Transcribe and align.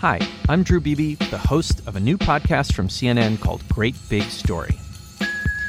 Hi, 0.00 0.20
I'm 0.50 0.62
Drew 0.62 0.78
Beebe, 0.78 1.14
the 1.14 1.38
host 1.38 1.80
of 1.88 1.96
a 1.96 2.00
new 2.00 2.18
podcast 2.18 2.74
from 2.74 2.88
CNN 2.88 3.40
called 3.40 3.66
Great 3.70 3.94
Big 4.10 4.24
Story. 4.24 4.78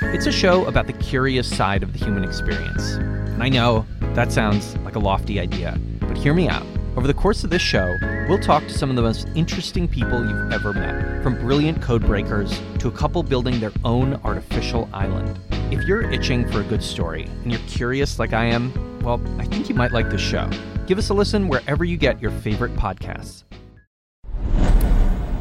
It's 0.02 0.26
a 0.26 0.34
show 0.34 0.66
about 0.66 0.86
the 0.86 0.92
curious 0.92 1.48
side 1.48 1.82
of 1.82 1.94
the 1.94 2.00
human 2.00 2.26
experience. 2.26 2.96
And 2.96 3.42
I 3.42 3.48
know 3.48 3.86
that 4.02 4.34
sounds 4.34 4.76
like 4.80 4.98
a 4.98 5.00
lofty 5.00 5.40
idea, 5.40 5.80
but 6.02 6.18
hear 6.18 6.34
me 6.34 6.50
out. 6.50 6.66
Over 6.98 7.08
the 7.08 7.14
course 7.14 7.46
of 7.46 7.52
this 7.52 7.62
show, 7.62 7.96
we'll 8.28 8.38
talk 8.38 8.64
to 8.64 8.78
some 8.78 8.90
of 8.90 8.98
the 8.98 9.02
most 9.02 9.30
interesting 9.34 9.88
people 9.88 10.28
you've 10.28 10.52
ever 10.52 10.74
met, 10.74 11.24
from 11.24 11.40
brilliant 11.40 11.82
code 11.82 12.06
breakers 12.06 12.62
to 12.80 12.90
a 12.90 12.92
couple 12.92 13.24
building 13.24 13.62
their 13.62 13.72
own 13.86 14.16
artificial 14.26 14.90
island. 14.92 15.40
If 15.72 15.86
you're 15.86 16.12
itching 16.12 16.52
for 16.52 16.60
a 16.60 16.66
good 16.66 16.84
story 16.84 17.30
and 17.44 17.52
you're 17.52 17.62
curious 17.62 18.20
like 18.20 18.34
I 18.34 18.44
am, 18.44 18.74
well, 19.00 19.22
I 19.40 19.46
think 19.46 19.70
you 19.70 19.76
might 19.76 19.94
like 19.94 20.10
this 20.10 20.20
show. 20.20 20.50
Give 20.86 20.98
us 20.98 21.08
a 21.08 21.14
listen 21.14 21.48
wherever 21.48 21.86
you 21.86 21.96
get 21.96 22.22
your 22.22 22.32
favorite 22.32 22.76
podcasts. 22.76 23.44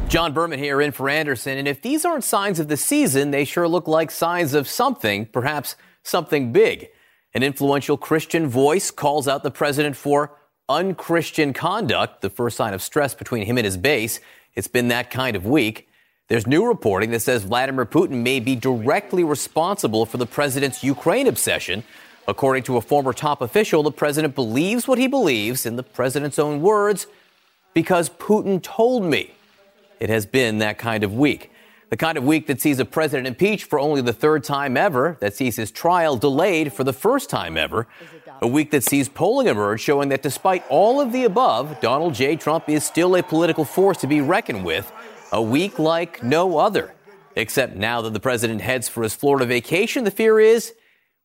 John 0.09 0.31
Berman 0.31 0.57
here 0.57 0.79
in 0.79 0.93
for 0.93 1.09
Anderson. 1.09 1.57
And 1.57 1.67
if 1.67 1.81
these 1.81 2.05
aren't 2.05 2.23
signs 2.23 2.59
of 2.59 2.69
the 2.69 2.77
season, 2.77 3.31
they 3.31 3.43
sure 3.43 3.67
look 3.67 3.89
like 3.89 4.09
signs 4.09 4.53
of 4.53 4.65
something, 4.65 5.25
perhaps 5.25 5.75
something 6.01 6.53
big. 6.53 6.87
An 7.33 7.43
influential 7.43 7.97
Christian 7.97 8.47
voice 8.47 8.89
calls 8.89 9.27
out 9.27 9.43
the 9.43 9.51
president 9.51 9.97
for 9.97 10.31
unchristian 10.69 11.51
conduct, 11.51 12.21
the 12.21 12.29
first 12.29 12.55
sign 12.55 12.73
of 12.73 12.81
stress 12.81 13.13
between 13.13 13.45
him 13.45 13.57
and 13.57 13.65
his 13.65 13.75
base. 13.75 14.21
It's 14.55 14.69
been 14.69 14.87
that 14.87 15.11
kind 15.11 15.35
of 15.35 15.45
week. 15.45 15.89
There's 16.29 16.47
new 16.47 16.65
reporting 16.65 17.11
that 17.11 17.19
says 17.21 17.43
Vladimir 17.43 17.85
Putin 17.85 18.23
may 18.23 18.39
be 18.39 18.55
directly 18.55 19.25
responsible 19.25 20.05
for 20.05 20.15
the 20.17 20.25
president's 20.25 20.85
Ukraine 20.85 21.27
obsession. 21.27 21.83
According 22.29 22.63
to 22.63 22.77
a 22.77 22.81
former 22.81 23.11
top 23.11 23.41
official, 23.41 23.83
the 23.83 23.91
president 23.91 24.35
believes 24.35 24.87
what 24.87 24.99
he 24.99 25.07
believes, 25.07 25.65
in 25.65 25.75
the 25.75 25.83
president's 25.83 26.39
own 26.39 26.61
words, 26.61 27.07
because 27.73 28.09
Putin 28.09 28.63
told 28.63 29.03
me. 29.03 29.33
It 29.99 30.09
has 30.09 30.25
been 30.25 30.59
that 30.59 30.77
kind 30.77 31.03
of 31.03 31.13
week. 31.13 31.51
The 31.89 31.97
kind 31.97 32.17
of 32.17 32.25
week 32.25 32.47
that 32.47 32.59
sees 32.59 32.79
a 32.79 32.85
president 32.85 33.27
impeached 33.27 33.69
for 33.69 33.79
only 33.79 34.01
the 34.01 34.11
third 34.11 34.43
time 34.43 34.75
ever, 34.75 35.17
that 35.21 35.33
sees 35.33 35.55
his 35.55 35.71
trial 35.71 36.17
delayed 36.17 36.73
for 36.73 36.83
the 36.83 36.91
first 36.91 37.29
time 37.29 37.55
ever. 37.55 37.87
A 38.41 38.47
week 38.47 38.71
that 38.71 38.83
sees 38.83 39.07
polling 39.07 39.47
emerge 39.47 39.79
showing 39.79 40.09
that 40.09 40.21
despite 40.21 40.65
all 40.69 40.99
of 40.99 41.13
the 41.13 41.23
above, 41.23 41.79
Donald 41.79 42.13
J. 42.13 42.35
Trump 42.35 42.67
is 42.67 42.83
still 42.83 43.15
a 43.15 43.23
political 43.23 43.63
force 43.63 43.97
to 43.99 44.07
be 44.07 44.19
reckoned 44.19 44.65
with. 44.65 44.91
A 45.31 45.41
week 45.41 45.79
like 45.79 46.21
no 46.21 46.57
other. 46.57 46.93
Except 47.37 47.75
now 47.75 48.01
that 48.01 48.13
the 48.13 48.19
president 48.19 48.61
heads 48.61 48.89
for 48.89 49.03
his 49.03 49.15
Florida 49.15 49.45
vacation, 49.45 50.03
the 50.03 50.11
fear 50.11 50.39
is 50.39 50.73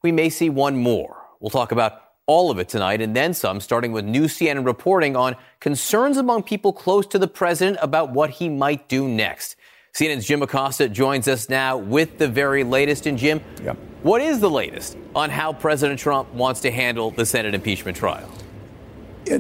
we 0.03 0.13
may 0.13 0.29
see 0.29 0.49
one 0.49 0.77
more. 0.77 1.17
We'll 1.41 1.51
talk 1.51 1.73
about 1.73 2.03
all 2.33 2.51
of 2.51 2.59
it 2.59 2.67
tonight 2.67 3.03
and 3.03 3.15
then 3.15 3.35
some, 3.35 3.61
starting 3.61 3.93
with 3.93 4.07
new 4.07 4.25
CNN 4.25 4.65
reporting 4.65 5.17
on 5.17 5.37
concerns 5.61 6.17
among 6.17 6.43
people 6.43 6.73
close 6.73 7.07
to 7.09 7.19
the 7.19 7.29
president 7.29 7.77
about 7.83 8.11
what 8.11 8.31
he 8.31 8.49
might 8.49 8.89
do 8.89 9.07
next. 9.07 9.57
CNN's 9.93 10.25
Jim 10.25 10.41
Acosta 10.41 10.89
joins 10.89 11.29
us 11.29 11.51
now 11.51 11.77
with 11.77 12.17
the 12.17 12.27
very 12.27 12.65
latest. 12.65 13.05
And 13.07 13.19
Jim, 13.19 13.43
yep. 13.63 13.77
what 14.03 14.23
is 14.23 14.41
the 14.41 14.49
latest 14.49 14.97
on 15.15 15.29
how 15.29 15.53
President 15.53 16.01
Trump 16.01 16.33
wants 16.33 16.63
to 16.63 16.71
handle 16.71 17.11
the 17.11 17.27
Senate 17.27 17.55
impeachment 17.55 17.99
trial? 17.99 18.31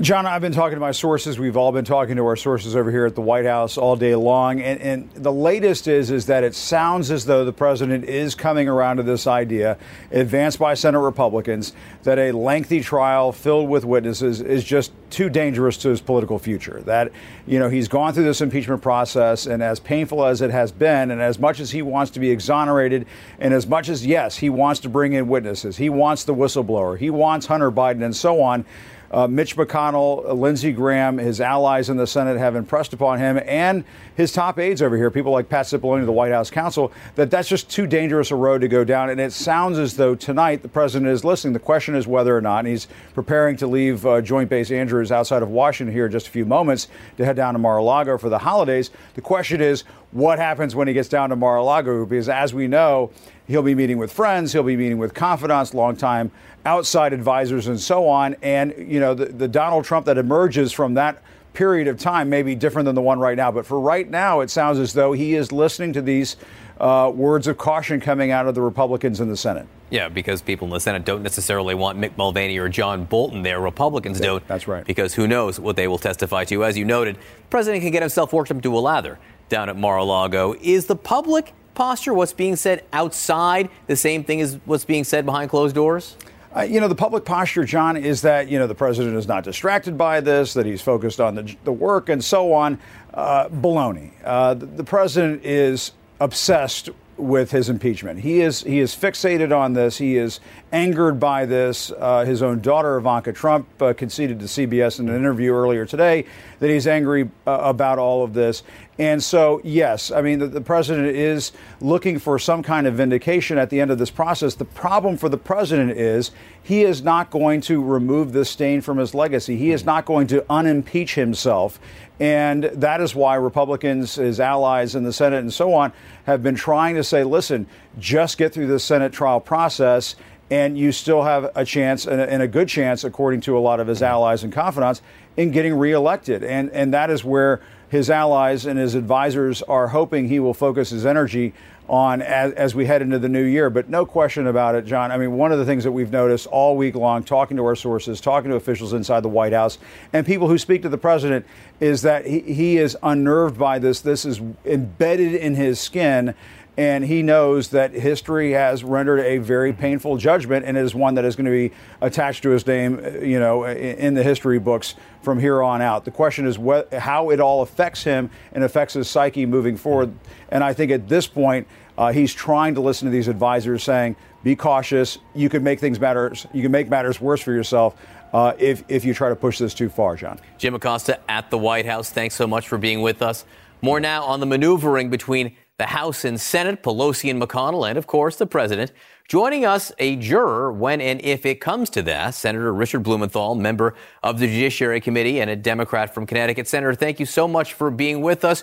John, 0.01 0.27
I've 0.27 0.41
been 0.41 0.53
talking 0.53 0.77
to 0.77 0.81
my 0.81 0.93
sources. 0.93 1.41
We've 1.41 1.57
all 1.57 1.73
been 1.73 1.85
talking 1.85 2.15
to 2.15 2.25
our 2.27 2.37
sources 2.37 2.77
over 2.77 2.89
here 2.93 3.05
at 3.05 3.17
the 3.17 3.21
White 3.21 3.47
House 3.47 3.77
all 3.77 3.97
day 3.97 4.15
long. 4.15 4.61
And, 4.61 4.81
and, 4.81 5.11
the 5.15 5.33
latest 5.33 5.89
is, 5.89 6.13
is 6.13 6.27
that 6.27 6.45
it 6.45 6.55
sounds 6.55 7.11
as 7.11 7.25
though 7.25 7.45
the 7.45 7.53
president 7.53 8.05
is 8.05 8.37
coming 8.37 8.69
around 8.69 8.99
to 8.99 9.03
this 9.03 9.27
idea, 9.27 9.77
advanced 10.13 10.61
by 10.61 10.75
Senate 10.75 11.01
Republicans, 11.01 11.73
that 12.05 12.17
a 12.19 12.31
lengthy 12.31 12.81
trial 12.81 13.33
filled 13.33 13.69
with 13.69 13.85
witnesses 13.85 14.41
is 14.41 14.63
just 14.63 14.93
too 15.11 15.29
dangerous 15.29 15.77
to 15.79 15.89
his 15.89 16.01
political 16.01 16.39
future. 16.39 16.81
That, 16.83 17.11
you 17.47 17.59
know, 17.59 17.69
he's 17.69 17.89
gone 17.89 18.15
through 18.15 18.25
this 18.25 18.41
impeachment 18.41 18.83
process, 18.83 19.47
and 19.47 19.63
as 19.65 19.81
painful 19.81 20.25
as 20.25 20.43
it 20.43 20.53
has 20.53 20.71
been, 20.71 21.11
and 21.11 21.21
as 21.21 21.41
much 21.41 21.59
as 21.59 21.73
he 21.73 21.83
wants 21.83 22.13
to 22.13 22.21
be 22.21 22.31
exonerated, 22.31 23.05
and 23.41 23.53
as 23.53 23.67
much 23.67 23.89
as, 23.89 24.07
yes, 24.07 24.37
he 24.37 24.49
wants 24.49 24.81
to 24.81 24.89
bring 24.89 25.13
in 25.13 25.27
witnesses, 25.27 25.77
he 25.77 25.91
wants 25.91 26.23
the 26.23 26.35
whistleblower, 26.35 26.97
he 26.97 27.11
wants 27.11 27.47
Hunter 27.47 27.73
Biden, 27.73 28.05
and 28.05 28.15
so 28.15 28.41
on 28.41 28.65
uh, 29.13 29.29
Mitch 29.29 29.57
McConnell, 29.57 30.37
Lindsey 30.39 30.73
Graham, 30.73 31.19
his 31.19 31.41
allies 31.41 31.91
in 31.91 31.97
the 31.97 32.07
Senate 32.07 32.39
have 32.39 32.57
impressed 32.57 32.93
upon 32.93 33.19
him, 33.19 33.39
and 33.47 33.85
his 34.17 34.33
top 34.33 34.59
aides 34.59 34.81
over 34.81 34.97
here, 34.97 35.11
people 35.11 35.33
like 35.33 35.49
Pat 35.49 35.67
Cipollone, 35.67 36.05
the 36.05 36.13
White 36.13 36.33
House 36.33 36.51
counsel, 36.51 36.93
that 37.15 37.31
that's 37.31 37.49
just 37.49 37.71
too 37.71 37.87
dangerous 37.87 38.31
a 38.31 38.37
road 38.37 38.61
to 38.63 38.69
go 38.69 38.85
down. 38.85 39.11
And 39.11 39.21
it 39.21 39.33
sounds 39.33 39.79
as 39.79 39.97
though 39.97 40.15
tonight 40.15 40.63
the 40.63 40.69
president 40.69 41.11
is 41.11 41.25
listening. 41.25 41.53
The 41.53 41.61
question 41.61 41.95
is 41.95 42.07
whether 42.07 42.37
or 42.37 42.41
not, 42.41 42.61
and 42.61 42.69
he's 42.69 42.89
preparing 43.15 43.57
to 43.59 43.67
leave 43.67 44.07
uh, 44.07 44.21
Joint 44.21 44.49
Base 44.49 44.71
Andrews 44.71 45.13
outside 45.13 45.43
of 45.43 45.51
Washington 45.51 45.95
here 45.95 46.07
in 46.07 46.13
just 46.13 46.29
a 46.29 46.31
few 46.31 46.47
moments 46.47 46.89
to 47.17 47.25
head 47.25 47.37
down 47.37 47.55
to 47.55 47.59
Mar-a-Lago 47.59 48.19
for 48.19 48.29
the 48.29 48.39
holidays. 48.39 48.91
The 49.15 49.21
question 49.21 49.61
is, 49.61 49.85
what 50.13 50.39
happens 50.39 50.75
when 50.75 50.89
he 50.89 50.95
gets 50.95 51.09
down 51.09 51.31
to 51.31 51.37
Mar-a-Lago? 51.37 52.05
Because 52.05 52.29
as 52.29 52.53
we 52.53 52.69
know, 52.69 53.11
he'll 53.47 53.63
be 53.63 53.75
meeting 53.75 53.99
with 53.99 54.13
friends, 54.13 54.53
he'll 54.53 54.63
be 54.63 54.77
meeting 54.77 54.99
with 54.99 55.15
confidants, 55.15 55.75
longtime 55.75 56.31
outside 56.65 57.13
advisors, 57.13 57.67
and 57.67 57.81
so 57.81 58.09
on. 58.09 58.37
And 58.43 58.75
you 58.79 59.01
know, 59.01 59.15
the, 59.15 59.27
the 59.27 59.49
Donald 59.49 59.85
Trump 59.85 60.07
that 60.07 60.19
emerges 60.19 60.73
from 60.73 60.95
that 60.95 61.23
period 61.53 61.89
of 61.89 61.99
time 61.99 62.31
may 62.31 62.43
be 62.43 62.55
different 62.55 62.87
than 62.87 62.95
the 62.95 63.03
one 63.03 63.19
right 63.19 63.37
now. 63.37 63.51
But 63.51 63.67
for 63.67 63.79
right 63.79 64.09
now, 64.09 64.41
it 64.41 64.51
sounds 64.51 64.79
as 64.79 64.93
though 64.93 65.13
he 65.13 65.35
is 65.35 65.53
listening 65.53 65.93
to 65.95 66.03
these 66.03 66.37
uh, 66.81 67.13
words 67.15 67.47
of 67.47 67.59
caution 67.59 68.01
coming 68.01 68.31
out 68.31 68.47
of 68.47 68.55
the 68.55 68.63
Republicans 68.63 69.21
in 69.21 69.29
the 69.29 69.37
Senate. 69.37 69.67
Yeah, 69.91 70.09
because 70.09 70.41
people 70.41 70.67
in 70.69 70.73
the 70.73 70.81
Senate 70.81 71.05
don't 71.05 71.23
necessarily 71.23 71.75
want 71.75 71.99
Mick 71.99 72.17
Mulvaney 72.17 72.57
or 72.57 72.69
John 72.71 73.05
Bolton 73.05 73.43
there. 73.43 73.61
Republicans 73.61 74.19
yeah, 74.19 74.27
don't. 74.27 74.49
That's 74.49 74.67
right. 74.67 74.85
Because 74.87 75.13
who 75.13 75.27
knows 75.27 75.61
what 75.61 75.77
they 75.77 75.87
will 75.87 75.99
testify 75.99 76.45
to. 76.45 76.65
As 76.65 76.79
you 76.79 76.87
noted, 76.87 77.17
the 77.17 77.49
president 77.51 77.83
can 77.83 77.93
get 77.93 78.03
himself 78.03 78.33
worked 78.33 78.51
up 78.51 78.63
to 78.63 78.77
a 78.77 78.81
lather 78.81 79.19
down 79.51 79.69
at 79.69 79.77
Mar-a-Lago. 79.77 80.55
Is 80.63 80.87
the 80.87 80.97
public 80.97 81.53
posture, 81.75 82.15
what's 82.15 82.33
being 82.33 82.57
said 82.57 82.85
outside, 82.93 83.69
the 83.87 83.97
same 83.97 84.25
thing 84.25 84.41
as 84.41 84.59
what's 84.65 84.85
being 84.85 85.05
said 85.05 85.25
behind 85.27 85.51
closed 85.51 85.75
doors? 85.75 86.17
Uh, 86.55 86.61
you 86.63 86.81
know, 86.81 86.89
the 86.89 86.95
public 86.95 87.25
posture, 87.25 87.65
John, 87.65 87.97
is 87.97 88.21
that, 88.23 88.49
you 88.49 88.59
know, 88.59 88.67
the 88.67 88.75
president 88.75 89.17
is 89.17 89.27
not 89.27 89.43
distracted 89.43 89.97
by 89.97 90.21
this, 90.21 90.53
that 90.53 90.67
he's 90.67 90.83
focused 90.83 91.19
on 91.19 91.35
the, 91.35 91.57
the 91.65 91.73
work 91.73 92.11
and 92.11 92.23
so 92.23 92.53
on. 92.53 92.79
Uh, 93.15 93.49
baloney. 93.49 94.11
Uh, 94.25 94.55
the, 94.55 94.67
the 94.67 94.85
president 94.85 95.45
is 95.45 95.93
obsessed 96.21 96.91
with 97.17 97.51
his 97.51 97.69
impeachment. 97.69 98.21
He 98.21 98.41
is 98.41 98.63
he 98.63 98.81
is 98.81 98.97
fixated 98.97 99.57
on 99.57 99.75
this. 99.75 99.99
He 99.99 100.17
is 100.17 100.41
angered 100.73 101.21
by 101.21 101.45
this. 101.47 101.93
Uh, 101.97 102.25
his 102.25 102.43
own 102.43 102.61
daughter 102.61 102.97
Ivanka 102.97 103.33
Trump 103.33 103.67
uh, 103.83 103.93
conceded 103.93 104.41
to 104.41 104.47
CBS 104.47 104.99
in 104.99 105.09
an 105.09 105.15
interview 105.15 105.53
earlier 105.53 105.85
today 105.85 106.25
that 106.63 106.71
he's 106.71 106.87
angry 106.87 107.29
uh, 107.45 107.59
about 107.61 107.99
all 107.99 108.23
of 108.23 108.35
this. 108.35 108.63
And 108.97 109.21
so, 109.21 109.61
yes, 109.65 110.13
I 110.13 110.23
mean 110.23 110.39
the, 110.39 110.47
the, 110.47 110.61
president 110.61 111.09
is 111.09 111.51
looking 111.81 112.21
for 112.21 112.39
some 112.39 112.63
kind 112.63 112.87
of 112.87 112.95
vindication 112.95 113.59
at 113.59 113.69
the 113.69 113.81
end 113.81 113.91
of 113.91 113.99
this 113.99 114.13
process. 114.13 114.55
The 114.55 114.65
problem 114.65 115.17
for 115.17 115.29
the 115.29 115.37
president 115.37 115.99
is 115.99 116.31
he 116.63 116.85
is 116.85 117.03
not 117.03 117.31
going 117.31 117.63
to 117.63 117.83
remove 117.83 118.33
this 118.33 118.49
stain 118.49 118.81
from 118.81 118.99
his 118.99 119.13
legacy. 119.13 119.57
He 119.57 119.73
is 119.73 119.85
not 119.85 120.05
going 120.05 120.29
to 120.29 120.43
unimpeach 120.49 121.15
himself. 121.15 121.81
And 122.21 122.63
that 122.63 123.01
is 123.01 123.13
why 123.13 123.35
Republicans, 123.35 124.15
his 124.15 124.39
allies 124.39 124.95
in 124.95 125.03
the 125.03 125.13
Senate 125.13 125.41
and 125.41 125.53
so 125.53 125.75
on, 125.75 125.93
have 126.27 126.45
been 126.45 126.55
trying 126.55 126.95
to 126.95 127.03
say, 127.03 127.25
listen, 127.25 127.67
just 127.99 128.39
get 128.39 128.55
through 128.55 128.69
the 128.69 128.79
Senate 128.79 129.13
trial 129.13 129.41
process 129.41 130.15
and 130.53 130.77
you 130.77 130.93
still 130.93 131.23
have 131.23 131.51
a 131.55 131.65
chance 131.65 132.07
and 132.07 132.21
a, 132.21 132.31
and 132.31 132.43
a, 132.43 132.47
good 132.47 132.69
chance, 132.69 133.05
according 133.05 133.41
to 133.41 133.57
a 133.57 133.61
lot 133.61 133.81
of 133.81 133.87
his 133.87 134.03
allies 134.03 134.45
and 134.45 134.53
confidants, 134.53 135.01
in 135.37 135.51
getting 135.51 135.75
reelected. 135.75 136.45
And, 136.45 136.71
and 136.71 136.93
that 136.95 137.11
is 137.11 137.25
where 137.25 137.61
his 137.89 138.09
allies 138.09 138.65
and 138.65 138.79
his 138.79 138.95
advisors 138.95 139.63
are 139.63 139.89
hoping 139.89 140.29
he 140.29 140.41
will 140.41 140.55
focus 140.55 140.91
his 140.91 141.05
energy 141.05 141.53
on 141.89 142.23
as, 142.23 142.53
as, 142.55 142.75
we 142.75 142.87
head 142.87 143.03
into 143.03 143.19
the 143.19 143.29
new 143.29 143.43
year. 143.43 143.69
But 143.69 143.91
no 143.91 144.07
question 144.07 144.47
about 144.47 144.75
it, 144.75 144.87
John. 144.87 145.11
I 145.11 145.19
mean, 145.19 145.33
one 145.33 145.53
of 145.53 145.59
the 145.59 145.67
things 145.67 145.85
that 145.85 145.93
we've 145.93 146.11
noticed 146.11 146.47
all 146.47 146.77
week 146.77 146.95
long, 146.95 147.23
talking 147.23 147.57
to 147.59 147.67
our 147.67 147.77
sources, 147.77 148.21
talking 148.21 148.51
to 148.51 148.57
officials 148.57 148.95
inside 148.95 149.21
the 149.21 149.29
White 149.29 149.53
House, 149.53 149.79
and 150.13 150.25
people 150.25 150.49
who 150.49 150.57
speak 150.57 150.81
to 150.83 150.89
the 150.89 150.97
president, 150.97 151.45
is 151.81 152.01
that 152.03 152.25
he, 152.25 152.41
he 152.41 152.79
is 152.79 152.97
unnerved 153.03 153.59
by 153.59 153.79
this. 153.79 154.01
This 154.01 154.25
is 154.25 154.41
embedded 154.65 155.35
in 155.35 155.55
his 155.55 155.81
skin. 155.81 156.35
And 156.79 157.05
he 157.05 157.23
knows 157.23 157.69
that 157.69 157.93
history 157.93 158.53
has 158.53 158.83
rendered 158.83 159.21
a 159.21 159.37
very 159.39 159.75
painful 159.75 160.17
judgment, 160.17 160.65
and 160.65 160.79
is 160.79 160.95
one 160.95 161.15
that 161.17 161.25
is 161.25 161.37
going 161.37 161.45
to 161.45 161.51
be 161.51 161.75
attached 162.01 162.43
to 162.45 162.51
his 162.51 162.67
name, 162.67 162.99
you 163.23 163.39
know, 163.39 163.67
in 163.67 164.15
the 164.15 164.23
history 164.23 164.59
books 164.59 164.95
from 165.21 165.39
here 165.39 165.63
on 165.63 165.83
out. 165.83 166.07
The 166.07 166.11
question 166.11 166.47
is 166.47 166.59
what, 166.59 166.93
how 166.95 167.31
it 167.31 167.41
all 167.41 167.61
affects 167.61 168.05
him 168.05 168.31
and 168.53 168.65
affects 168.65 168.95
his 168.95 169.09
psyche 169.09 169.45
moving 169.45 169.77
forward. 169.77 170.15
And 170.49 170.65
I 170.65 170.73
think 170.73 170.91
at 170.91 171.09
this 171.09 171.27
point, 171.27 171.69
uh, 171.99 172.11
he's 172.11 172.33
trying 172.33 172.75
to 172.77 172.81
listen 172.81 173.07
to 173.07 173.13
these 173.13 173.29
advisors 173.29 173.83
saying, 173.83 174.17
be 174.43 174.57
cautious. 174.57 175.19
You 175.35 175.51
can 175.51 175.63
make 175.63 175.79
things 175.79 176.01
matters. 176.01 176.47
You 176.55 176.63
can 176.63 176.73
make 176.73 176.89
matters 176.89 177.21
worse 177.21 177.43
for 177.43 177.53
yourself 177.53 178.01
uh, 178.33 178.55
if, 178.59 178.83
if 178.89 179.05
you 179.05 179.13
try 179.13 179.29
to 179.29 179.37
push 179.37 179.59
this 179.59 179.75
too 179.75 179.91
far, 179.91 180.17
John. 180.17 180.41
Jim 180.57 180.75
Acosta 180.75 181.21
at 181.31 181.51
the 181.51 181.59
White 181.59 181.85
House. 181.85 182.11
Thanks 182.11 182.35
so 182.35 182.47
much 182.47 182.67
for 182.67 182.79
being 182.79 183.03
with 183.03 183.21
us. 183.21 183.45
More 183.83 184.01
now 184.01 184.25
on 184.25 184.41
the 184.41 184.47
maneuvering 184.47 185.11
between 185.11 185.55
the 185.83 185.87
House 185.87 186.25
and 186.25 186.41
Senate, 186.41 186.81
Pelosi 186.81 187.29
and 187.29 187.43
McConnell, 187.43 187.89
and 187.89 187.99
of 187.99 188.07
course 188.07 188.37
the 188.37 188.47
president. 188.47 188.93
Joining 189.27 189.65
us, 189.65 189.91
a 189.99 190.15
juror 190.15 190.73
when 190.73 191.01
and 191.01 191.21
if 191.23 191.45
it 191.45 191.61
comes 191.61 191.91
to 191.91 192.03
that, 192.03 192.37
Senator 192.37 192.73
Richard 192.73 193.01
Blumenthal, 193.01 193.57
member 193.57 193.97
of 194.23 194.39
the 194.39 194.47
Judiciary 194.47 195.01
Committee 195.01 195.41
and 195.41 195.51
a 195.51 195.57
Democrat 195.57 196.15
from 196.15 196.25
Connecticut. 196.25 196.69
Senator, 196.69 196.95
thank 196.95 197.19
you 197.19 197.27
so 197.27 197.49
much 197.49 197.75
for 197.75 197.91
being 197.91 198.21
with 198.21 198.45
us. 198.45 198.63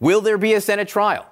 Will 0.00 0.20
there 0.20 0.36
be 0.36 0.52
a 0.52 0.60
Senate 0.60 0.86
trial? 0.86 1.26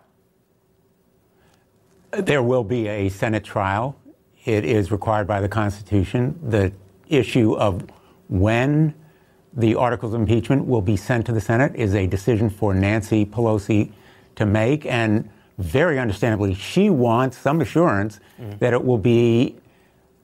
There 2.11 2.43
will 2.43 2.65
be 2.65 2.89
a 2.89 3.11
Senate 3.11 3.45
trial. 3.45 4.01
It 4.47 4.65
is 4.65 4.91
required 4.91 5.27
by 5.27 5.43
the 5.43 5.49
Constitution. 5.49 6.41
The 6.43 6.73
issue 7.11 7.53
of 7.53 7.85
when 8.29 8.95
the 9.53 9.75
articles 9.75 10.15
of 10.15 10.23
impeachment 10.23 10.65
will 10.65 10.81
be 10.81 10.97
sent 10.97 11.27
to 11.27 11.33
the 11.33 11.41
Senate 11.43 11.77
is 11.77 11.95
a 11.95 12.07
decision 12.07 12.49
for 12.49 12.73
Nancy 12.73 13.27
Pelosi 13.27 13.93
to 14.39 14.47
make. 14.47 14.87
And 14.87 15.29
very 15.59 15.99
understandably, 15.99 16.55
she 16.55 16.91
wants 16.91 17.37
some 17.39 17.61
assurance 17.61 18.21
mm. 18.41 18.59
that 18.59 18.73
it 18.73 18.85
will 18.85 18.99
be 18.99 19.57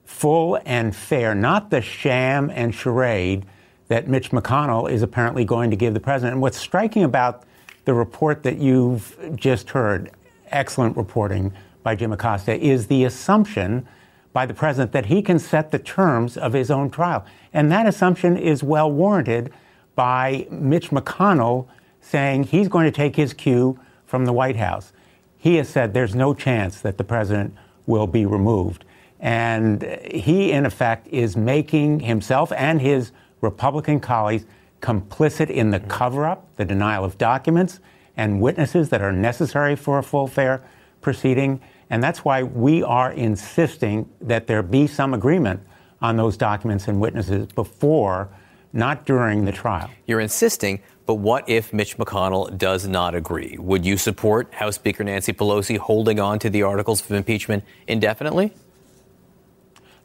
full 0.05 0.59
and 0.65 0.95
fair, 0.95 1.35
not 1.35 1.69
the 1.69 1.81
sham 1.81 2.49
and 2.53 2.73
charade 2.73 3.45
that 3.87 4.07
Mitch 4.07 4.31
McConnell 4.31 4.89
is 4.91 5.01
apparently 5.01 5.45
going 5.45 5.69
to 5.69 5.75
give 5.75 5.93
the 5.93 5.99
president. 5.99 6.33
And 6.33 6.41
what's 6.41 6.57
striking 6.57 7.03
about 7.03 7.43
the 7.85 7.93
report 7.93 8.43
that 8.43 8.57
you've 8.57 9.15
just 9.35 9.69
heard, 9.69 10.11
excellent 10.47 10.97
reporting 10.97 11.53
by 11.83 11.95
Jim 11.95 12.11
Acosta, 12.11 12.57
is 12.59 12.87
the 12.87 13.03
assumption 13.03 13.87
by 14.33 14.45
the 14.45 14.53
president 14.53 14.91
that 14.91 15.05
he 15.05 15.21
can 15.21 15.39
set 15.39 15.71
the 15.71 15.79
terms 15.79 16.35
of 16.35 16.53
his 16.53 16.71
own 16.71 16.89
trial. 16.89 17.23
And 17.53 17.71
that 17.71 17.87
assumption 17.87 18.37
is 18.37 18.63
well 18.63 18.91
warranted 18.91 19.53
by 19.95 20.47
Mitch 20.49 20.89
McConnell 20.89 21.67
saying 22.01 22.43
he's 22.43 22.67
going 22.67 22.85
to 22.85 22.91
take 22.91 23.15
his 23.15 23.33
cue 23.33 23.79
from 24.05 24.25
the 24.25 24.33
White 24.33 24.55
House. 24.55 24.93
He 25.37 25.55
has 25.55 25.69
said 25.69 25.93
there's 25.93 26.15
no 26.15 26.33
chance 26.33 26.81
that 26.81 26.97
the 26.97 27.03
president 27.03 27.55
will 27.85 28.07
be 28.07 28.25
removed. 28.25 28.85
And 29.19 29.83
he, 30.11 30.51
in 30.51 30.65
effect, 30.65 31.07
is 31.07 31.37
making 31.37 32.01
himself 32.01 32.51
and 32.51 32.81
his 32.81 33.11
Republican 33.41 33.99
colleagues 33.99 34.45
complicit 34.81 35.49
in 35.49 35.71
the 35.71 35.79
cover 35.79 36.25
up, 36.25 36.47
the 36.57 36.65
denial 36.65 37.03
of 37.03 37.17
documents 37.17 37.79
and 38.17 38.39
witnesses 38.41 38.89
that 38.89 39.01
are 39.01 39.11
necessary 39.11 39.75
for 39.75 39.97
a 39.97 40.03
full, 40.03 40.27
fair 40.27 40.61
proceeding. 41.01 41.59
And 41.89 42.03
that's 42.03 42.25
why 42.25 42.43
we 42.43 42.83
are 42.83 43.11
insisting 43.11 44.09
that 44.21 44.47
there 44.47 44.63
be 44.63 44.87
some 44.87 45.13
agreement 45.13 45.61
on 46.01 46.17
those 46.17 46.37
documents 46.37 46.87
and 46.87 46.99
witnesses 46.99 47.47
before, 47.47 48.29
not 48.73 49.05
during 49.05 49.45
the 49.45 49.51
trial. 49.51 49.89
You're 50.05 50.19
insisting, 50.19 50.81
but 51.05 51.15
what 51.15 51.47
if 51.47 51.71
Mitch 51.71 51.97
McConnell 51.97 52.57
does 52.57 52.87
not 52.87 53.13
agree? 53.13 53.57
Would 53.59 53.85
you 53.85 53.97
support 53.97 54.53
House 54.53 54.75
Speaker 54.75 55.03
Nancy 55.03 55.33
Pelosi 55.33 55.77
holding 55.77 56.19
on 56.19 56.39
to 56.39 56.49
the 56.49 56.63
articles 56.63 57.01
of 57.01 57.11
impeachment 57.11 57.63
indefinitely? 57.87 58.53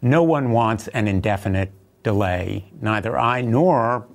No 0.02 0.22
one 0.22 0.50
wants 0.50 0.88
an 0.88 1.08
indefinite 1.08 1.72
delay. 2.02 2.64
Neither 2.80 3.18
I 3.18 3.40
nor, 3.40 4.06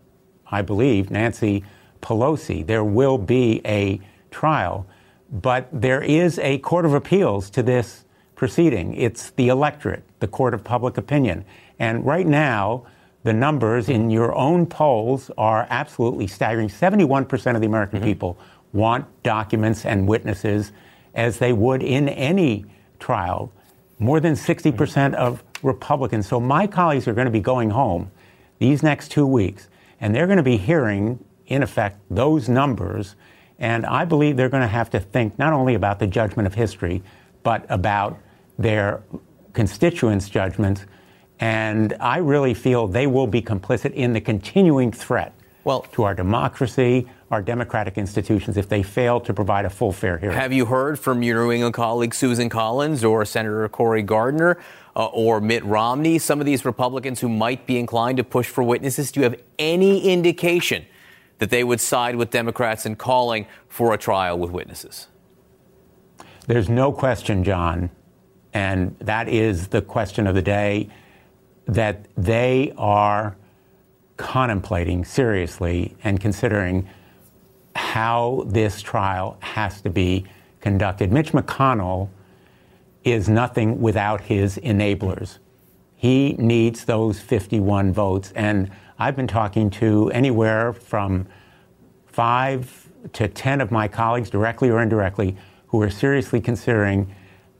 I 0.49 0.61
believe, 0.61 1.11
Nancy 1.11 1.63
Pelosi. 2.01 2.65
There 2.65 2.83
will 2.83 3.17
be 3.17 3.61
a 3.65 3.99
trial. 4.31 4.85
But 5.31 5.67
there 5.71 6.01
is 6.01 6.37
a 6.39 6.59
court 6.59 6.85
of 6.85 6.93
appeals 6.93 7.49
to 7.51 7.63
this 7.63 8.05
proceeding. 8.35 8.93
It's 8.95 9.31
the 9.31 9.47
electorate, 9.47 10.03
the 10.19 10.27
court 10.27 10.53
of 10.53 10.63
public 10.63 10.97
opinion. 10.97 11.45
And 11.79 12.05
right 12.05 12.27
now, 12.27 12.85
the 13.25 13.33
numbers 13.33 13.89
in 13.89 14.09
your 14.09 14.33
own 14.33 14.65
polls 14.65 15.29
are 15.37 15.67
absolutely 15.69 16.27
staggering. 16.27 16.69
71% 16.69 17.55
of 17.55 17.59
the 17.59 17.67
American 17.67 17.99
mm-hmm. 17.99 18.07
people 18.07 18.37
want 18.71 19.05
documents 19.23 19.85
and 19.85 20.07
witnesses 20.07 20.71
as 21.13 21.39
they 21.39 21.51
would 21.51 21.83
in 21.83 22.07
any 22.07 22.65
trial. 22.99 23.51
More 23.99 24.19
than 24.19 24.35
60% 24.35 25.13
of 25.15 25.43
Republicans. 25.63 26.27
So 26.27 26.39
my 26.39 26.67
colleagues 26.67 27.07
are 27.07 27.13
going 27.13 27.25
to 27.25 27.31
be 27.31 27.41
going 27.41 27.71
home 27.71 28.11
these 28.59 28.83
next 28.83 29.11
two 29.11 29.25
weeks, 29.25 29.67
and 29.99 30.15
they're 30.15 30.27
going 30.27 30.37
to 30.37 30.43
be 30.43 30.57
hearing, 30.57 31.23
in 31.47 31.63
effect, 31.63 31.99
those 32.09 32.47
numbers 32.47 33.15
and 33.57 33.85
I 33.85 34.05
believe 34.05 34.35
they're 34.37 34.49
going 34.49 34.63
to 34.63 34.67
have 34.67 34.89
to 34.91 34.99
think 34.99 35.39
not 35.39 35.53
only 35.53 35.75
about 35.75 35.99
the 35.99 36.07
judgment 36.07 36.47
of 36.47 36.53
history, 36.53 37.03
but 37.43 37.65
about 37.69 38.19
their 38.57 39.01
constituents' 39.53 40.29
judgments. 40.29 40.85
And 41.39 41.95
I 41.99 42.17
really 42.17 42.53
feel 42.53 42.87
they 42.87 43.07
will 43.07 43.27
be 43.27 43.41
complicit 43.41 43.93
in 43.93 44.13
the 44.13 44.21
continuing 44.21 44.91
threat 44.91 45.33
well, 45.65 45.81
to 45.93 46.03
our 46.03 46.13
democracy, 46.13 47.07
our 47.31 47.41
democratic 47.41 47.97
institutions, 47.97 48.55
if 48.55 48.69
they 48.69 48.83
fail 48.83 49.19
to 49.21 49.33
provide 49.33 49.65
a 49.65 49.69
full, 49.69 49.91
fair 49.91 50.19
hearing. 50.19 50.37
Have 50.37 50.53
you 50.53 50.65
heard 50.65 50.99
from 50.99 51.23
your 51.23 51.43
New 51.43 51.51
England 51.51 51.73
colleague 51.73 52.13
Susan 52.13 52.49
Collins 52.49 53.03
or 53.03 53.25
Senator 53.25 53.67
Cory 53.67 54.03
Gardner 54.03 54.59
uh, 54.95 55.07
or 55.07 55.41
Mitt 55.41 55.65
Romney, 55.65 56.19
some 56.19 56.39
of 56.39 56.45
these 56.45 56.65
Republicans 56.65 57.19
who 57.19 57.29
might 57.29 57.65
be 57.65 57.79
inclined 57.79 58.17
to 58.17 58.23
push 58.23 58.47
for 58.47 58.63
witnesses? 58.63 59.11
Do 59.11 59.21
you 59.21 59.23
have 59.23 59.41
any 59.57 60.07
indication 60.07 60.85
that 61.39 61.49
they 61.49 61.63
would 61.63 61.81
side 61.81 62.15
with 62.15 62.29
Democrats 62.29 62.85
in 62.85 62.95
calling 62.95 63.47
for 63.67 63.91
a 63.91 63.97
trial 63.97 64.37
with 64.37 64.51
witnesses? 64.51 65.07
There's 66.45 66.69
no 66.69 66.91
question, 66.91 67.43
John, 67.43 67.89
and 68.53 68.95
that 68.99 69.27
is 69.27 69.69
the 69.69 69.81
question 69.81 70.27
of 70.27 70.35
the 70.35 70.43
day, 70.43 70.89
that 71.67 72.05
they 72.15 72.73
are 72.77 73.35
contemplating 74.17 75.03
seriously 75.03 75.95
and 76.03 76.19
considering 76.19 76.87
how 77.75 78.43
this 78.47 78.81
trial 78.81 79.37
has 79.41 79.81
to 79.81 79.89
be 79.89 80.25
conducted. 80.61 81.11
Mitch 81.11 81.31
McConnell 81.31 82.09
is 83.03 83.29
nothing 83.29 83.81
without 83.81 84.21
his 84.21 84.57
enablers. 84.57 85.37
He 85.95 86.33
needs 86.33 86.85
those 86.85 87.19
51 87.19 87.93
votes. 87.93 88.31
And 88.35 88.71
I've 88.97 89.15
been 89.15 89.27
talking 89.27 89.69
to 89.71 90.09
anywhere 90.11 90.73
from 90.73 91.27
five 92.07 92.89
to 93.13 93.27
10 93.27 93.61
of 93.61 93.71
my 93.71 93.87
colleagues, 93.87 94.29
directly 94.29 94.69
or 94.69 94.81
indirectly, 94.81 95.35
who 95.67 95.81
are 95.81 95.89
seriously 95.89 96.41
considering 96.41 97.13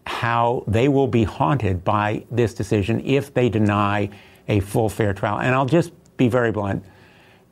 how 0.06 0.64
they 0.68 0.88
will 0.88 1.08
be 1.08 1.24
haunted 1.24 1.84
by 1.84 2.26
this 2.32 2.54
decision 2.54 3.02
if 3.06 3.34
they 3.34 3.50
deny 3.50 4.10
a 4.48 4.60
full 4.60 4.90
fair 4.90 5.14
trial. 5.14 5.40
And 5.40 5.56
I'll 5.56 5.66
just 5.66 5.92
be 6.18 6.28
very 6.28 6.52
blunt. 6.52 6.86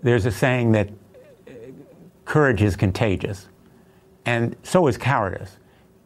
There's 0.01 0.25
a 0.25 0.31
saying 0.31 0.73
that 0.73 0.89
uh, 1.47 1.51
courage 2.25 2.61
is 2.61 2.75
contagious, 2.75 3.47
and 4.25 4.55
so 4.63 4.87
is 4.87 4.97
cowardice. 4.97 5.57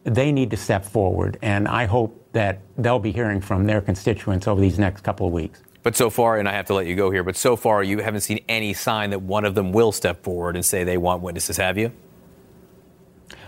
They 0.04 0.32
need 0.32 0.50
to 0.50 0.56
step 0.56 0.84
forward, 0.84 1.38
and 1.42 1.68
I 1.68 1.84
hope 1.84 2.14
that 2.32 2.60
they'll 2.76 2.98
be 2.98 3.12
hearing 3.12 3.40
from 3.40 3.66
their 3.66 3.80
constituents 3.80 4.46
over 4.46 4.60
these 4.60 4.78
next 4.78 5.02
couple 5.02 5.26
of 5.26 5.32
weeks. 5.32 5.62
But 5.82 5.96
so 5.96 6.10
far, 6.10 6.38
and 6.38 6.48
I 6.48 6.52
have 6.52 6.66
to 6.66 6.74
let 6.74 6.86
you 6.86 6.94
go 6.94 7.10
here, 7.10 7.22
but 7.22 7.36
so 7.36 7.56
far 7.56 7.82
you 7.82 7.98
haven't 7.98 8.20
seen 8.22 8.40
any 8.48 8.72
sign 8.74 9.10
that 9.10 9.20
one 9.20 9.44
of 9.44 9.54
them 9.54 9.72
will 9.72 9.92
step 9.92 10.22
forward 10.22 10.54
and 10.54 10.64
say 10.64 10.84
they 10.84 10.98
want 10.98 11.22
witnesses, 11.22 11.56
have 11.56 11.78
you? 11.78 11.92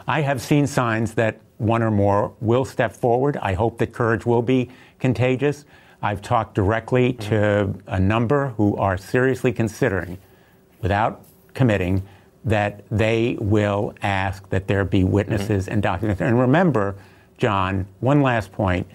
I 0.07 0.23
have 0.23 0.41
seen 0.41 0.67
signs 0.67 1.15
that 1.15 1.41
one 1.61 1.83
or 1.83 1.91
more 1.91 2.33
will 2.41 2.65
step 2.65 2.93
forward. 2.93 3.37
I 3.37 3.53
hope 3.53 3.79
that 3.79 3.93
courage 3.93 4.25
will 4.25 4.43
be 4.43 4.71
contagious. 4.99 5.65
I've 6.03 6.23
talked 6.23 6.55
directly 6.55 7.13
to 7.15 7.75
a 7.87 8.01
number 8.01 8.49
who 8.57 8.77
are 8.77 8.97
seriously 8.97 9.53
considering, 9.53 10.17
without 10.81 11.23
committing, 11.53 12.03
that 12.47 12.83
they 12.91 13.37
will 13.39 13.95
ask 14.01 14.49
that 14.49 14.67
there 14.67 14.85
be 14.87 15.05
witnesses 15.05 15.65
mm-hmm. 15.65 15.75
and 15.75 15.83
documents. 15.83 16.23
And 16.23 16.41
remember, 16.41 16.97
John, 17.37 17.87
one 18.01 18.23
last 18.23 18.53
point 18.53 18.87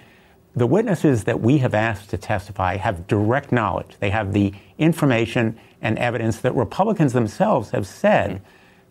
the 0.56 0.66
witnesses 0.66 1.26
that 1.26 1.42
we 1.42 1.58
have 1.58 1.74
asked 1.74 2.10
to 2.12 2.18
testify 2.18 2.78
have 2.78 3.08
direct 3.08 3.52
knowledge. 3.52 3.98
They 4.00 4.10
have 4.10 4.32
the 4.32 4.54
information 4.78 5.60
and 5.82 6.00
evidence 6.00 6.40
that 6.40 6.56
Republicans 6.56 7.12
themselves 7.12 7.72
have 7.72 7.86
said 7.86 8.32
mm-hmm. 8.32 8.44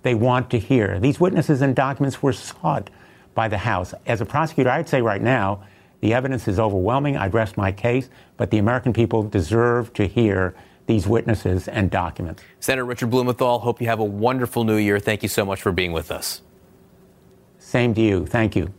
they 0.02 0.14
want 0.14 0.50
to 0.50 0.59
hear. 0.59 1.00
These 1.00 1.19
witnesses 1.19 1.62
and 1.62 1.75
documents 1.75 2.23
were 2.23 2.35
sought 2.35 2.90
by 3.35 3.49
the 3.49 3.59
House. 3.59 3.95
As 4.07 4.21
a 4.21 4.25
prosecutor, 4.25 4.71
I'd 4.71 4.88
say 4.88 5.03
right 5.03 5.23
now, 5.23 5.64
the 6.00 6.14
evidence 6.14 6.49
is 6.49 6.59
overwhelming. 6.59 7.17
I'd 7.17 7.35
rest 7.35 7.57
my 7.57 7.73
case, 7.73 8.11
but 8.37 8.50
the 8.50 8.59
American 8.59 8.93
people 8.93 9.23
deserve 9.23 9.93
to 9.95 10.07
hear 10.07 10.55
these 10.87 11.07
witnesses 11.07 11.67
and 11.67 11.91
documents. 11.91 12.43
Senator 12.61 12.85
Richard 12.85 13.11
Blumenthal, 13.11 13.61
hope 13.61 13.81
you 13.81 13.87
have 13.87 14.00
a 14.00 14.05
wonderful 14.05 14.64
new 14.64 14.76
year. 14.76 14.99
Thank 14.99 15.23
you 15.23 15.29
so 15.29 15.45
much 15.45 15.62
for 15.62 15.73
being 15.73 15.93
with 15.93 16.11
us. 16.11 16.43
Same 17.59 17.95
to 17.95 18.00
you. 18.00 18.26
Thank 18.26 18.55
you. 18.55 18.73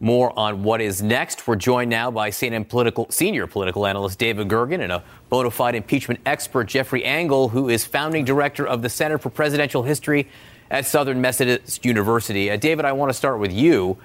More 0.00 0.36
on 0.38 0.62
what 0.62 0.80
is 0.80 1.02
next. 1.02 1.48
We're 1.48 1.56
joined 1.56 1.90
now 1.90 2.12
by 2.12 2.30
CNN 2.30 2.68
political, 2.68 3.08
senior 3.10 3.48
political 3.48 3.84
analyst 3.84 4.20
David 4.20 4.46
Gergen 4.46 4.80
and 4.80 4.92
a 4.92 5.02
bona 5.28 5.50
fide 5.50 5.74
impeachment 5.74 6.20
expert 6.24 6.68
Jeffrey 6.68 7.04
Engel, 7.04 7.48
who 7.48 7.68
is 7.68 7.84
founding 7.84 8.24
director 8.24 8.64
of 8.64 8.82
the 8.82 8.88
Center 8.88 9.18
for 9.18 9.30
Presidential 9.30 9.82
History 9.82 10.28
at 10.70 10.86
Southern 10.86 11.20
Methodist 11.20 11.84
University. 11.84 12.50
Uh, 12.50 12.56
David, 12.56 12.84
I 12.84 12.92
want 12.92 13.10
to 13.10 13.14
start 13.14 13.38
with 13.38 13.52
you. 13.52 13.96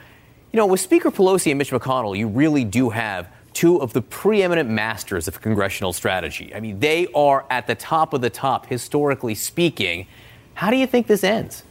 You 0.51 0.57
know, 0.57 0.65
with 0.65 0.79
Speaker 0.79 1.11
Pelosi 1.11 1.51
and 1.51 1.57
Mitch 1.57 1.71
McConnell, 1.71 2.17
you 2.17 2.27
really 2.27 2.63
do 2.63 2.89
have 2.89 3.29
two 3.53 3.81
of 3.81 3.93
the 3.93 4.01
preeminent 4.01 4.69
masters 4.69 5.27
of 5.27 5.41
congressional 5.41 5.93
strategy. 5.93 6.53
I 6.53 6.59
mean, 6.59 6.79
they 6.79 7.07
are 7.13 7.45
at 7.49 7.67
the 7.67 7.75
top 7.75 8.13
of 8.13 8.21
the 8.21 8.29
top, 8.29 8.67
historically 8.67 9.35
speaking. 9.35 10.07
How 10.55 10.69
do 10.69 10.77
you 10.77 10.87
think 10.87 11.07
this 11.07 11.23
ends? 11.23 11.63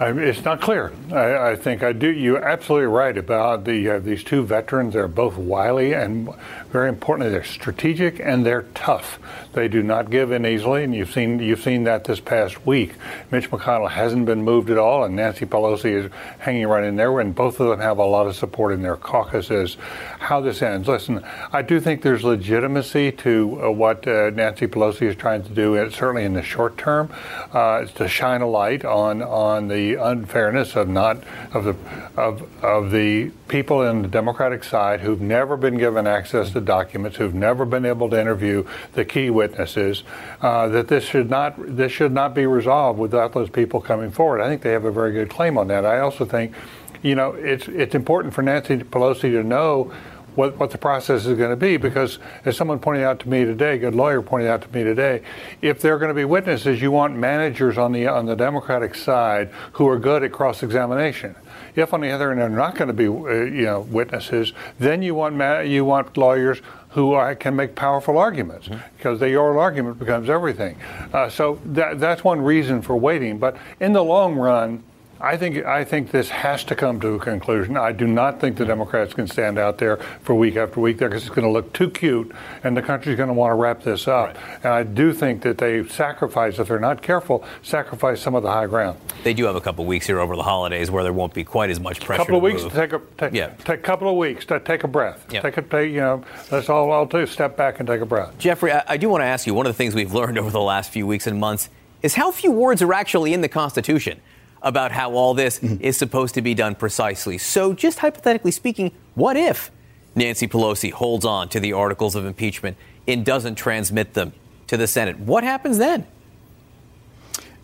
It's 0.00 0.44
not 0.44 0.60
clear. 0.60 0.92
I, 1.10 1.50
I, 1.50 1.56
think 1.56 1.82
I 1.82 1.92
do. 1.92 2.10
You're 2.10 2.42
absolutely 2.42 2.86
right 2.86 3.16
about 3.16 3.64
the 3.64 3.90
uh, 3.90 3.98
these 3.98 4.24
two 4.24 4.42
veterans. 4.42 4.94
They're 4.94 5.06
both 5.06 5.36
wily 5.36 5.92
and 5.92 6.28
very 6.72 6.88
importantly, 6.88 7.30
they're 7.30 7.44
strategic 7.44 8.18
and 8.18 8.46
they're 8.46 8.62
tough. 8.74 9.18
They 9.52 9.68
do 9.68 9.82
not 9.82 10.08
give 10.08 10.32
in 10.32 10.46
easily, 10.46 10.84
and 10.84 10.94
you've 10.94 11.12
seen 11.12 11.38
you've 11.38 11.60
seen 11.60 11.84
that 11.84 12.04
this 12.04 12.18
past 12.18 12.66
week. 12.66 12.94
Mitch 13.30 13.50
McConnell 13.50 13.90
hasn't 13.90 14.24
been 14.24 14.42
moved 14.42 14.70
at 14.70 14.78
all, 14.78 15.04
and 15.04 15.14
Nancy 15.14 15.44
Pelosi 15.44 15.92
is 15.92 16.10
hanging 16.38 16.66
right 16.66 16.82
in 16.82 16.96
there. 16.96 17.20
And 17.20 17.34
both 17.34 17.60
of 17.60 17.68
them 17.68 17.80
have 17.80 17.98
a 17.98 18.04
lot 18.04 18.26
of 18.26 18.36
support 18.36 18.72
in 18.72 18.80
their 18.80 18.96
caucuses. 18.96 19.76
How 20.18 20.40
this 20.40 20.62
ends? 20.62 20.88
Listen, 20.88 21.22
I 21.52 21.60
do 21.60 21.78
think 21.78 22.00
there's 22.00 22.24
legitimacy 22.24 23.12
to 23.12 23.60
uh, 23.62 23.70
what 23.70 24.08
uh, 24.08 24.30
Nancy 24.30 24.66
Pelosi 24.66 25.02
is 25.02 25.16
trying 25.16 25.42
to 25.42 25.50
do, 25.50 25.76
uh, 25.76 25.90
certainly 25.90 26.24
in 26.24 26.32
the 26.32 26.42
short 26.42 26.78
term, 26.78 27.12
uh, 27.52 27.84
to 27.84 28.08
shine 28.08 28.40
a 28.40 28.48
light 28.48 28.86
on 28.86 29.20
on 29.20 29.68
the 29.68 29.81
unfairness 29.94 30.76
of 30.76 30.88
not 30.88 31.22
of 31.52 31.64
the 31.64 31.76
of 32.16 32.34
of 32.64 32.90
the 32.90 33.30
people 33.48 33.82
in 33.82 34.02
the 34.02 34.08
Democratic 34.08 34.64
side 34.64 35.00
who've 35.00 35.20
never 35.20 35.56
been 35.56 35.76
given 35.76 36.06
access 36.06 36.50
to 36.52 36.60
documents, 36.60 37.16
who've 37.18 37.34
never 37.34 37.64
been 37.64 37.84
able 37.84 38.08
to 38.10 38.20
interview 38.20 38.64
the 38.92 39.04
key 39.04 39.30
witnesses, 39.30 40.04
uh, 40.40 40.68
that 40.68 40.88
this 40.88 41.04
should 41.04 41.28
not 41.28 41.54
this 41.58 41.92
should 41.92 42.12
not 42.12 42.34
be 42.34 42.46
resolved 42.46 42.98
without 42.98 43.32
those 43.32 43.50
people 43.50 43.80
coming 43.80 44.10
forward. 44.10 44.40
I 44.40 44.48
think 44.48 44.62
they 44.62 44.72
have 44.72 44.84
a 44.84 44.92
very 44.92 45.12
good 45.12 45.28
claim 45.28 45.58
on 45.58 45.68
that. 45.68 45.84
I 45.84 46.00
also 46.00 46.24
think, 46.24 46.54
you 47.02 47.14
know, 47.14 47.32
it's 47.32 47.68
it's 47.68 47.94
important 47.94 48.34
for 48.34 48.42
Nancy 48.42 48.78
Pelosi 48.78 49.32
to 49.32 49.42
know 49.42 49.92
what, 50.34 50.58
what 50.58 50.70
the 50.70 50.78
process 50.78 51.26
is 51.26 51.36
going 51.36 51.50
to 51.50 51.56
be 51.56 51.76
because 51.76 52.18
as 52.44 52.56
someone 52.56 52.78
pointed 52.78 53.04
out 53.04 53.20
to 53.20 53.28
me 53.28 53.44
today, 53.44 53.74
a 53.74 53.78
good 53.78 53.94
lawyer 53.94 54.22
pointed 54.22 54.48
out 54.48 54.62
to 54.62 54.68
me 54.72 54.82
today, 54.82 55.22
if 55.60 55.80
they're 55.80 55.98
going 55.98 56.10
to 56.10 56.14
be 56.14 56.24
witnesses, 56.24 56.80
you 56.80 56.90
want 56.90 57.14
managers 57.16 57.78
on 57.78 57.92
the 57.92 58.06
on 58.06 58.26
the 58.26 58.36
Democratic 58.36 58.94
side 58.94 59.50
who 59.72 59.88
are 59.88 59.98
good 59.98 60.22
at 60.22 60.32
cross 60.32 60.62
examination. 60.62 61.34
If, 61.74 61.94
on 61.94 62.02
the 62.02 62.10
other 62.10 62.28
hand, 62.28 62.40
they're 62.40 62.50
not 62.50 62.74
going 62.74 62.88
to 62.88 62.94
be, 62.94 63.06
uh, 63.06 63.44
you 63.44 63.64
know, 63.64 63.80
witnesses, 63.80 64.52
then 64.78 65.00
you 65.00 65.14
want 65.14 65.36
ma- 65.36 65.60
you 65.60 65.84
want 65.84 66.16
lawyers 66.16 66.60
who 66.90 67.14
are, 67.14 67.34
can 67.34 67.56
make 67.56 67.74
powerful 67.74 68.18
arguments 68.18 68.68
mm-hmm. 68.68 68.80
because 68.96 69.20
the 69.20 69.34
oral 69.34 69.58
argument 69.58 69.98
becomes 69.98 70.28
everything. 70.28 70.76
Uh, 71.12 71.28
so 71.28 71.58
that, 71.64 71.98
that's 71.98 72.22
one 72.22 72.40
reason 72.42 72.82
for 72.82 72.96
waiting. 72.96 73.38
But 73.38 73.56
in 73.80 73.94
the 73.94 74.04
long 74.04 74.34
run, 74.34 74.82
I 75.22 75.36
think 75.36 75.64
I 75.64 75.84
think 75.84 76.10
this 76.10 76.30
has 76.30 76.64
to 76.64 76.74
come 76.74 76.98
to 77.00 77.14
a 77.14 77.18
conclusion. 77.20 77.76
I 77.76 77.92
do 77.92 78.08
not 78.08 78.40
think 78.40 78.56
the 78.56 78.64
Democrats 78.64 79.14
can 79.14 79.28
stand 79.28 79.56
out 79.56 79.78
there 79.78 79.98
for 80.22 80.34
week 80.34 80.56
after 80.56 80.80
week 80.80 80.98
there 80.98 81.08
because 81.08 81.22
it's 81.22 81.32
going 81.32 81.46
to 81.46 81.52
look 81.52 81.72
too 81.72 81.90
cute, 81.90 82.32
and 82.64 82.76
the 82.76 82.82
country's 82.82 83.16
going 83.16 83.28
to 83.28 83.32
want 83.32 83.52
to 83.52 83.54
wrap 83.54 83.84
this 83.84 84.08
up. 84.08 84.34
Right. 84.34 84.36
And 84.64 84.72
I 84.72 84.82
do 84.82 85.12
think 85.12 85.42
that 85.42 85.58
they 85.58 85.86
sacrifice, 85.86 86.58
if 86.58 86.66
they're 86.66 86.80
not 86.80 87.02
careful, 87.02 87.44
sacrifice 87.62 88.20
some 88.20 88.34
of 88.34 88.42
the 88.42 88.50
high 88.50 88.66
ground. 88.66 88.98
They 89.22 89.32
do 89.32 89.44
have 89.44 89.54
a 89.54 89.60
couple 89.60 89.84
of 89.84 89.88
weeks 89.88 90.08
here 90.08 90.18
over 90.18 90.34
the 90.34 90.42
holidays 90.42 90.90
where 90.90 91.04
there 91.04 91.12
won't 91.12 91.34
be 91.34 91.44
quite 91.44 91.70
as 91.70 91.78
much 91.78 92.00
pressure. 92.00 92.22
A 92.22 92.24
couple 92.24 92.38
of 92.38 92.42
weeks 92.42 92.64
move. 92.64 92.72
to 92.72 92.78
take 92.78 92.92
a 92.92 93.00
take, 93.16 93.32
yeah. 93.32 93.50
take 93.64 93.78
a 93.78 93.82
couple 93.82 94.08
of 94.08 94.16
weeks 94.16 94.44
to 94.46 94.58
take 94.58 94.82
a 94.82 94.88
breath. 94.88 95.24
Take 95.28 95.56
a 95.56 95.62
take, 95.62 95.92
you 95.92 96.00
know 96.00 96.24
that's 96.50 96.68
all 96.68 96.90
I'll 96.90 97.06
do. 97.06 97.26
Step 97.26 97.56
back 97.56 97.78
and 97.78 97.86
take 97.86 98.00
a 98.00 98.06
breath. 98.06 98.36
Jeffrey, 98.38 98.72
I, 98.72 98.82
I 98.88 98.96
do 98.96 99.08
want 99.08 99.22
to 99.22 99.26
ask 99.26 99.46
you. 99.46 99.54
One 99.54 99.66
of 99.66 99.72
the 99.72 99.76
things 99.76 99.94
we've 99.94 100.12
learned 100.20 100.36
over 100.36 100.50
the 100.50 100.60
last 100.60 100.90
few 100.90 101.06
weeks 101.06 101.28
and 101.28 101.38
months 101.38 101.70
is 102.02 102.16
how 102.16 102.32
few 102.32 102.50
words 102.50 102.82
are 102.82 102.92
actually 102.92 103.32
in 103.32 103.40
the 103.40 103.48
Constitution 103.48 104.20
about 104.62 104.92
how 104.92 105.12
all 105.12 105.34
this 105.34 105.58
mm-hmm. 105.58 105.82
is 105.82 105.96
supposed 105.96 106.34
to 106.34 106.42
be 106.42 106.54
done 106.54 106.74
precisely. 106.74 107.38
So, 107.38 107.72
just 107.72 107.98
hypothetically 107.98 108.50
speaking, 108.50 108.92
what 109.14 109.36
if 109.36 109.70
Nancy 110.14 110.46
Pelosi 110.46 110.90
holds 110.90 111.24
on 111.24 111.48
to 111.50 111.60
the 111.60 111.72
articles 111.72 112.14
of 112.14 112.24
impeachment 112.24 112.76
and 113.06 113.24
doesn't 113.24 113.56
transmit 113.56 114.14
them 114.14 114.32
to 114.68 114.76
the 114.76 114.86
Senate? 114.86 115.18
What 115.18 115.44
happens 115.44 115.78
then? 115.78 116.06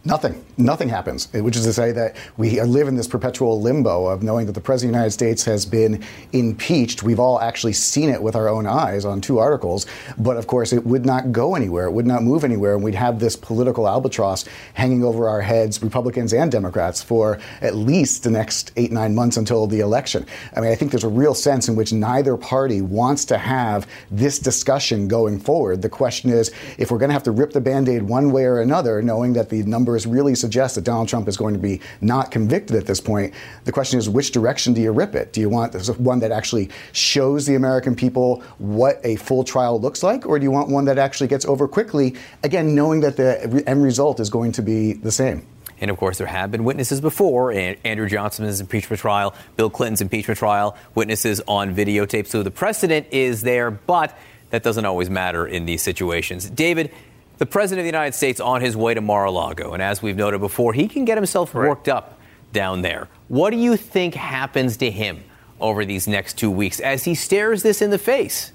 Nothing. 0.04 0.44
Nothing 0.56 0.88
happens, 0.88 1.28
eh, 1.34 1.40
which 1.40 1.56
is 1.56 1.64
to 1.64 1.72
say 1.72 1.92
that 1.92 2.16
we 2.36 2.60
live 2.60 2.88
in 2.88 2.96
this 2.96 3.08
perpetual 3.08 3.60
limbo 3.60 4.06
of 4.06 4.22
knowing 4.22 4.46
that 4.46 4.52
the 4.52 4.60
President 4.60 4.90
of 4.90 4.94
the 4.94 4.98
United 4.98 5.10
States 5.10 5.44
has 5.44 5.66
been 5.66 6.04
impeached. 6.32 7.02
We've 7.02 7.18
all 7.18 7.40
actually 7.40 7.74
seen 7.74 8.08
it 8.08 8.22
with 8.22 8.36
our 8.36 8.48
own 8.48 8.66
eyes 8.66 9.04
on 9.04 9.20
two 9.20 9.38
articles, 9.38 9.86
but 10.16 10.36
of 10.36 10.46
course 10.46 10.72
it 10.72 10.86
would 10.86 11.04
not 11.04 11.32
go 11.32 11.54
anywhere. 11.54 11.86
It 11.86 11.92
would 11.92 12.06
not 12.06 12.22
move 12.22 12.44
anywhere, 12.44 12.74
and 12.74 12.82
we'd 12.82 12.94
have 12.94 13.18
this 13.18 13.36
political 13.36 13.88
albatross 13.88 14.44
hanging 14.74 15.04
over 15.04 15.28
our 15.28 15.40
heads, 15.40 15.82
Republicans 15.82 16.32
and 16.32 16.50
Democrats, 16.50 17.02
for 17.02 17.38
at 17.60 17.74
least 17.74 18.22
the 18.22 18.30
next 18.30 18.72
eight, 18.76 18.92
nine 18.92 19.14
months 19.14 19.36
until 19.36 19.66
the 19.66 19.80
election. 19.80 20.26
I 20.54 20.60
mean, 20.60 20.70
I 20.70 20.74
think 20.76 20.92
there's 20.92 21.04
a 21.04 21.08
real 21.08 21.34
sense 21.34 21.68
in 21.68 21.76
which 21.76 21.92
neither 21.92 22.36
party 22.36 22.80
wants 22.80 23.24
to 23.26 23.38
have 23.38 23.86
this 24.10 24.38
discussion 24.38 25.08
going 25.08 25.38
forward. 25.40 25.82
The 25.82 25.88
question 25.88 26.30
is 26.30 26.52
if 26.78 26.90
we're 26.90 26.98
going 26.98 27.10
to 27.10 27.14
have 27.14 27.24
to 27.24 27.32
rip 27.32 27.52
the 27.52 27.60
band 27.60 27.88
aid 27.88 28.02
one 28.02 28.30
way 28.30 28.44
or 28.44 28.60
another, 28.60 29.02
knowing 29.02 29.34
that 29.34 29.50
the 29.50 29.62
number 29.64 29.87
numbers 29.88 30.06
really 30.06 30.34
suggest 30.34 30.74
that 30.74 30.84
Donald 30.84 31.08
Trump 31.08 31.28
is 31.28 31.36
going 31.36 31.54
to 31.54 31.60
be 31.60 31.80
not 32.00 32.30
convicted 32.30 32.76
at 32.76 32.86
this 32.86 33.00
point. 33.00 33.32
The 33.64 33.72
question 33.72 33.98
is, 33.98 34.08
which 34.08 34.32
direction 34.32 34.74
do 34.74 34.82
you 34.82 34.92
rip 34.92 35.14
it? 35.14 35.32
Do 35.32 35.40
you 35.40 35.48
want 35.48 35.74
one 35.98 36.18
that 36.20 36.30
actually 36.30 36.68
shows 36.92 37.46
the 37.46 37.54
American 37.54 37.96
people 37.96 38.42
what 38.58 39.00
a 39.02 39.16
full 39.16 39.44
trial 39.44 39.80
looks 39.80 40.02
like, 40.02 40.26
or 40.26 40.38
do 40.38 40.44
you 40.44 40.50
want 40.50 40.68
one 40.68 40.84
that 40.84 40.98
actually 40.98 41.28
gets 41.28 41.46
over 41.46 41.66
quickly, 41.66 42.16
again, 42.42 42.74
knowing 42.74 43.00
that 43.00 43.16
the 43.16 43.64
end 43.66 43.82
result 43.82 44.20
is 44.20 44.28
going 44.28 44.52
to 44.52 44.62
be 44.62 44.92
the 44.92 45.10
same? 45.10 45.46
And 45.80 45.90
of 45.90 45.96
course, 45.96 46.18
there 46.18 46.26
have 46.26 46.50
been 46.50 46.64
witnesses 46.64 47.00
before 47.00 47.52
Andrew 47.52 48.08
Johnson's 48.08 48.60
impeachment 48.60 49.00
trial, 49.00 49.34
Bill 49.56 49.70
Clinton's 49.70 50.00
impeachment 50.00 50.38
trial, 50.38 50.76
witnesses 50.94 51.40
on 51.46 51.74
videotape. 51.74 52.26
So 52.26 52.42
the 52.42 52.50
precedent 52.50 53.06
is 53.12 53.42
there, 53.42 53.70
but 53.70 54.18
that 54.50 54.62
doesn't 54.62 54.84
always 54.84 55.08
matter 55.08 55.46
in 55.46 55.66
these 55.66 55.82
situations. 55.82 56.50
David, 56.50 56.92
the 57.38 57.46
President 57.46 57.80
of 57.80 57.84
the 57.84 57.98
United 57.98 58.14
States 58.14 58.40
on 58.40 58.60
his 58.60 58.76
way 58.76 58.94
to 58.94 59.00
Mar 59.00 59.24
a 59.24 59.30
Lago. 59.30 59.72
And 59.72 59.82
as 59.82 60.02
we've 60.02 60.16
noted 60.16 60.40
before, 60.40 60.72
he 60.72 60.88
can 60.88 61.04
get 61.04 61.16
himself 61.16 61.54
worked 61.54 61.88
up 61.88 62.18
down 62.52 62.82
there. 62.82 63.08
What 63.28 63.50
do 63.50 63.56
you 63.56 63.76
think 63.76 64.14
happens 64.14 64.76
to 64.78 64.90
him 64.90 65.22
over 65.60 65.84
these 65.84 66.08
next 66.08 66.38
two 66.38 66.50
weeks 66.50 66.80
as 66.80 67.04
he 67.04 67.14
stares 67.14 67.62
this 67.62 67.80
in 67.80 67.90
the 67.90 67.98
face? 67.98 68.52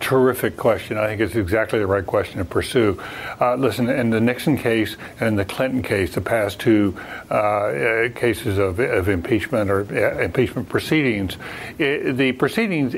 Terrific 0.00 0.56
question. 0.56 0.96
I 0.96 1.08
think 1.08 1.20
it's 1.20 1.34
exactly 1.34 1.78
the 1.78 1.86
right 1.86 2.06
question 2.06 2.38
to 2.38 2.44
pursue. 2.46 2.98
Uh, 3.38 3.54
listen, 3.56 3.90
in 3.90 4.08
the 4.08 4.20
Nixon 4.20 4.56
case 4.56 4.96
and 5.20 5.38
the 5.38 5.44
Clinton 5.44 5.82
case, 5.82 6.14
the 6.14 6.22
past 6.22 6.58
two 6.58 6.96
uh, 7.30 7.34
uh 7.34 8.08
cases 8.08 8.56
of, 8.56 8.80
of, 8.80 9.10
impeachment 9.10 9.70
or 9.70 9.80
uh, 9.92 10.22
impeachment 10.22 10.70
proceedings, 10.70 11.36
it, 11.78 12.16
the 12.16 12.32
proceedings 12.32 12.96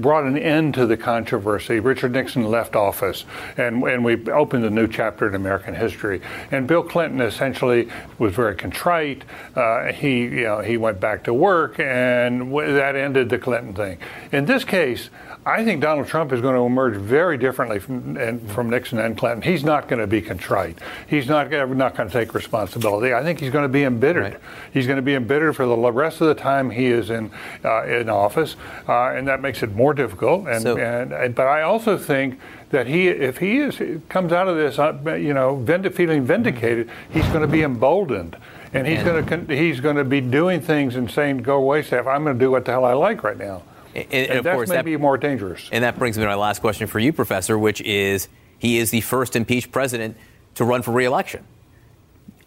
brought 0.00 0.24
an 0.24 0.38
end 0.38 0.72
to 0.74 0.86
the 0.86 0.96
controversy. 0.96 1.78
Richard 1.78 2.12
Nixon 2.12 2.44
left 2.44 2.74
office, 2.74 3.26
and, 3.58 3.82
and 3.84 4.02
we 4.02 4.26
opened 4.30 4.64
a 4.64 4.70
new 4.70 4.88
chapter 4.88 5.28
in 5.28 5.34
American 5.34 5.74
history. 5.74 6.22
And 6.50 6.66
Bill 6.66 6.82
Clinton 6.82 7.20
essentially 7.20 7.90
was 8.18 8.34
very 8.34 8.56
contrite. 8.56 9.24
Uh, 9.54 9.92
he, 9.92 10.22
you 10.22 10.44
know, 10.44 10.60
he 10.60 10.78
went 10.78 11.00
back 11.00 11.24
to 11.24 11.34
work, 11.34 11.78
and 11.78 12.50
that 12.54 12.96
ended 12.96 13.28
the 13.28 13.38
Clinton 13.38 13.74
thing. 13.74 13.98
In 14.32 14.46
this 14.46 14.64
case, 14.64 15.10
I 15.46 15.64
think 15.64 15.80
Donald 15.80 16.06
Trump 16.06 16.32
is 16.32 16.42
going 16.42 16.54
to 16.54 16.60
emerge 16.60 16.96
very 16.96 17.38
differently 17.38 17.78
from, 17.78 18.46
from 18.48 18.68
Nixon 18.68 18.98
and 18.98 19.16
Clinton. 19.16 19.40
He's 19.40 19.64
not 19.64 19.88
going 19.88 20.00
to 20.00 20.06
be 20.06 20.20
contrite. 20.20 20.78
He's 21.06 21.28
not 21.28 21.50
not 21.50 21.96
going 21.96 22.08
to 22.08 22.12
take 22.12 22.34
responsibility. 22.34 23.14
I 23.14 23.22
think 23.22 23.40
he's 23.40 23.50
going 23.50 23.64
to 23.64 23.72
be 23.72 23.84
embittered. 23.84 24.34
Right. 24.34 24.40
He's 24.72 24.86
going 24.86 24.96
to 24.96 25.02
be 25.02 25.14
embittered 25.14 25.56
for 25.56 25.64
the 25.64 25.76
rest 25.76 26.20
of 26.20 26.28
the 26.28 26.34
time 26.34 26.70
he 26.70 26.86
is 26.86 27.08
in 27.08 27.30
uh, 27.64 27.84
in 27.84 28.10
office, 28.10 28.56
uh, 28.86 29.12
and 29.14 29.26
that 29.28 29.40
makes 29.40 29.62
it 29.62 29.74
more 29.74 29.94
difficult. 29.94 30.46
And, 30.46 30.62
so, 30.62 30.76
and, 30.76 31.12
and, 31.12 31.34
but 31.34 31.46
I 31.46 31.62
also 31.62 31.96
think 31.96 32.38
that 32.68 32.86
he, 32.86 33.08
if 33.08 33.38
he 33.38 33.58
is 33.58 33.80
comes 34.10 34.32
out 34.32 34.46
of 34.46 34.56
this, 34.56 34.78
uh, 34.78 35.14
you 35.14 35.32
know, 35.32 35.64
feeling 35.90 36.24
vindicated, 36.24 36.90
he's 37.10 37.26
going 37.28 37.40
to 37.40 37.48
be 37.48 37.62
emboldened 37.62 38.36
and 38.72 38.86
he's 38.86 39.02
going 39.02 39.26
to 39.26 39.56
he's 39.56 39.80
going 39.80 39.96
to 39.96 40.04
be 40.04 40.20
doing 40.20 40.60
things 40.60 40.96
and 40.96 41.10
saying, 41.10 41.38
"Go 41.38 41.56
away, 41.56 41.82
staff. 41.82 42.06
I'm 42.06 42.24
going 42.24 42.38
to 42.38 42.44
do 42.44 42.50
what 42.50 42.66
the 42.66 42.72
hell 42.72 42.84
I 42.84 42.92
like 42.92 43.24
right 43.24 43.38
now." 43.38 43.62
And, 43.94 44.06
and, 44.10 44.30
and 44.30 44.38
of 44.38 44.54
course, 44.54 44.68
that 44.68 44.84
may 44.84 44.92
be 44.92 44.96
more 44.96 45.18
dangerous. 45.18 45.68
And 45.72 45.84
that 45.84 45.98
brings 45.98 46.16
me 46.16 46.22
to 46.22 46.28
my 46.28 46.34
last 46.34 46.60
question 46.60 46.86
for 46.86 46.98
you, 46.98 47.12
Professor, 47.12 47.58
which 47.58 47.80
is 47.80 48.28
he 48.58 48.78
is 48.78 48.90
the 48.90 49.00
first 49.00 49.36
impeached 49.36 49.72
president 49.72 50.16
to 50.54 50.64
run 50.64 50.82
for 50.82 50.92
reelection. 50.92 51.44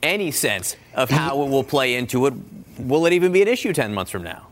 Any 0.01 0.31
sense 0.31 0.75
of 0.93 1.09
how 1.09 1.43
it 1.43 1.49
will 1.49 1.63
play 1.63 1.95
into 1.95 2.25
it? 2.27 2.33
Will 2.77 3.05
it 3.05 3.13
even 3.13 3.31
be 3.31 3.41
an 3.41 3.47
issue 3.47 3.73
10 3.73 3.93
months 3.93 4.11
from 4.11 4.23
now? 4.23 4.47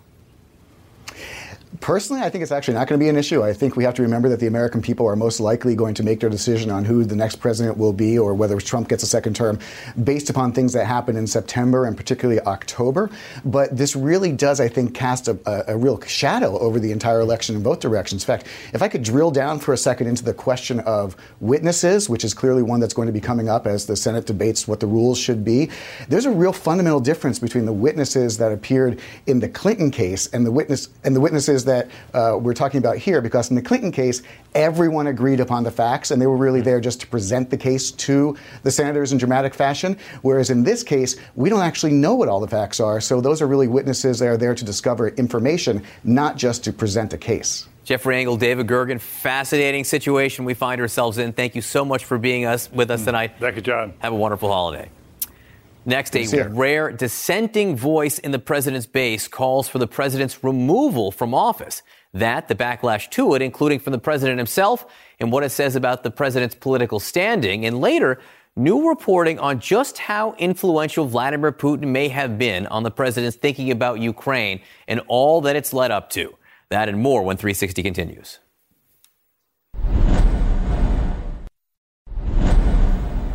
Personally, 1.82 2.22
I 2.22 2.30
think 2.30 2.44
it's 2.44 2.52
actually 2.52 2.76
not 2.76 2.88
going 2.88 3.00
to 3.00 3.04
be 3.04 3.10
an 3.10 3.18
issue. 3.18 3.44
I 3.44 3.54
think 3.54 3.76
we 3.76 3.84
have 3.86 3.96
to 3.96 4.04
remember 4.04 4.30
that 4.30 4.40
the 4.40 4.46
American 4.46 4.84
people 4.84 5.08
are 5.08 5.16
most 5.16 5.40
likely 5.40 5.74
going 5.74 5.96
to 5.96 6.04
make 6.04 6.20
their 6.20 6.30
decision 6.30 6.70
on 6.70 6.86
who 6.86 7.04
the 7.04 7.16
next 7.16 7.38
president 7.38 7.76
will 7.76 7.92
be 7.92 8.20
or 8.20 8.36
whether 8.36 8.60
Trump 8.62 8.88
gets 8.88 9.02
a 9.02 9.08
second 9.08 9.36
term 9.36 9.58
based 10.04 10.30
upon 10.30 10.54
things 10.54 10.74
that 10.74 10.86
happen 10.86 11.18
in 11.18 11.26
September 11.26 11.86
and 11.86 11.98
particularly 11.98 12.40
October. 12.42 13.10
But 13.44 13.76
this 13.76 13.96
really 13.96 14.32
does, 14.32 14.60
I 14.60 14.68
think, 14.68 14.94
cast 14.94 15.28
a, 15.28 15.40
a, 15.48 15.74
a 15.74 15.78
real 15.78 16.00
shadow 16.02 16.60
over 16.60 16.80
the 16.80 16.92
entire 16.92 17.20
election 17.20 17.56
in 17.56 17.64
both 17.64 17.80
directions. 17.80 18.22
In 18.22 18.28
fact, 18.28 18.46
if 18.74 18.84
I 18.84 18.88
could 18.88 19.02
drill 19.02 19.32
down 19.32 19.60
for 19.60 19.74
a 19.74 19.78
second 19.78 20.06
into 20.06 20.24
the 20.24 20.36
question 20.36 20.82
of 20.82 21.16
witnesses, 21.40 22.08
which 22.08 22.24
is 22.24 22.36
clearly 22.36 22.62
one 22.62 22.80
that's 22.80 22.94
going 22.94 23.08
to 23.08 23.12
be 23.12 23.20
coming 23.20 23.50
up 23.50 23.66
as 23.66 23.88
the 23.88 23.96
Senate 23.96 24.28
debates 24.28 24.68
what 24.68 24.82
the 24.82 24.88
rules 24.88 25.18
should 25.18 25.44
be, 25.44 25.72
there's 26.10 26.28
a 26.28 26.32
real 26.32 26.54
fundamental 26.54 27.00
difference 27.00 27.40
between 27.40 27.66
the 27.66 27.74
witnesses 27.74 28.38
that 28.38 28.52
appeared 28.52 29.00
in 29.26 29.40
the 29.40 29.50
Clinton 29.50 29.90
case 29.90 30.28
and 30.28 30.46
the 30.46 30.52
witness 30.52 30.88
and 31.04 31.16
the 31.16 31.22
witnesses 31.22 31.66
that 31.66 31.71
that 31.72 31.90
uh, 32.14 32.38
we're 32.38 32.54
talking 32.54 32.80
about 32.80 32.98
here 32.98 33.22
because 33.22 33.50
in 33.50 33.56
the 33.56 33.62
Clinton 33.62 33.92
case, 33.92 34.22
everyone 34.54 35.08
agreed 35.08 35.40
upon 35.40 35.64
the 35.64 35.72
facts 35.72 36.12
and 36.12 36.22
they 36.22 36.28
were 36.28 36.38
really 36.38 36.62
there 36.62 36.82
just 36.82 37.00
to 37.02 37.08
present 37.08 37.50
the 37.50 37.58
case 37.58 37.92
to 37.92 38.36
the 38.64 38.72
senators 38.72 39.12
in 39.14 39.18
dramatic 39.18 39.54
fashion. 39.54 39.98
Whereas 40.22 40.50
in 40.50 40.64
this 40.64 40.84
case, 40.84 41.16
we 41.36 41.50
don't 41.50 41.62
actually 41.62 41.94
know 41.94 42.16
what 42.16 42.28
all 42.28 42.42
the 42.42 42.48
facts 42.48 42.80
are. 42.80 43.00
So 43.00 43.22
those 43.22 43.42
are 43.42 43.48
really 43.48 43.68
witnesses 43.68 44.20
that 44.20 44.28
are 44.28 44.38
there 44.38 44.54
to 44.54 44.66
discover 44.66 45.10
information, 45.10 45.84
not 46.04 46.36
just 46.36 46.64
to 46.66 46.74
present 46.74 47.14
a 47.14 47.18
case. 47.18 47.68
Jeffrey 47.84 48.18
Engel, 48.18 48.38
David 48.38 48.68
Gergen, 48.68 49.00
fascinating 49.00 49.84
situation 49.84 50.46
we 50.46 50.54
find 50.54 50.80
ourselves 50.82 51.18
in. 51.18 51.34
Thank 51.34 51.56
you 51.56 51.62
so 51.62 51.84
much 51.84 52.06
for 52.06 52.18
being 52.18 52.46
us 52.46 52.72
with 52.72 52.92
us 52.92 53.06
tonight. 53.06 53.34
Thank 53.40 53.56
you, 53.56 53.62
John. 53.62 53.94
Have 54.00 54.14
a 54.14 54.16
wonderful 54.16 54.52
holiday. 54.52 54.90
Next, 55.86 56.16
a 56.16 56.48
rare 56.50 56.92
dissenting 56.92 57.76
voice 57.76 58.20
in 58.20 58.32
the 58.32 58.40
president's 58.40 58.86
base 58.86 59.28
calls 59.28 59.68
for 59.68 59.80
the 59.80 59.88
president's 59.88 60.44
removal 60.44 61.12
from 61.12 61.34
office. 61.34 61.82
That, 62.14 62.48
the 62.48 62.56
backlash 62.56 63.10
to 63.12 63.34
it, 63.36 63.42
including 63.42 63.80
from 63.80 63.92
the 63.92 64.00
president 64.00 64.38
himself 64.38 64.86
and 65.20 65.32
what 65.32 65.44
it 65.44 65.50
says 65.50 65.76
about 65.76 66.04
the 66.04 66.12
president's 66.12 66.56
political 66.56 67.00
standing. 67.00 67.66
And 67.66 67.80
later, 67.80 68.20
new 68.56 68.90
reporting 68.90 69.40
on 69.40 69.60
just 69.60 69.98
how 69.98 70.34
influential 70.38 71.06
Vladimir 71.06 71.52
Putin 71.52 71.88
may 71.88 72.10
have 72.10 72.38
been 72.38 72.68
on 72.68 72.84
the 72.84 72.92
president's 72.92 73.38
thinking 73.38 73.72
about 73.72 74.00
Ukraine 74.00 74.62
and 74.88 75.02
all 75.08 75.42
that 75.42 75.56
it's 75.56 75.74
led 75.74 75.90
up 75.90 76.10
to. 76.12 76.36
That 76.70 76.90
and 76.90 77.00
more 77.00 77.24
when 77.24 77.38
360 77.38 77.82
continues. 77.82 78.40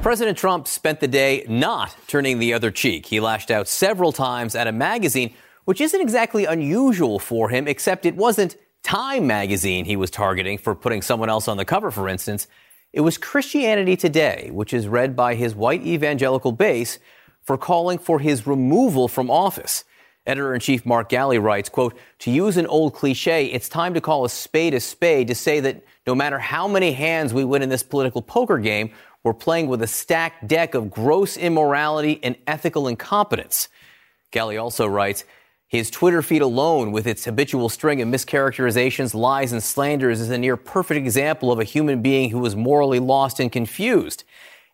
President 0.06 0.38
Trump 0.38 0.68
spent 0.68 1.00
the 1.00 1.08
day 1.08 1.44
not 1.48 1.92
turning 2.06 2.38
the 2.38 2.54
other 2.54 2.70
cheek. 2.70 3.06
He 3.06 3.18
lashed 3.18 3.50
out 3.50 3.66
several 3.66 4.12
times 4.12 4.54
at 4.54 4.68
a 4.68 4.72
magazine, 4.72 5.34
which 5.64 5.80
isn't 5.80 6.00
exactly 6.00 6.44
unusual 6.44 7.18
for 7.18 7.48
him, 7.48 7.66
except 7.66 8.06
it 8.06 8.14
wasn't 8.14 8.56
Time 8.84 9.26
magazine 9.26 9.84
he 9.84 9.96
was 9.96 10.12
targeting 10.12 10.58
for 10.58 10.76
putting 10.76 11.02
someone 11.02 11.28
else 11.28 11.48
on 11.48 11.56
the 11.56 11.64
cover, 11.64 11.90
for 11.90 12.08
instance. 12.08 12.46
It 12.92 13.00
was 13.00 13.18
Christianity 13.18 13.96
Today, 13.96 14.50
which 14.52 14.72
is 14.72 14.86
read 14.86 15.16
by 15.16 15.34
his 15.34 15.56
white 15.56 15.84
evangelical 15.84 16.52
base, 16.52 17.00
for 17.42 17.58
calling 17.58 17.98
for 17.98 18.20
his 18.20 18.46
removal 18.46 19.08
from 19.08 19.28
office. 19.28 19.82
Editor-in-chief 20.24 20.86
Mark 20.86 21.08
Galli 21.08 21.38
writes, 21.38 21.68
quote, 21.68 21.98
to 22.20 22.30
use 22.30 22.56
an 22.56 22.66
old 22.66 22.94
cliche, 22.94 23.46
it's 23.46 23.68
time 23.68 23.94
to 23.94 24.00
call 24.00 24.24
a 24.24 24.28
spade 24.28 24.74
a 24.74 24.78
spade 24.78 25.26
to 25.26 25.34
say 25.34 25.58
that 25.58 25.82
no 26.06 26.14
matter 26.14 26.38
how 26.38 26.68
many 26.68 26.92
hands 26.92 27.34
we 27.34 27.44
win 27.44 27.62
in 27.62 27.68
this 27.68 27.82
political 27.82 28.22
poker 28.22 28.58
game, 28.58 28.92
we're 29.26 29.34
playing 29.34 29.66
with 29.66 29.82
a 29.82 29.88
stacked 29.88 30.46
deck 30.46 30.74
of 30.74 30.88
gross 30.88 31.36
immorality 31.36 32.20
and 32.22 32.36
ethical 32.46 32.86
incompetence. 32.86 33.68
Galli 34.30 34.56
also 34.56 34.86
writes, 34.86 35.24
his 35.66 35.90
Twitter 35.90 36.22
feed 36.22 36.42
alone, 36.42 36.92
with 36.92 37.08
its 37.08 37.24
habitual 37.24 37.68
string 37.68 38.00
of 38.00 38.06
mischaracterizations, 38.06 39.14
lies, 39.14 39.50
and 39.50 39.60
slanders, 39.60 40.20
is 40.20 40.30
a 40.30 40.38
near 40.38 40.56
perfect 40.56 40.98
example 40.98 41.50
of 41.50 41.58
a 41.58 41.64
human 41.64 42.02
being 42.02 42.30
who 42.30 42.38
was 42.38 42.54
morally 42.54 43.00
lost 43.00 43.40
and 43.40 43.50
confused. 43.50 44.22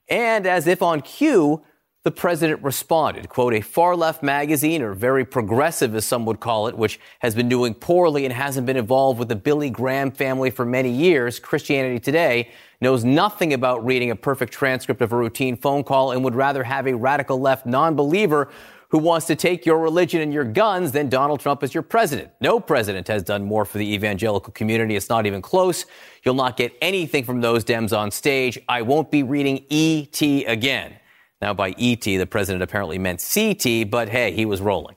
And 0.07 0.47
as 0.47 0.67
if 0.67 0.83
on 0.83 1.01
cue, 1.01 1.63
the 2.05 2.11
president 2.11 2.63
responded. 2.63 3.29
Quote, 3.29 3.55
a 3.55 3.61
far 3.61 3.95
left 3.95 4.23
magazine, 4.23 4.83
or 4.83 4.93
very 4.93 5.25
progressive 5.25 5.95
as 5.95 6.05
some 6.05 6.27
would 6.27 6.41
call 6.41 6.67
it, 6.67 6.77
which 6.77 6.99
has 7.21 7.35
been 7.35 7.49
doing 7.49 7.75
poorly 7.75 8.25
and 8.25 8.35
hasn't 8.35 8.67
been 8.67 8.77
involved 8.77 9.19
with 9.19 9.29
the 9.29 9.37
Billy 9.37 9.71
Graham 9.71 10.11
family 10.11 10.51
for 10.51 10.65
many 10.65 10.91
years, 10.91 11.39
Christianity 11.39 12.01
Today, 12.01 12.51
knows 12.81 13.05
nothing 13.05 13.53
about 13.53 13.85
reading 13.87 14.11
a 14.11 14.17
perfect 14.17 14.53
transcript 14.53 15.01
of 15.01 15.13
a 15.13 15.17
routine 15.17 15.57
phone 15.57 15.85
call 15.85 16.11
and 16.11 16.25
would 16.25 16.35
rather 16.35 16.65
have 16.65 16.89
a 16.89 16.95
radical 16.95 17.39
left 17.39 17.67
non-believer 17.67 18.49
who 18.89 18.99
wants 18.99 19.27
to 19.27 19.37
take 19.37 19.65
your 19.65 19.79
religion 19.79 20.21
and 20.21 20.35
your 20.35 20.45
guns 20.45 20.93
than 20.93 21.09
Donald 21.09 21.41
Trump 21.41 21.63
as 21.63 21.73
your 21.73 21.83
president. 21.83 22.31
No 22.41 22.61
president 22.61 23.07
has 23.09 23.23
done 23.23 23.45
more 23.45 23.65
for 23.65 23.79
the 23.79 23.95
evangelical 23.95 24.53
community. 24.53 24.97
It's 24.97 25.09
not 25.09 25.25
even 25.25 25.41
close. 25.41 25.87
You'll 26.25 26.35
not 26.35 26.59
get 26.59 26.77
anything 26.83 27.25
from 27.25 27.41
those 27.41 27.65
Dems 27.65 27.97
on 27.97 28.11
stage. 28.11 28.59
I 28.69 28.83
won't 28.83 29.11
be 29.11 29.23
reading 29.23 29.65
ET 29.71 30.21
again. 30.21 30.97
Now, 31.43 31.53
by 31.53 31.75
ET, 31.77 32.03
the 32.03 32.25
president 32.25 32.63
apparently 32.63 32.99
meant 32.99 33.19
CT, 33.35 33.91
but 33.91 34.09
hey, 34.09 34.31
he 34.31 34.47
was 34.47 34.61
rolling. 34.61 34.95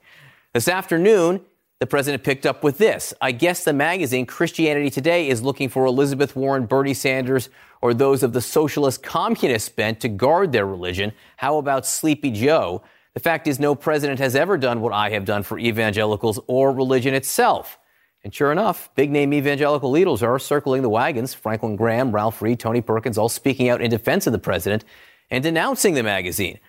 This 0.54 0.68
afternoon, 0.68 1.42
the 1.80 1.88
president 1.88 2.24
picked 2.24 2.46
up 2.46 2.64
with 2.64 2.78
this. 2.78 3.16
I 3.20 3.32
guess 3.32 3.64
the 3.64 3.74
magazine 3.74 4.28
Christianity 4.28 4.92
Today 4.92 5.28
is 5.28 5.42
looking 5.42 5.70
for 5.70 5.86
Elizabeth 5.86 6.36
Warren, 6.36 6.68
Bernie 6.68 6.94
Sanders, 6.94 7.50
or 7.82 7.96
those 7.96 8.22
of 8.22 8.32
the 8.32 8.42
socialist 8.42 9.02
communist 9.02 9.76
bent 9.76 10.00
to 10.02 10.08
guard 10.08 10.52
their 10.52 10.68
religion. 10.68 11.14
How 11.38 11.58
about 11.58 11.84
Sleepy 11.84 12.30
Joe? 12.30 12.84
The 13.16 13.20
fact 13.20 13.48
is, 13.48 13.60
no 13.60 13.74
president 13.74 14.20
has 14.20 14.36
ever 14.36 14.56
done 14.56 14.82
what 14.82 14.94
I 14.94 15.10
have 15.10 15.26
done 15.26 15.42
for 15.42 15.58
evangelicals 15.58 16.40
or 16.46 16.72
religion 16.72 17.16
itself. 17.16 17.80
And 18.24 18.32
sure 18.32 18.52
enough, 18.52 18.92
big 18.94 19.10
name 19.10 19.34
evangelical 19.34 19.90
leaders 19.90 20.22
are 20.22 20.38
circling 20.38 20.84
the 20.84 20.90
wagons. 20.90 21.34
Franklin 21.34 21.76
Graham, 21.76 22.12
Ralph 22.12 22.40
Reed, 22.44 22.60
Tony 22.60 22.82
Perkins, 22.82 23.18
all 23.18 23.30
speaking 23.30 23.68
out 23.70 23.82
in 23.82 23.90
defense 23.90 24.28
of 24.28 24.34
the 24.34 24.40
president 24.40 24.86
and 25.30 25.44
denouncing 25.44 25.94
the 25.94 26.04
magazine. 26.04 26.60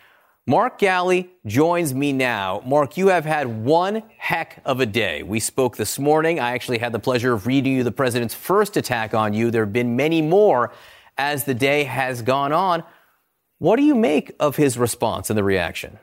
Mark 0.48 0.78
Galli 0.78 1.28
joins 1.44 1.92
me 1.92 2.12
now. 2.12 2.62
Mark, 2.64 2.96
you 2.96 3.08
have 3.08 3.24
had 3.24 3.64
one 3.64 4.04
heck 4.16 4.62
of 4.64 4.78
a 4.78 4.86
day. 4.86 5.24
We 5.24 5.40
spoke 5.40 5.76
this 5.76 5.98
morning. 5.98 6.38
I 6.38 6.52
actually 6.52 6.78
had 6.78 6.92
the 6.92 7.00
pleasure 7.00 7.32
of 7.32 7.48
reading 7.48 7.72
you 7.72 7.82
the 7.82 7.90
president's 7.90 8.34
first 8.34 8.76
attack 8.76 9.12
on 9.12 9.34
you. 9.34 9.50
There 9.50 9.64
have 9.64 9.72
been 9.72 9.96
many 9.96 10.22
more 10.22 10.72
as 11.18 11.44
the 11.44 11.54
day 11.54 11.82
has 11.84 12.22
gone 12.22 12.52
on. 12.52 12.84
What 13.58 13.76
do 13.76 13.82
you 13.82 13.96
make 13.96 14.36
of 14.38 14.54
his 14.54 14.78
response 14.78 15.30
and 15.30 15.36
the 15.36 15.42
reaction? 15.42 15.98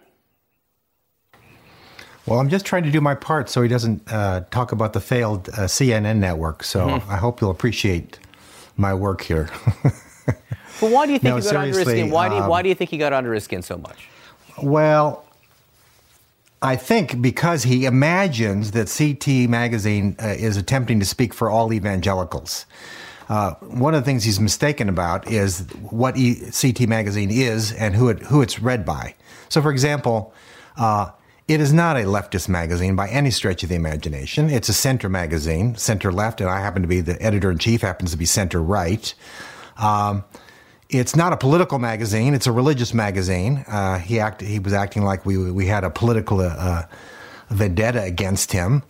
Well, 2.26 2.40
I'm 2.40 2.50
just 2.50 2.66
trying 2.66 2.84
to 2.84 2.92
do 2.92 3.00
my 3.00 3.16
part 3.16 3.50
so 3.50 3.62
he 3.62 3.70
doesn't 3.70 4.12
uh, 4.12 4.42
talk 4.52 4.74
about 4.74 4.92
the 4.92 5.02
failed 5.02 5.50
uh, 5.50 5.68
CNN 5.68 6.18
network. 6.18 6.64
So 6.64 6.88
mm-hmm. 6.88 7.12
I 7.12 7.16
hope 7.16 7.40
you'll 7.40 7.52
appreciate 7.52 8.20
my 8.76 8.94
work 8.94 9.22
here. 9.22 9.50
but 10.80 10.92
why 10.92 11.06
do 11.06 11.14
you 11.14 11.20
think 11.20 11.36
no, 11.36 11.42
he 11.42 11.44
got 11.44 11.56
under 11.56 11.80
his 11.80 11.88
skin? 11.88 12.10
Why, 12.10 12.28
um, 12.28 12.32
do 12.32 12.38
you, 12.38 12.50
why 12.50 12.62
do 12.62 12.70
you 12.70 12.76
think 12.76 12.90
he 12.90 12.98
got 12.98 13.14
under 13.14 13.34
his 13.34 13.44
skin 13.44 13.62
so 13.62 13.78
much? 13.78 14.08
Well, 14.62 15.26
I 16.62 16.76
think 16.78 17.22
because 17.22 17.64
he 17.64 17.86
imagines 17.86 18.72
that 18.72 18.88
CT 18.88 19.50
Magazine 19.50 20.16
uh, 20.22 20.28
is 20.28 20.56
attempting 20.56 21.00
to 21.00 21.06
speak 21.06 21.34
for 21.34 21.50
all 21.50 21.74
evangelicals. 21.74 22.66
Uh, 23.30 23.54
one 23.56 23.94
of 23.94 24.02
the 24.02 24.06
things 24.06 24.24
he's 24.24 24.40
mistaken 24.40 24.90
about 24.90 25.30
is 25.30 25.62
what 25.90 26.18
e- 26.18 26.42
CT 26.52 26.88
Magazine 26.88 27.32
is 27.32 27.72
and 27.74 27.96
who 27.96 28.10
it, 28.10 28.20
who 28.24 28.42
it's 28.42 28.60
read 28.60 28.86
by. 28.86 29.16
So, 29.50 29.62
for 29.62 29.72
example, 29.72 30.34
uh, 30.78 31.12
it 31.48 31.60
is 31.60 31.74
not 31.74 31.98
a 31.98 32.02
leftist 32.02 32.48
magazine 32.48 32.96
by 32.96 33.10
any 33.10 33.30
stretch 33.30 33.64
of 33.64 33.70
the 33.70 33.76
imagination. 33.76 34.50
It's 34.50 34.70
a 34.70 34.74
center 34.74 35.10
magazine, 35.10 35.76
center 35.76 36.12
left, 36.12 36.40
and 36.40 36.50
I 36.50 36.62
happen 36.62 36.82
to 36.82 36.88
be 36.88 37.02
the 37.02 37.22
editor 37.22 37.52
in 37.52 37.58
chief, 37.58 37.82
happens 37.82 38.12
to 38.12 38.18
be 38.18 38.26
center 38.26 38.62
right. 38.62 39.14
Um, 39.78 40.24
it's 40.94 41.16
not 41.16 41.34
a 41.34 41.38
political 41.38 41.80
magazine; 41.80 42.34
it's 42.34 42.48
a 42.48 42.52
religious 42.52 42.94
magazine. 42.94 43.66
Uh, 43.68 44.00
he 44.00 44.20
act, 44.20 44.42
he 44.42 44.60
was 44.60 44.74
acting 44.74 45.04
like 45.04 45.26
we 45.26 45.52
we 45.52 45.66
had 45.66 45.84
a 45.84 45.90
political 45.90 46.40
uh, 46.42 46.84
vendetta 47.50 48.04
against 48.04 48.52
him. 48.52 48.84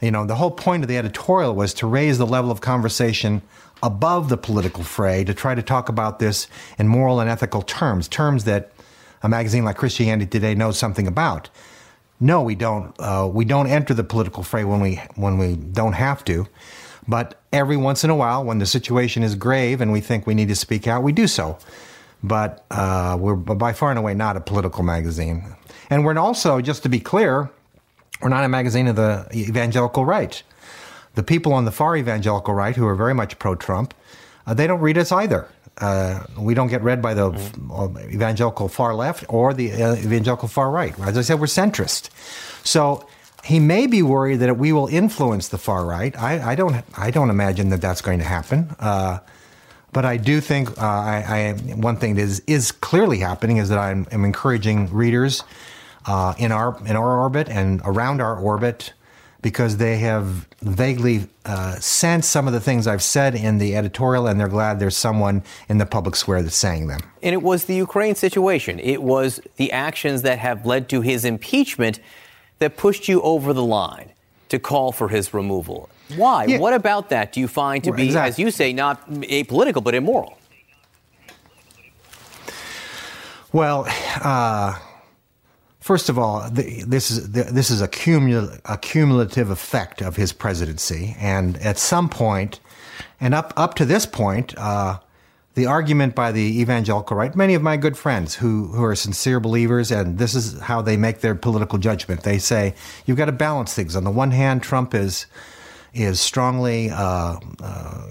You 0.00 0.10
know, 0.10 0.24
the 0.26 0.36
whole 0.36 0.50
point 0.50 0.82
of 0.82 0.88
the 0.88 0.96
editorial 0.96 1.54
was 1.54 1.74
to 1.74 1.86
raise 1.86 2.18
the 2.18 2.26
level 2.26 2.50
of 2.50 2.60
conversation 2.60 3.42
above 3.82 4.28
the 4.28 4.36
political 4.36 4.84
fray, 4.84 5.24
to 5.24 5.34
try 5.34 5.54
to 5.54 5.62
talk 5.62 5.88
about 5.88 6.18
this 6.18 6.46
in 6.78 6.88
moral 6.88 7.20
and 7.20 7.28
ethical 7.30 7.62
terms, 7.62 8.08
terms 8.08 8.44
that 8.44 8.72
a 9.22 9.28
magazine 9.28 9.64
like 9.64 9.76
Christianity 9.76 10.26
Today 10.26 10.54
knows 10.54 10.78
something 10.78 11.06
about. 11.06 11.50
No, 12.18 12.42
we 12.42 12.54
don't. 12.54 12.94
Uh, 12.98 13.28
we 13.32 13.44
don't 13.44 13.66
enter 13.66 13.94
the 13.94 14.04
political 14.04 14.42
fray 14.42 14.64
when 14.64 14.80
we 14.80 14.96
when 15.16 15.38
we 15.38 15.56
don't 15.56 15.94
have 15.94 16.24
to. 16.26 16.46
But 17.08 17.39
every 17.52 17.76
once 17.76 18.04
in 18.04 18.10
a 18.10 18.14
while, 18.14 18.44
when 18.44 18.58
the 18.58 18.66
situation 18.66 19.22
is 19.22 19.34
grave 19.34 19.80
and 19.80 19.92
we 19.92 20.00
think 20.00 20.26
we 20.26 20.34
need 20.34 20.48
to 20.48 20.56
speak 20.56 20.86
out, 20.86 21.02
we 21.02 21.12
do 21.12 21.26
so. 21.26 21.58
But 22.22 22.64
uh, 22.70 23.16
we're 23.18 23.34
by 23.34 23.72
far 23.72 23.90
and 23.90 23.98
away 23.98 24.14
not 24.14 24.36
a 24.36 24.40
political 24.40 24.82
magazine, 24.82 25.56
and 25.88 26.04
we're 26.04 26.18
also, 26.18 26.60
just 26.60 26.82
to 26.82 26.88
be 26.88 27.00
clear, 27.00 27.50
we're 28.20 28.28
not 28.28 28.44
a 28.44 28.48
magazine 28.48 28.86
of 28.88 28.96
the 28.96 29.26
evangelical 29.34 30.04
right. 30.04 30.42
The 31.14 31.22
people 31.22 31.52
on 31.54 31.64
the 31.64 31.72
far 31.72 31.96
evangelical 31.96 32.54
right, 32.54 32.76
who 32.76 32.86
are 32.86 32.94
very 32.94 33.14
much 33.14 33.38
pro-Trump, 33.38 33.94
uh, 34.46 34.54
they 34.54 34.66
don't 34.66 34.80
read 34.80 34.98
us 34.98 35.10
either. 35.10 35.48
Uh, 35.78 36.24
we 36.38 36.52
don't 36.52 36.68
get 36.68 36.82
read 36.82 37.00
by 37.00 37.14
the 37.14 37.30
mm-hmm. 37.30 38.14
evangelical 38.14 38.68
far 38.68 38.94
left 38.94 39.24
or 39.28 39.54
the 39.54 39.72
uh, 39.72 39.94
evangelical 39.94 40.46
far 40.46 40.70
right. 40.70 40.98
As 41.00 41.16
I 41.16 41.22
said, 41.22 41.40
we're 41.40 41.46
centrist. 41.46 42.10
So 42.64 43.06
he 43.44 43.58
may 43.58 43.86
be 43.86 44.02
worried 44.02 44.36
that 44.36 44.56
we 44.56 44.72
will 44.72 44.86
influence 44.86 45.48
the 45.48 45.58
far 45.58 45.84
right. 45.84 46.16
I, 46.18 46.52
I 46.52 46.54
don't. 46.54 46.84
I 46.96 47.10
don't 47.10 47.30
imagine 47.30 47.70
that 47.70 47.80
that's 47.80 48.02
going 48.02 48.18
to 48.18 48.24
happen. 48.24 48.74
Uh, 48.78 49.18
but 49.92 50.04
I 50.04 50.16
do 50.18 50.40
think 50.40 50.70
uh, 50.78 50.84
I, 50.84 51.24
I, 51.26 51.72
one 51.74 51.96
thing 51.96 52.14
that 52.14 52.22
is 52.22 52.42
is 52.46 52.70
clearly 52.72 53.18
happening 53.18 53.56
is 53.56 53.68
that 53.70 53.78
I'm, 53.78 54.06
I'm 54.12 54.24
encouraging 54.24 54.92
readers 54.92 55.42
uh, 56.06 56.34
in 56.38 56.52
our 56.52 56.78
in 56.86 56.96
our 56.96 57.20
orbit 57.20 57.48
and 57.48 57.80
around 57.84 58.20
our 58.20 58.36
orbit 58.36 58.92
because 59.42 59.78
they 59.78 59.96
have 59.98 60.46
vaguely 60.60 61.26
uh, 61.46 61.74
sensed 61.76 62.30
some 62.30 62.46
of 62.46 62.52
the 62.52 62.60
things 62.60 62.86
I've 62.86 63.02
said 63.02 63.34
in 63.34 63.56
the 63.56 63.74
editorial, 63.74 64.26
and 64.26 64.38
they're 64.38 64.48
glad 64.48 64.78
there's 64.78 64.96
someone 64.96 65.42
in 65.68 65.78
the 65.78 65.86
public 65.86 66.14
square 66.14 66.42
that's 66.42 66.56
saying 66.56 66.88
them. 66.88 67.00
And 67.22 67.32
it 67.32 67.42
was 67.42 67.64
the 67.64 67.74
Ukraine 67.74 68.14
situation. 68.14 68.78
It 68.80 69.02
was 69.02 69.40
the 69.56 69.72
actions 69.72 70.22
that 70.22 70.38
have 70.38 70.66
led 70.66 70.90
to 70.90 71.00
his 71.00 71.24
impeachment 71.24 72.00
that 72.60 72.76
pushed 72.76 73.08
you 73.08 73.20
over 73.22 73.52
the 73.52 73.64
line 73.64 74.12
to 74.50 74.58
call 74.58 74.92
for 74.92 75.08
his 75.08 75.34
removal. 75.34 75.88
Why? 76.16 76.44
Yeah. 76.44 76.58
What 76.58 76.74
about 76.74 77.08
that 77.10 77.32
do 77.32 77.40
you 77.40 77.48
find 77.48 77.82
to 77.84 77.92
be, 77.92 78.06
exactly. 78.06 78.28
as 78.28 78.38
you 78.38 78.50
say, 78.50 78.72
not 78.72 79.08
apolitical 79.10 79.82
but 79.82 79.94
immoral? 79.94 80.36
Well, 83.52 83.86
uh, 84.22 84.78
first 85.80 86.08
of 86.08 86.18
all, 86.18 86.48
the, 86.50 86.84
this 86.86 87.10
is 87.10 87.32
the, 87.32 87.44
this 87.44 87.70
is 87.70 87.80
a, 87.80 87.88
cumul- 87.88 88.60
a 88.64 88.78
cumulative 88.78 89.50
effect 89.50 90.02
of 90.02 90.16
his 90.16 90.32
presidency, 90.32 91.16
and 91.18 91.56
at 91.58 91.78
some 91.78 92.08
point, 92.08 92.60
and 93.20 93.34
up 93.34 93.52
up 93.56 93.74
to 93.74 93.84
this 93.84 94.06
point, 94.06 94.54
uh, 94.56 94.98
the 95.54 95.66
argument 95.66 96.14
by 96.14 96.30
the 96.32 96.60
evangelical 96.60 97.16
right, 97.16 97.34
many 97.34 97.54
of 97.54 97.62
my 97.62 97.76
good 97.76 97.96
friends 97.96 98.36
who 98.36 98.68
who 98.68 98.84
are 98.84 98.94
sincere 98.94 99.40
believers, 99.40 99.90
and 99.90 100.18
this 100.18 100.34
is 100.34 100.60
how 100.60 100.80
they 100.80 100.96
make 100.96 101.20
their 101.20 101.34
political 101.34 101.78
judgment. 101.78 102.22
They 102.22 102.38
say 102.38 102.74
you've 103.04 103.18
got 103.18 103.26
to 103.26 103.32
balance 103.32 103.74
things. 103.74 103.96
On 103.96 104.04
the 104.04 104.10
one 104.10 104.30
hand, 104.30 104.62
Trump 104.62 104.94
is 104.94 105.26
is 105.92 106.20
strongly 106.20 106.90
uh, 106.90 107.36
uh, 107.60 108.06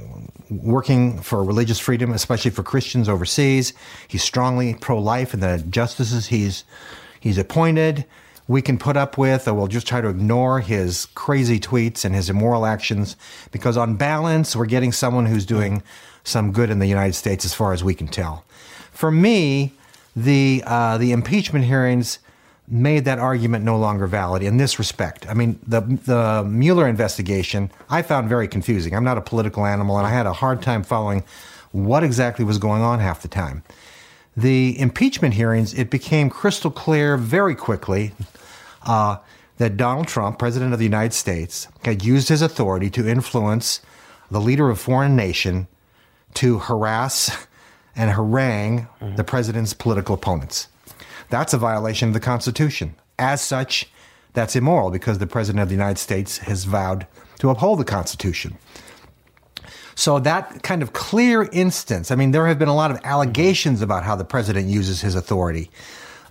working 0.50 1.22
for 1.22 1.44
religious 1.44 1.80
freedom, 1.80 2.12
especially 2.12 2.52
for 2.52 2.64
Christians 2.64 3.08
overseas. 3.08 3.74
He's 4.08 4.24
strongly 4.24 4.74
pro-life 4.74 5.34
in 5.34 5.40
the 5.40 5.64
justices 5.70 6.28
he's 6.28 6.66
he's 7.20 7.38
appointed. 7.38 8.06
We 8.50 8.64
can 8.64 8.80
put 8.80 8.98
up 8.98 9.16
with, 9.16 9.48
or 9.48 9.54
we'll 9.54 9.68
just 9.68 9.88
try 9.88 10.02
to 10.02 10.10
ignore 10.10 10.60
his 10.60 11.06
crazy 11.14 11.60
tweets 11.60 12.04
and 12.04 12.16
his 12.16 12.32
immoral 12.32 12.66
actions, 12.66 13.16
because 13.52 13.78
on 13.78 13.96
balance, 13.96 14.56
we're 14.56 14.66
getting 14.66 14.92
someone 14.92 15.28
who's 15.28 15.46
doing 15.46 15.84
some 16.24 16.52
good 16.52 16.72
in 16.72 16.80
the 16.80 16.88
United 16.88 17.14
States, 17.14 17.46
as 17.46 17.54
far 17.54 17.74
as 17.74 17.84
we 17.84 17.94
can 17.94 18.08
tell. 18.08 18.44
For 18.92 19.12
me, 19.12 19.72
the 20.16 20.64
uh, 20.66 20.98
the 20.98 21.12
impeachment 21.12 21.66
hearings 21.66 22.18
made 22.68 23.06
that 23.06 23.20
argument 23.20 23.66
no 23.66 23.78
longer 23.78 24.08
valid 24.08 24.42
in 24.42 24.58
this 24.58 24.80
respect. 24.80 25.30
I 25.30 25.36
mean, 25.36 25.60
the 25.66 25.82
the 25.82 26.44
Mueller 26.44 26.88
investigation 26.88 27.72
I 27.88 28.02
found 28.02 28.30
very 28.30 28.48
confusing. 28.48 28.96
I'm 28.96 29.04
not 29.04 29.18
a 29.18 29.22
political 29.22 29.66
animal, 29.66 29.98
and 29.98 30.08
I 30.08 30.10
had 30.10 30.26
a 30.26 30.34
hard 30.34 30.62
time 30.64 30.84
following 30.84 31.24
what 31.72 32.04
exactly 32.04 32.44
was 32.44 32.58
going 32.58 32.82
on 32.82 33.00
half 33.00 33.22
the 33.22 33.28
time. 33.28 33.64
The 34.38 34.80
impeachment 34.80 35.34
hearings, 35.34 35.74
it 35.74 35.90
became 35.90 36.30
crystal 36.30 36.72
clear 36.72 37.18
very 37.18 37.56
quickly 37.56 38.14
uh, 38.84 39.18
that 39.58 39.76
Donald 39.76 40.08
Trump, 40.08 40.40
President 40.40 40.72
of 40.74 40.80
the 40.80 40.86
United 40.86 41.14
States, 41.14 41.68
had 41.84 42.04
used 42.04 42.30
his 42.30 42.42
authority 42.42 42.90
to 42.92 43.08
influence 43.08 43.82
the 44.32 44.40
leader 44.40 44.70
of 44.70 44.78
a 44.78 44.80
foreign 44.80 45.16
nation 45.16 45.68
to 46.36 46.60
harass 46.60 47.48
and 47.96 48.12
harangue 48.12 48.88
mm-hmm. 49.02 49.16
the 49.16 49.24
president's 49.24 49.74
political 49.74 50.16
opponents. 50.16 50.68
That's 51.30 51.54
a 51.54 51.58
violation 51.58 52.08
of 52.08 52.14
the 52.14 52.20
Constitution. 52.20 52.96
As 53.18 53.42
such, 53.42 53.90
that's 54.34 54.56
immoral 54.56 54.92
because 54.92 55.18
the 55.18 55.28
President 55.28 55.62
of 55.62 55.70
the 55.70 55.76
United 55.76 55.98
States 55.98 56.38
has 56.40 56.64
vowed 56.64 57.08
to 57.40 57.50
uphold 57.50 57.80
the 57.80 57.86
Constitution. 57.86 58.58
So, 60.00 60.18
that 60.20 60.64
kind 60.64 60.82
of 60.82 60.94
clear 60.94 61.50
instance, 61.52 62.10
I 62.10 62.16
mean, 62.16 62.32
there 62.32 62.48
have 62.48 62.58
been 62.58 62.70
a 62.70 62.76
lot 62.76 62.90
of 62.90 63.02
allegations 63.04 63.82
about 63.82 64.06
how 64.06 64.16
the 64.16 64.24
president 64.24 64.70
uses 64.70 65.02
his 65.02 65.14
authority. 65.14 65.70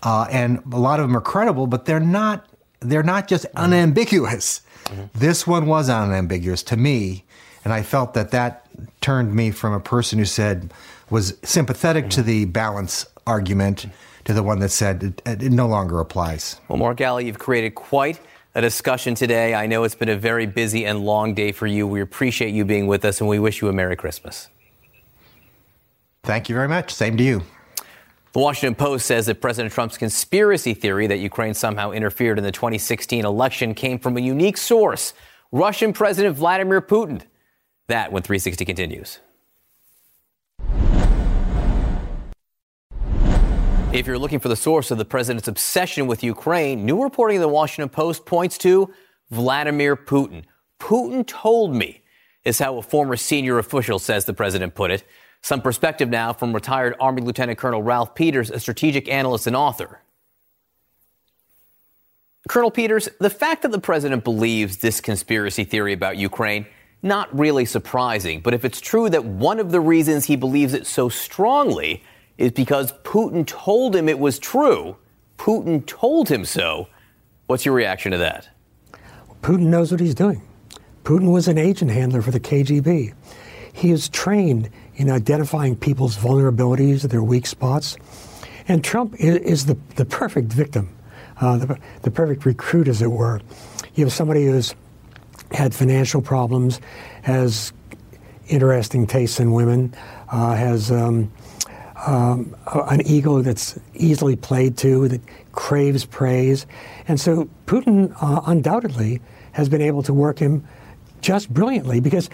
Uh, 0.03 0.27
and 0.31 0.63
a 0.73 0.79
lot 0.79 1.01
of 1.01 1.07
them 1.07 1.15
are 1.15 1.21
credible, 1.21 1.67
but 1.67 1.85
they're 1.85 2.01
not, 2.01 2.49
they're 2.81 3.03
not 3.03 3.29
just 3.29 3.45
unambiguous. 3.57 4.63
Mm-hmm. 4.85 5.03
This 5.13 5.47
one 5.47 5.67
was 5.67 5.91
unambiguous 5.91 6.63
to 6.63 6.79
me. 6.79 7.25
And 7.63 7.75
I 7.75 7.83
felt 7.83 8.15
that 8.15 8.31
that 8.31 8.67
turned 9.03 9.35
me 9.35 9.51
from 9.51 9.75
a 9.75 9.81
person 9.81 10.19
who 10.19 10.25
said, 10.25 10.73
was 11.11 11.37
sympathetic 11.43 12.05
mm-hmm. 12.05 12.23
to 12.23 12.23
the 12.23 12.45
balance 12.47 13.05
argument 13.27 13.85
to 14.25 14.33
the 14.33 14.43
one 14.43 14.61
that 14.61 14.71
said 14.71 15.21
it, 15.27 15.43
it 15.43 15.53
no 15.53 15.67
longer 15.67 16.01
applies. 16.01 16.59
Well, 16.69 16.79
Mark 16.79 16.97
Galli, 16.97 17.27
you've 17.27 17.39
created 17.39 17.75
quite 17.75 18.19
a 18.55 18.61
discussion 18.61 19.15
today. 19.15 19.55
I 19.55 19.67
know 19.67 19.85
it's 19.85 19.95
been 19.95 20.09
a 20.09 20.17
very 20.17 20.47
busy 20.47 20.85
and 20.85 21.01
long 21.05 21.35
day 21.35 21.53
for 21.53 21.67
you. 21.67 21.87
We 21.87 22.01
appreciate 22.01 22.55
you 22.55 22.65
being 22.65 22.87
with 22.87 23.05
us 23.05 23.21
and 23.21 23.29
we 23.29 23.39
wish 23.39 23.61
you 23.61 23.69
a 23.69 23.73
Merry 23.73 23.97
Christmas. 23.97 24.49
Thank 26.23 26.49
you 26.49 26.55
very 26.55 26.69
much. 26.69 26.93
Same 26.93 27.17
to 27.17 27.23
you. 27.23 27.43
The 28.33 28.41
Washington 28.41 28.75
Post 28.75 29.07
says 29.07 29.27
that 29.27 29.41
President 29.41 29.73
Trump's 29.73 29.97
conspiracy 29.97 30.75
theory 30.75 31.07
that 31.07 31.19
Ukraine 31.19 31.55
somehow 31.55 31.93
interfered 31.93 32.39
in 32.39 32.45
the 32.45 32.53
2016 32.53 33.25
election 33.25 33.75
came 33.75 33.99
from 33.99 34.17
a 34.17 34.21
unique 34.21 34.57
source 34.57 35.15
Russian 35.51 35.93
President 35.93 36.37
Vladimir 36.37 36.83
Putin. 36.83 37.23
That 37.87 38.13
when 38.13 38.23
360 38.23 38.65
continues. 38.67 39.19
If 43.91 44.07
you're 44.07 44.19
looking 44.19 44.39
for 44.39 44.49
the 44.49 44.57
source 44.57 44.91
of 44.91 44.99
the 44.99 45.07
president's 45.07 45.49
obsession 45.49 46.07
with 46.07 46.23
Ukraine, 46.23 46.85
new 46.85 47.03
reporting 47.03 47.37
in 47.37 47.41
the 47.41 47.49
Washington 47.49 47.89
Post 47.89 48.27
points 48.27 48.59
to 48.59 48.93
Vladimir 49.31 49.97
Putin. 49.97 50.45
Putin 50.79 51.27
told 51.27 51.75
me, 51.75 52.03
is 52.45 52.59
how 52.59 52.77
a 52.77 52.83
former 52.83 53.17
senior 53.17 53.59
official 53.59 53.99
says 53.99 54.27
the 54.27 54.35
president 54.35 54.75
put 54.75 54.91
it. 54.91 55.05
Some 55.41 55.63
perspective 55.63 56.11
now 56.11 56.35
from 56.35 56.53
retired 56.53 56.97
Army 57.01 57.23
Lieutenant 57.23 57.59
Colonel 57.59 57.83
Ralph 57.83 58.15
Peters, 58.15 58.51
a 58.51 58.61
strategic 58.61 59.09
analyst 59.09 59.47
and 59.47 59.57
author. 59.57 60.03
Colonel 62.47 62.71
Peters, 62.71 63.09
the 63.21 63.31
fact 63.31 63.63
that 63.63 63.73
the 63.73 63.81
president 63.81 64.23
believes 64.23 64.77
this 64.77 65.01
conspiracy 65.01 65.65
theory 65.65 65.95
about 65.95 66.19
Ukraine, 66.19 66.67
not 67.03 67.35
really 67.37 67.65
surprising. 67.65 68.41
But 68.41 68.53
if 68.53 68.67
it's 68.67 68.83
true 68.83 69.09
that 69.09 69.25
one 69.25 69.59
of 69.59 69.71
the 69.71 69.81
reasons 69.81 70.27
he 70.27 70.37
believes 70.37 70.75
it 70.75 70.87
so 70.87 71.09
strongly 71.09 72.03
is 72.39 72.53
because 72.53 72.93
Putin 73.03 73.47
told 73.47 73.95
him 73.95 74.09
it 74.09 74.19
was 74.19 74.39
true. 74.39 74.97
Putin 75.37 75.85
told 75.87 76.29
him 76.29 76.45
so. 76.45 76.89
What's 77.47 77.65
your 77.65 77.75
reaction 77.75 78.13
to 78.13 78.19
that? 78.19 78.49
Putin 79.43 79.67
knows 79.67 79.91
what 79.91 80.01
he's 80.01 80.15
doing. 80.15 80.43
Putin 81.05 81.33
was 81.33 81.49
an 81.49 81.59
agent 81.59 81.91
handler 81.91 82.23
for 82.23 82.31
the 82.31 82.41
KGB. 82.41 83.15
He 83.73 83.91
is 83.91 84.09
trained 84.09 84.71
in 84.97 85.11
identifying 85.11 85.77
people's 85.77 86.17
vulnerabilities, 86.17 87.03
their 87.03 87.23
weak 87.23 87.47
spots. 87.47 87.97
And 88.67 88.85
Trump 88.85 89.15
is, 89.19 89.67
the, 89.67 89.79
the 89.97 90.05
perfect 90.05 90.53
victim, 90.53 90.95
uh, 91.41 91.57
the, 91.59 91.79
the 92.03 92.11
perfect 92.11 92.45
recruit, 92.45 92.89
as 92.89 93.01
it 93.01 93.11
were. 93.11 93.41
You 93.95 94.05
have 94.05 94.13
somebody 94.13 94.47
who's 94.47 94.75
had 95.53 95.75
financial 95.75 96.21
problems, 96.21 96.81
has 97.23 97.73
interesting 98.49 99.07
tastes 99.07 99.41
in 99.41 99.53
women, 99.53 99.95
uh, 100.31 100.55
has 100.55 100.91
um, 100.91 101.33
um, 102.07 102.55
an 102.73 103.07
ego 103.07 103.43
that's 103.43 103.79
easily 103.95 104.37
played 104.37 104.77
to, 104.79 105.09
that 105.09 105.21
craves 105.53 106.05
praise. 106.05 106.67
And 107.09 107.21
so 107.21 107.49
Putin 107.67 108.15
uh, 108.21 108.43
undoubtedly 108.47 109.21
has 109.53 109.69
been 109.69 109.83
able 109.83 110.03
to 110.05 110.15
work 110.15 110.39
him 110.39 110.67
just 111.21 111.53
brilliantly 111.53 112.01
because 112.01 112.31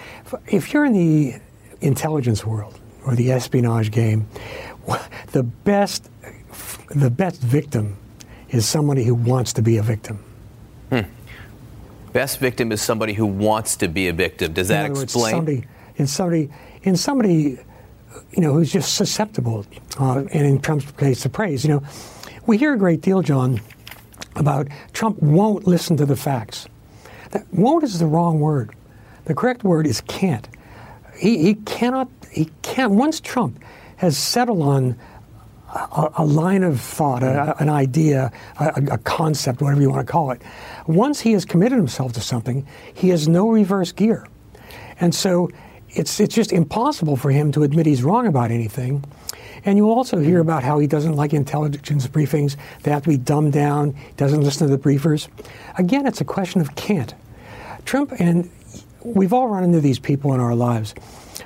if 0.47 0.73
you're 0.73 0.85
in 0.85 0.93
the 0.93 1.35
intelligence 1.81 2.45
world 2.45 2.79
or 3.07 3.15
the 3.15 3.33
espionage 3.33 3.91
game, 3.91 4.27
the 5.33 5.43
best, 5.43 6.11
the 6.95 7.11
best 7.11 7.41
victim 7.41 7.97
is 8.51 8.67
somebody 8.67 9.05
who 9.05 9.15
wants 9.15 9.53
to 9.55 9.63
be 9.63 9.79
a 9.79 9.83
victim. 9.83 10.23
Hmm. 10.91 11.01
Best 12.13 12.39
victim 12.39 12.71
is 12.71 12.81
somebody 12.81 13.15
who 13.15 13.27
wants 13.27 13.77
to 13.77 13.89
be 13.89 14.07
a 14.09 14.13
victim. 14.13 14.53
Does 14.53 14.69
that 14.69 14.91
words, 14.91 15.03
explain? 15.03 15.33
Somebody, 15.33 15.65
in 15.97 16.07
somebody, 16.07 16.51
in 16.83 16.97
somebody 16.97 17.59
you 18.33 18.43
know, 18.43 18.53
who's 18.53 18.73
just 18.73 18.95
susceptible, 18.95 19.65
uh, 20.01 20.19
and 20.19 20.47
in 20.47 20.61
Trump's 20.61 20.91
case, 20.93 21.23
to 21.23 21.29
praise. 21.29 21.65
You 21.65 21.75
know, 21.75 21.83
we 22.47 22.59
hear 22.59 22.75
a 22.75 22.79
great 22.79 23.01
deal, 23.01 23.23
John, 23.23 23.61
about 24.37 24.69
Trump 24.93 25.23
won't 25.23 25.67
listen 25.67 25.97
to 25.97 26.07
the 26.07 26.17
facts. 26.17 26.67
That 27.31 27.47
won't 27.53 27.85
is 27.85 27.99
the 27.99 28.07
wrong 28.07 28.41
word. 28.41 28.75
The 29.25 29.35
correct 29.35 29.65
word 29.65 29.87
is 29.87 30.01
can't. 30.03 30.49
He, 31.17 31.39
he 31.39 31.55
cannot, 31.55 32.09
he 32.31 32.51
can't, 32.63 32.93
once 32.93 33.21
Trump 33.21 33.63
has 33.97 34.19
settled 34.19 34.63
on 34.63 34.97
a, 35.75 36.11
a 36.19 36.25
line 36.25 36.63
of 36.63 36.81
thought, 36.81 37.23
a, 37.23 37.57
an 37.61 37.69
idea, 37.69 38.33
a, 38.59 38.83
a 38.93 38.99
concept, 38.99 39.63
whatever 39.63 39.81
you 39.81 39.91
want 39.91 40.07
to 40.07 40.13
call 40.13 40.31
it, 40.31 40.43
once 40.87 41.21
he 41.21 41.33
has 41.33 41.45
committed 41.45 41.79
himself 41.79 42.13
to 42.15 42.21
something, 42.21 42.67
he 42.93 43.09
has 43.09 43.29
no 43.29 43.49
reverse 43.49 43.93
gear. 43.93 44.27
And 45.01 45.15
so 45.15 45.51
it's, 45.95 46.21
it's 46.21 46.35
just 46.35 46.53
impossible 46.53 47.17
for 47.17 47.31
him 47.31 47.53
to 47.53 47.63
admit 47.63 47.87
he's 47.87 48.03
wrong 48.03 48.27
about 48.27 48.51
anything. 48.51 49.05
And 49.65 49.79
you 49.79 49.89
also 49.89 50.19
hear 50.19 50.41
about 50.41 50.63
how 50.63 50.79
he 50.79 50.87
doesn't 50.87 51.15
like 51.15 51.33
intelligence 51.33 52.07
briefings. 52.07 52.57
They 52.83 52.91
have 52.91 53.03
to 53.05 53.09
be 53.09 53.17
dumbed 53.17 53.53
down. 53.53 53.97
Doesn't 54.17 54.43
listen 54.43 54.69
to 54.69 54.77
the 54.77 54.83
briefers. 54.83 55.29
Again, 55.79 56.07
it's 56.07 56.21
a 56.21 56.25
question 56.25 56.61
of 56.61 56.75
can't. 56.75 57.15
Trump, 57.85 58.13
and 58.19 58.51
we've 59.03 59.33
all 59.33 59.49
run 59.49 59.65
into 59.65 59.81
these 59.81 59.99
people 59.99 60.35
in 60.35 60.41
our 60.41 60.55
lives. 60.55 60.95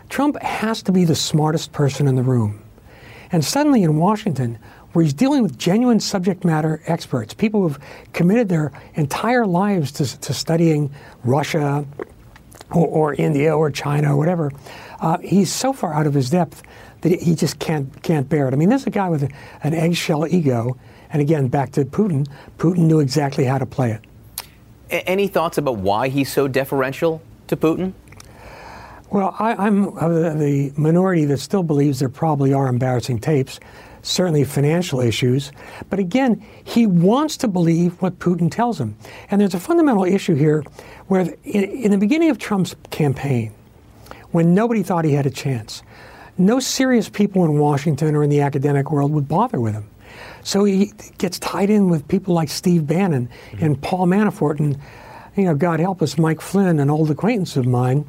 Trump 0.09 0.41
has 0.43 0.83
to 0.83 0.93
be 0.93 1.05
the 1.05 1.15
smartest 1.15 1.73
person 1.73 2.09
in 2.09 2.17
the 2.17 2.23
room. 2.23 2.63
And 3.31 3.45
suddenly 3.45 3.83
in 3.83 3.97
Washington, 3.99 4.59
where 4.93 5.03
he's 5.03 5.15
dealing 5.15 5.43
with 5.43 5.59
genuine 5.59 6.01
subject 6.01 6.45
matter 6.45 6.81
experts, 6.87 7.35
people 7.35 7.63
who've 7.63 7.79
committed 8.15 8.49
their 8.49 8.73
entire 8.95 9.47
lives 9.47 9.93
to, 9.93 10.21
to 10.21 10.33
studying 10.33 10.91
Russia, 11.25 11.85
or, 12.71 12.87
or 12.87 13.15
India 13.15 13.57
or 13.57 13.71
China 13.71 14.15
or 14.15 14.17
whatever, 14.17 14.51
uh, 15.01 15.19
he's 15.19 15.53
so 15.53 15.73
far 15.73 15.95
out 15.95 16.07
of 16.07 16.15
his 16.15 16.31
depth 16.31 16.63
that 17.01 17.21
he 17.21 17.35
just 17.35 17.59
can't 17.59 18.03
can't 18.03 18.29
bear 18.29 18.49
it. 18.49 18.55
I 18.55 18.57
mean, 18.57 18.69
there's 18.69 18.87
a 18.87 18.91
guy 18.91 19.09
with 19.09 19.23
a, 19.23 19.29
an 19.63 19.75
eggshell 19.75 20.27
ego, 20.27 20.77
and 21.11 21.23
again, 21.23 21.49
back 21.49 21.73
to 21.73 21.85
Putin. 21.85 22.27
Putin 22.59 22.79
knew 22.79 23.01
exactly 23.01 23.45
how 23.45 23.59
to 23.59 23.67
play 23.67 23.93
it. 23.93 24.05
A- 24.91 25.09
any 25.09 25.29
thoughts 25.29 25.59
about 25.59 25.77
why 25.77 26.09
he's 26.09 26.33
so 26.33 26.49
deferential 26.49 27.23
to 27.47 27.57
Putin? 27.57 27.93
Well, 29.11 29.35
I, 29.39 29.67
am 29.67 29.97
of 29.97 30.13
the, 30.13 30.35
the 30.35 30.73
minority 30.77 31.25
that 31.27 31.39
still 31.39 31.63
believes 31.63 32.01
there 32.01 32.11
probably 32.11 32.53
are 32.53 32.69
embarrassing 32.69 33.21
tapes, 33.21 33.59
certainly 34.03 34.45
financial 34.45 35.01
issues. 35.01 35.51
But 35.89 35.99
again, 35.99 36.45
he 36.65 36.87
wants 36.87 37.39
to 37.39 37.49
believe 37.49 38.01
what 38.03 38.19
Putin 38.19 38.51
tells 38.51 38.79
him. 38.79 38.97
And 39.31 39.41
there's 39.41 39.55
a 39.55 39.61
fundamental 39.61 40.05
issue 40.05 40.35
here 40.35 40.63
where, 41.09 41.23
in, 41.45 41.65
in 41.65 41.91
the 41.91 41.99
beginning 41.99 42.31
of 42.31 42.39
Trump's 42.39 42.75
campaign, 42.91 43.53
when 44.31 44.55
nobody 44.55 44.83
thought 44.83 45.05
he 45.05 45.13
had 45.13 45.27
a 45.27 45.31
chance, 45.31 45.83
no 46.37 46.61
serious 46.61 47.09
people 47.09 47.45
in 47.45 47.59
Washington 47.59 48.15
or 48.15 48.23
in 48.23 48.31
the 48.31 48.41
academic 48.41 48.91
world 48.93 49.13
would 49.13 49.27
bother 49.27 49.61
with 49.61 49.75
him. 49.75 49.89
So 50.45 50.65
he 50.65 50.93
gets 51.19 51.39
tied 51.39 51.71
in 51.71 51.89
with 51.89 52.07
people 52.09 52.35
like 52.35 52.49
Steve 52.49 52.87
Bannon 52.87 53.29
mm-hmm. 53.51 53.65
and 53.65 53.83
Paul 53.83 54.07
Manafort 54.07 54.59
and, 54.61 54.79
you 55.37 55.45
know, 55.45 55.55
God 55.55 55.81
help 55.81 56.01
us, 56.01 56.17
Mike 56.17 56.41
Flynn, 56.41 56.79
an 56.79 56.91
old 56.91 57.11
acquaintance 57.11 57.57
of 57.57 57.67
mine, 57.67 58.07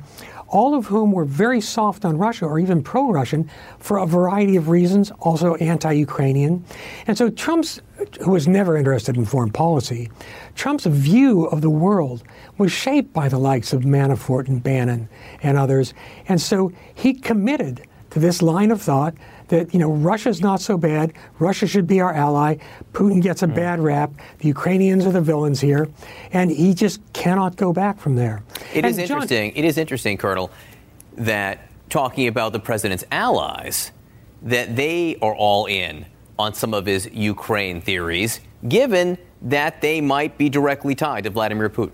all 0.49 0.75
of 0.75 0.87
whom 0.87 1.11
were 1.11 1.25
very 1.25 1.61
soft 1.61 2.05
on 2.05 2.17
Russia 2.17 2.45
or 2.45 2.59
even 2.59 2.83
pro 2.83 3.11
Russian 3.11 3.49
for 3.79 3.97
a 3.97 4.05
variety 4.05 4.55
of 4.55 4.69
reasons, 4.69 5.11
also 5.19 5.55
anti 5.55 5.91
Ukrainian. 5.91 6.63
And 7.07 7.17
so 7.17 7.29
Trump's, 7.29 7.81
who 8.21 8.31
was 8.31 8.47
never 8.47 8.75
interested 8.77 9.15
in 9.15 9.25
foreign 9.25 9.51
policy, 9.51 10.09
Trump's 10.55 10.85
view 10.85 11.45
of 11.45 11.61
the 11.61 11.69
world 11.69 12.23
was 12.57 12.71
shaped 12.71 13.13
by 13.13 13.29
the 13.29 13.39
likes 13.39 13.73
of 13.73 13.83
Manafort 13.83 14.47
and 14.47 14.61
Bannon 14.61 15.07
and 15.43 15.57
others. 15.57 15.93
And 16.27 16.41
so 16.41 16.71
he 16.93 17.13
committed 17.13 17.87
to 18.11 18.19
this 18.19 18.41
line 18.41 18.71
of 18.71 18.81
thought 18.81 19.13
that 19.49 19.73
you 19.73 19.79
know 19.79 19.91
Russia's 19.91 20.41
not 20.41 20.61
so 20.61 20.77
bad. 20.77 21.13
Russia 21.39 21.67
should 21.67 21.85
be 21.85 21.99
our 21.99 22.13
ally. 22.13 22.57
Putin 22.93 23.21
gets 23.21 23.43
a 23.43 23.47
mm. 23.47 23.55
bad 23.55 23.79
rap. 23.79 24.11
The 24.39 24.47
Ukrainians 24.47 25.05
are 25.05 25.11
the 25.11 25.21
villains 25.21 25.59
here, 25.59 25.89
and 26.31 26.49
he 26.49 26.73
just 26.73 27.01
cannot 27.13 27.55
go 27.57 27.73
back 27.73 27.99
from 27.99 28.15
there. 28.15 28.41
It 28.73 28.85
and 28.85 28.87
is 28.87 28.95
John, 28.95 29.17
interesting. 29.17 29.51
It 29.55 29.65
is 29.65 29.77
interesting, 29.77 30.17
Colonel, 30.17 30.49
that 31.15 31.69
talking 31.89 32.27
about 32.27 32.53
the 32.53 32.59
president's 32.59 33.03
allies, 33.11 33.91
that 34.43 34.75
they 34.75 35.17
are 35.21 35.35
all 35.35 35.65
in 35.65 36.05
on 36.37 36.53
some 36.53 36.73
of 36.73 36.85
his 36.85 37.09
Ukraine 37.11 37.81
theories, 37.81 38.39
given 38.67 39.17
that 39.41 39.81
they 39.81 39.99
might 39.99 40.37
be 40.37 40.49
directly 40.49 40.95
tied 40.95 41.23
to 41.23 41.29
Vladimir 41.29 41.69
Putin. 41.69 41.91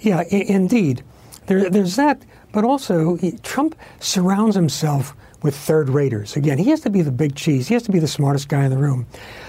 Yeah, 0.00 0.18
I- 0.30 0.46
indeed. 0.48 1.02
There, 1.46 1.68
there's 1.70 1.96
that, 1.96 2.22
but 2.52 2.64
also 2.64 3.16
he, 3.16 3.32
Trump 3.32 3.74
surrounds 3.98 4.54
himself 4.54 5.14
with 5.42 5.56
third 5.56 5.88
raters. 5.88 6.36
Again, 6.36 6.58
he 6.58 6.70
has 6.70 6.80
to 6.80 6.90
be 6.90 7.02
the 7.02 7.12
big 7.12 7.34
cheese. 7.34 7.68
He 7.68 7.74
has 7.74 7.82
to 7.84 7.92
be 7.92 7.98
the 7.98 8.08
smartest 8.08 8.48
guy 8.48 8.64
in 8.64 8.70
the 8.70 8.78
room. 8.78 9.06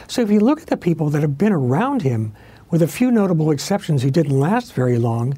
So 0.07 0.21
if 0.21 0.31
you 0.31 0.39
look 0.39 0.61
at 0.61 0.67
the 0.67 0.77
people 0.77 1.09
that 1.09 1.21
have 1.21 1.37
been 1.37 1.51
around 1.51 2.01
him, 2.01 2.33
with 2.71 2.81
a 2.81 2.87
few 2.87 3.11
notable 3.11 3.51
exceptions 3.51 4.01
who 4.01 4.09
didn't 4.09 4.39
last 4.39 4.73
very 4.73 4.97
long, 4.97 5.37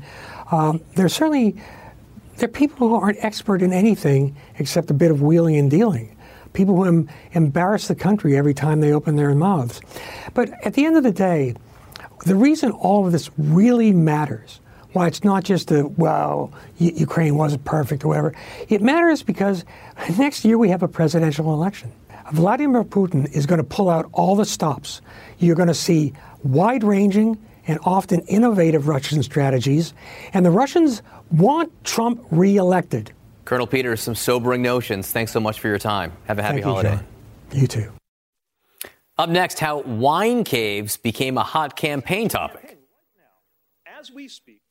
um, 0.51 0.79
they're 0.95 1.09
certainly 1.09 1.55
they're 2.37 2.47
people 2.47 2.87
who 2.87 2.95
aren't 2.95 3.23
expert 3.23 3.61
in 3.61 3.73
anything 3.73 4.35
except 4.59 4.89
a 4.89 4.93
bit 4.93 5.11
of 5.11 5.21
wheeling 5.21 5.57
and 5.57 5.69
dealing. 5.69 6.15
People 6.53 6.75
who 6.75 6.85
em- 6.85 7.09
embarrass 7.33 7.87
the 7.87 7.95
country 7.95 8.37
every 8.37 8.53
time 8.53 8.79
they 8.79 8.93
open 8.93 9.15
their 9.15 9.33
mouths. 9.33 9.81
But 10.33 10.51
at 10.63 10.75
the 10.75 10.85
end 10.85 10.95
of 10.95 11.03
the 11.03 11.11
day, 11.11 11.55
the 12.25 12.35
reason 12.35 12.71
all 12.71 13.05
of 13.05 13.11
this 13.11 13.29
really 13.37 13.91
matters 13.91 14.59
why 14.93 15.07
it's 15.07 15.23
not 15.23 15.43
just 15.43 15.71
a, 15.71 15.87
well, 15.87 16.53
U- 16.77 16.93
Ukraine 16.95 17.35
wasn't 17.35 17.65
perfect 17.65 18.05
or 18.05 18.09
whatever. 18.09 18.33
It 18.69 18.81
matters 18.81 19.23
because 19.23 19.65
next 20.17 20.45
year 20.45 20.57
we 20.57 20.69
have 20.69 20.83
a 20.83 20.87
presidential 20.87 21.53
election. 21.53 21.91
Vladimir 22.31 22.83
Putin 22.83 23.31
is 23.33 23.45
going 23.45 23.57
to 23.57 23.63
pull 23.63 23.89
out 23.89 24.09
all 24.13 24.35
the 24.35 24.45
stops. 24.45 25.01
You're 25.39 25.55
going 25.55 25.67
to 25.67 25.73
see 25.73 26.13
wide 26.43 26.83
ranging 26.83 27.37
and 27.67 27.79
often 27.83 28.21
innovative 28.21 28.87
Russian 28.87 29.23
strategies, 29.23 29.93
and 30.33 30.45
the 30.45 30.51
Russians 30.51 31.01
want 31.31 31.71
Trump 31.85 32.25
reelected. 32.31 33.11
Colonel 33.45 33.67
Peters, 33.67 34.01
some 34.01 34.15
sobering 34.15 34.61
notions. 34.61 35.11
Thanks 35.11 35.31
so 35.31 35.39
much 35.39 35.59
for 35.59 35.67
your 35.67 35.79
time. 35.79 36.11
Have 36.25 36.39
a 36.39 36.41
happy 36.41 36.61
Thank 36.61 36.65
holiday. 36.65 36.99
You, 37.51 37.61
you 37.61 37.67
too. 37.67 37.91
Up 39.17 39.29
next, 39.29 39.59
how 39.59 39.81
wine 39.81 40.43
caves 40.43 40.97
became 40.97 41.37
a 41.37 41.43
hot 41.43 41.75
campaign 41.75 42.29
topic. 42.29 42.79
As 43.99 44.11
we 44.11 44.27
speak. 44.27 44.62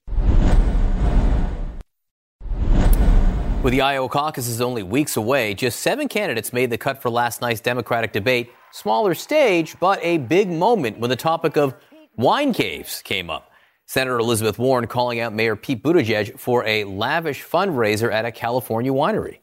With 3.62 3.70
the 3.70 3.82
Iowa 3.82 4.08
caucuses 4.08 4.60
only 4.60 4.82
weeks 4.82 5.16
away, 5.16 5.54
just 5.54 5.78
seven 5.78 6.08
candidates 6.08 6.52
made 6.52 6.70
the 6.70 6.78
cut 6.78 7.00
for 7.00 7.10
last 7.10 7.40
night's 7.40 7.60
Democratic 7.60 8.10
debate. 8.10 8.50
Smaller 8.72 9.14
stage, 9.14 9.76
but 9.78 10.00
a 10.02 10.18
big 10.18 10.48
moment 10.50 10.98
when 10.98 11.10
the 11.10 11.16
topic 11.16 11.56
of 11.56 11.72
wine 12.16 12.52
caves 12.52 13.02
came 13.02 13.30
up. 13.30 13.52
Senator 13.86 14.18
Elizabeth 14.18 14.58
Warren 14.58 14.88
calling 14.88 15.20
out 15.20 15.32
Mayor 15.32 15.54
Pete 15.54 15.80
Buttigieg 15.80 16.40
for 16.40 16.66
a 16.66 16.82
lavish 16.82 17.44
fundraiser 17.44 18.12
at 18.12 18.24
a 18.24 18.32
California 18.32 18.90
winery. 18.90 19.38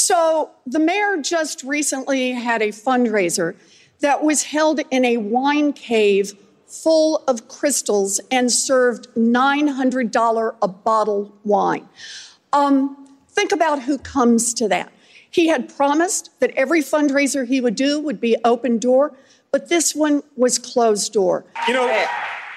So, 0.00 0.52
the 0.64 0.78
mayor 0.78 1.18
just 1.20 1.64
recently 1.64 2.30
had 2.30 2.62
a 2.62 2.68
fundraiser 2.68 3.56
that 4.00 4.22
was 4.22 4.42
held 4.42 4.80
in 4.90 5.04
a 5.04 5.18
wine 5.18 5.74
cave 5.74 6.32
full 6.66 7.22
of 7.28 7.48
crystals 7.48 8.20
and 8.30 8.50
served 8.50 9.08
$900 9.14 10.56
a 10.60 10.68
bottle 10.68 11.34
wine. 11.44 11.88
Um, 12.52 13.08
think 13.28 13.52
about 13.52 13.82
who 13.82 13.98
comes 13.98 14.54
to 14.54 14.68
that. 14.68 14.92
He 15.30 15.48
had 15.48 15.74
promised 15.74 16.30
that 16.40 16.50
every 16.56 16.80
fundraiser 16.80 17.46
he 17.46 17.60
would 17.60 17.74
do 17.74 18.00
would 18.00 18.20
be 18.20 18.36
open 18.44 18.78
door, 18.78 19.12
but 19.50 19.68
this 19.68 19.94
one 19.94 20.22
was 20.36 20.58
closed 20.58 21.12
door. 21.12 21.44
You 21.68 21.74
know, 21.74 22.06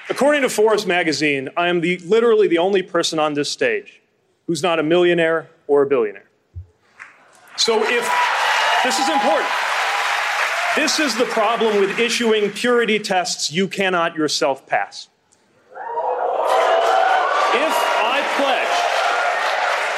according 0.08 0.42
to 0.42 0.48
Forbes 0.48 0.86
magazine, 0.86 1.50
I 1.56 1.68
am 1.68 1.80
the, 1.80 1.98
literally 1.98 2.48
the 2.48 2.58
only 2.58 2.82
person 2.82 3.18
on 3.18 3.34
this 3.34 3.50
stage 3.50 4.00
who's 4.46 4.62
not 4.62 4.78
a 4.78 4.82
millionaire 4.82 5.50
or 5.66 5.82
a 5.82 5.86
billionaire. 5.86 6.28
So 7.56 7.82
if 7.84 8.10
this 8.82 8.98
is 8.98 9.08
important. 9.10 9.69
This 10.76 11.00
is 11.00 11.16
the 11.16 11.24
problem 11.24 11.80
with 11.80 11.98
issuing 11.98 12.50
purity 12.50 13.00
tests 13.00 13.50
you 13.50 13.66
cannot 13.66 14.14
yourself 14.14 14.66
pass. 14.66 15.08
If 17.52 17.74
I 17.74 18.22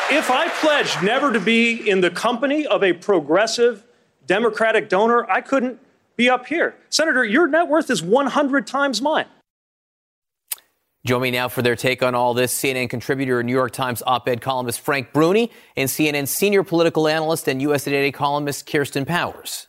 pledge, 0.08 0.18
if 0.18 0.30
I 0.30 0.48
pledge 0.60 1.02
never 1.02 1.30
to 1.30 1.40
be 1.40 1.90
in 1.90 2.00
the 2.00 2.10
company 2.10 2.66
of 2.66 2.82
a 2.82 2.94
progressive 2.94 3.84
Democratic 4.26 4.88
donor, 4.88 5.30
I 5.30 5.42
couldn't 5.42 5.78
be 6.16 6.30
up 6.30 6.46
here. 6.46 6.74
Senator, 6.88 7.22
your 7.22 7.46
net 7.48 7.68
worth 7.68 7.90
is 7.90 8.02
100 8.02 8.66
times 8.66 9.02
mine. 9.02 9.26
Join 11.04 11.20
me 11.20 11.30
now 11.32 11.48
for 11.48 11.60
their 11.60 11.76
take 11.76 12.02
on 12.02 12.14
all 12.14 12.32
this. 12.32 12.58
CNN 12.58 12.88
contributor 12.88 13.40
and 13.40 13.46
New 13.46 13.52
York 13.52 13.72
Times 13.72 14.02
op 14.06 14.26
ed 14.26 14.40
columnist 14.40 14.80
Frank 14.80 15.12
Bruni 15.12 15.50
and 15.76 15.90
CNN 15.90 16.26
senior 16.28 16.62
political 16.62 17.08
analyst 17.08 17.46
and 17.46 17.60
USA 17.60 17.90
Today 17.90 18.12
columnist 18.12 18.66
Kirsten 18.66 19.04
Powers. 19.04 19.66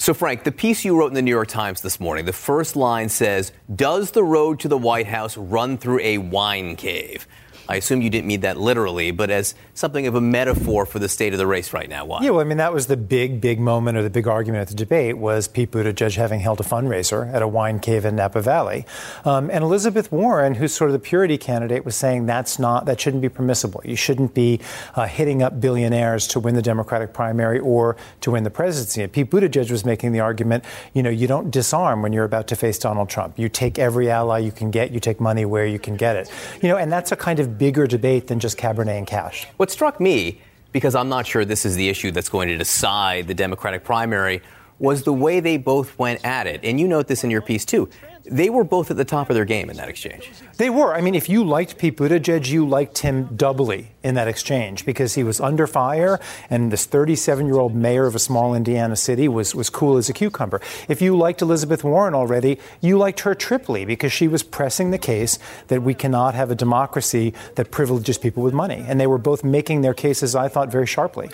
So, 0.00 0.14
Frank, 0.14 0.44
the 0.44 0.50
piece 0.50 0.82
you 0.82 0.98
wrote 0.98 1.08
in 1.08 1.14
the 1.14 1.20
New 1.20 1.30
York 1.30 1.48
Times 1.48 1.82
this 1.82 2.00
morning, 2.00 2.24
the 2.24 2.32
first 2.32 2.74
line 2.74 3.10
says, 3.10 3.52
Does 3.76 4.12
the 4.12 4.24
road 4.24 4.58
to 4.60 4.68
the 4.68 4.78
White 4.78 5.06
House 5.06 5.36
run 5.36 5.76
through 5.76 6.00
a 6.00 6.16
wine 6.16 6.74
cave? 6.76 7.28
I 7.70 7.76
assume 7.76 8.02
you 8.02 8.10
didn't 8.10 8.26
mean 8.26 8.40
that 8.40 8.58
literally, 8.58 9.12
but 9.12 9.30
as 9.30 9.54
something 9.74 10.08
of 10.08 10.16
a 10.16 10.20
metaphor 10.20 10.84
for 10.84 10.98
the 10.98 11.08
state 11.08 11.32
of 11.32 11.38
the 11.38 11.46
race 11.46 11.72
right 11.72 11.88
now. 11.88 12.04
Why? 12.04 12.18
Yeah, 12.20 12.30
well, 12.30 12.40
I 12.40 12.44
mean, 12.44 12.58
that 12.58 12.72
was 12.72 12.88
the 12.88 12.96
big, 12.96 13.40
big 13.40 13.60
moment 13.60 13.96
or 13.96 14.02
the 14.02 14.10
big 14.10 14.26
argument 14.26 14.62
at 14.62 14.68
the 14.68 14.74
debate 14.74 15.18
was 15.18 15.46
Pete 15.46 15.70
Buttigieg 15.70 16.16
having 16.16 16.40
held 16.40 16.58
a 16.58 16.64
fundraiser 16.64 17.32
at 17.32 17.42
a 17.42 17.46
wine 17.46 17.78
cave 17.78 18.04
in 18.04 18.16
Napa 18.16 18.42
Valley. 18.42 18.84
Um, 19.24 19.50
and 19.50 19.62
Elizabeth 19.62 20.10
Warren, 20.10 20.56
who's 20.56 20.74
sort 20.74 20.90
of 20.90 20.92
the 20.94 20.98
purity 20.98 21.38
candidate, 21.38 21.84
was 21.84 21.94
saying 21.94 22.26
that's 22.26 22.58
not, 22.58 22.86
that 22.86 23.00
shouldn't 23.00 23.22
be 23.22 23.28
permissible. 23.28 23.80
You 23.84 23.94
shouldn't 23.94 24.34
be 24.34 24.60
uh, 24.96 25.06
hitting 25.06 25.40
up 25.40 25.60
billionaires 25.60 26.26
to 26.28 26.40
win 26.40 26.56
the 26.56 26.62
Democratic 26.62 27.12
primary 27.12 27.60
or 27.60 27.96
to 28.22 28.32
win 28.32 28.42
the 28.42 28.50
presidency. 28.50 29.02
And 29.02 29.12
Pete 29.12 29.30
Buttigieg 29.30 29.70
was 29.70 29.84
making 29.84 30.10
the 30.10 30.20
argument, 30.20 30.64
you 30.92 31.04
know, 31.04 31.10
you 31.10 31.28
don't 31.28 31.52
disarm 31.52 32.02
when 32.02 32.12
you're 32.12 32.24
about 32.24 32.48
to 32.48 32.56
face 32.56 32.80
Donald 32.80 33.08
Trump. 33.08 33.38
You 33.38 33.48
take 33.48 33.78
every 33.78 34.10
ally 34.10 34.38
you 34.38 34.50
can 34.50 34.72
get, 34.72 34.90
you 34.90 34.98
take 34.98 35.20
money 35.20 35.44
where 35.44 35.66
you 35.66 35.78
can 35.78 35.94
get 35.94 36.16
it. 36.16 36.28
You 36.60 36.68
know, 36.68 36.76
and 36.76 36.90
that's 36.90 37.12
a 37.12 37.16
kind 37.16 37.38
of 37.38 37.59
bigger 37.60 37.86
debate 37.86 38.26
than 38.26 38.40
just 38.40 38.56
Cabernet 38.56 38.96
and 38.96 39.06
cash. 39.06 39.46
What 39.58 39.70
struck 39.70 40.00
me, 40.00 40.40
because 40.72 40.94
I'm 40.94 41.10
not 41.10 41.26
sure 41.26 41.44
this 41.44 41.66
is 41.66 41.76
the 41.76 41.90
issue 41.90 42.10
that's 42.10 42.30
going 42.30 42.48
to 42.48 42.56
decide 42.56 43.28
the 43.28 43.34
Democratic 43.34 43.84
primary, 43.84 44.40
was 44.80 45.04
the 45.04 45.12
way 45.12 45.38
they 45.38 45.58
both 45.58 45.96
went 45.96 46.24
at 46.24 46.48
it. 46.48 46.60
And 46.64 46.80
you 46.80 46.88
note 46.88 47.06
this 47.06 47.22
in 47.22 47.30
your 47.30 47.42
piece 47.42 47.64
too 47.64 47.88
they 48.24 48.50
were 48.50 48.64
both 48.64 48.90
at 48.90 48.96
the 48.96 49.04
top 49.04 49.30
of 49.30 49.34
their 49.34 49.44
game 49.44 49.70
in 49.70 49.76
that 49.76 49.88
exchange. 49.88 50.30
They 50.56 50.70
were. 50.70 50.94
I 50.94 51.00
mean, 51.00 51.14
if 51.14 51.28
you 51.28 51.42
liked 51.42 51.78
Pete 51.78 51.96
Buttigieg, 51.96 52.48
you 52.48 52.66
liked 52.66 52.98
him 52.98 53.34
doubly 53.36 53.92
in 54.02 54.14
that 54.14 54.28
exchange 54.28 54.84
because 54.84 55.14
he 55.14 55.24
was 55.24 55.40
under 55.40 55.66
fire, 55.66 56.20
and 56.48 56.70
this 56.70 56.86
37-year-old 56.86 57.74
mayor 57.74 58.06
of 58.06 58.14
a 58.14 58.18
small 58.18 58.54
Indiana 58.54 58.96
city 58.96 59.26
was 59.26 59.54
was 59.54 59.70
cool 59.70 59.96
as 59.96 60.08
a 60.08 60.12
cucumber. 60.12 60.60
If 60.88 61.02
you 61.02 61.16
liked 61.16 61.42
Elizabeth 61.42 61.82
Warren 61.82 62.14
already, 62.14 62.58
you 62.80 62.98
liked 62.98 63.20
her 63.20 63.34
triply 63.34 63.84
because 63.84 64.12
she 64.12 64.28
was 64.28 64.42
pressing 64.42 64.90
the 64.90 64.98
case 64.98 65.38
that 65.68 65.82
we 65.82 65.94
cannot 65.94 66.34
have 66.34 66.50
a 66.50 66.54
democracy 66.54 67.34
that 67.54 67.70
privileges 67.70 68.18
people 68.18 68.42
with 68.42 68.54
money, 68.54 68.84
and 68.86 69.00
they 69.00 69.06
were 69.06 69.18
both 69.18 69.42
making 69.42 69.80
their 69.80 69.94
cases, 69.94 70.34
I 70.34 70.48
thought, 70.48 70.70
very 70.70 70.86
sharply. 70.86 71.30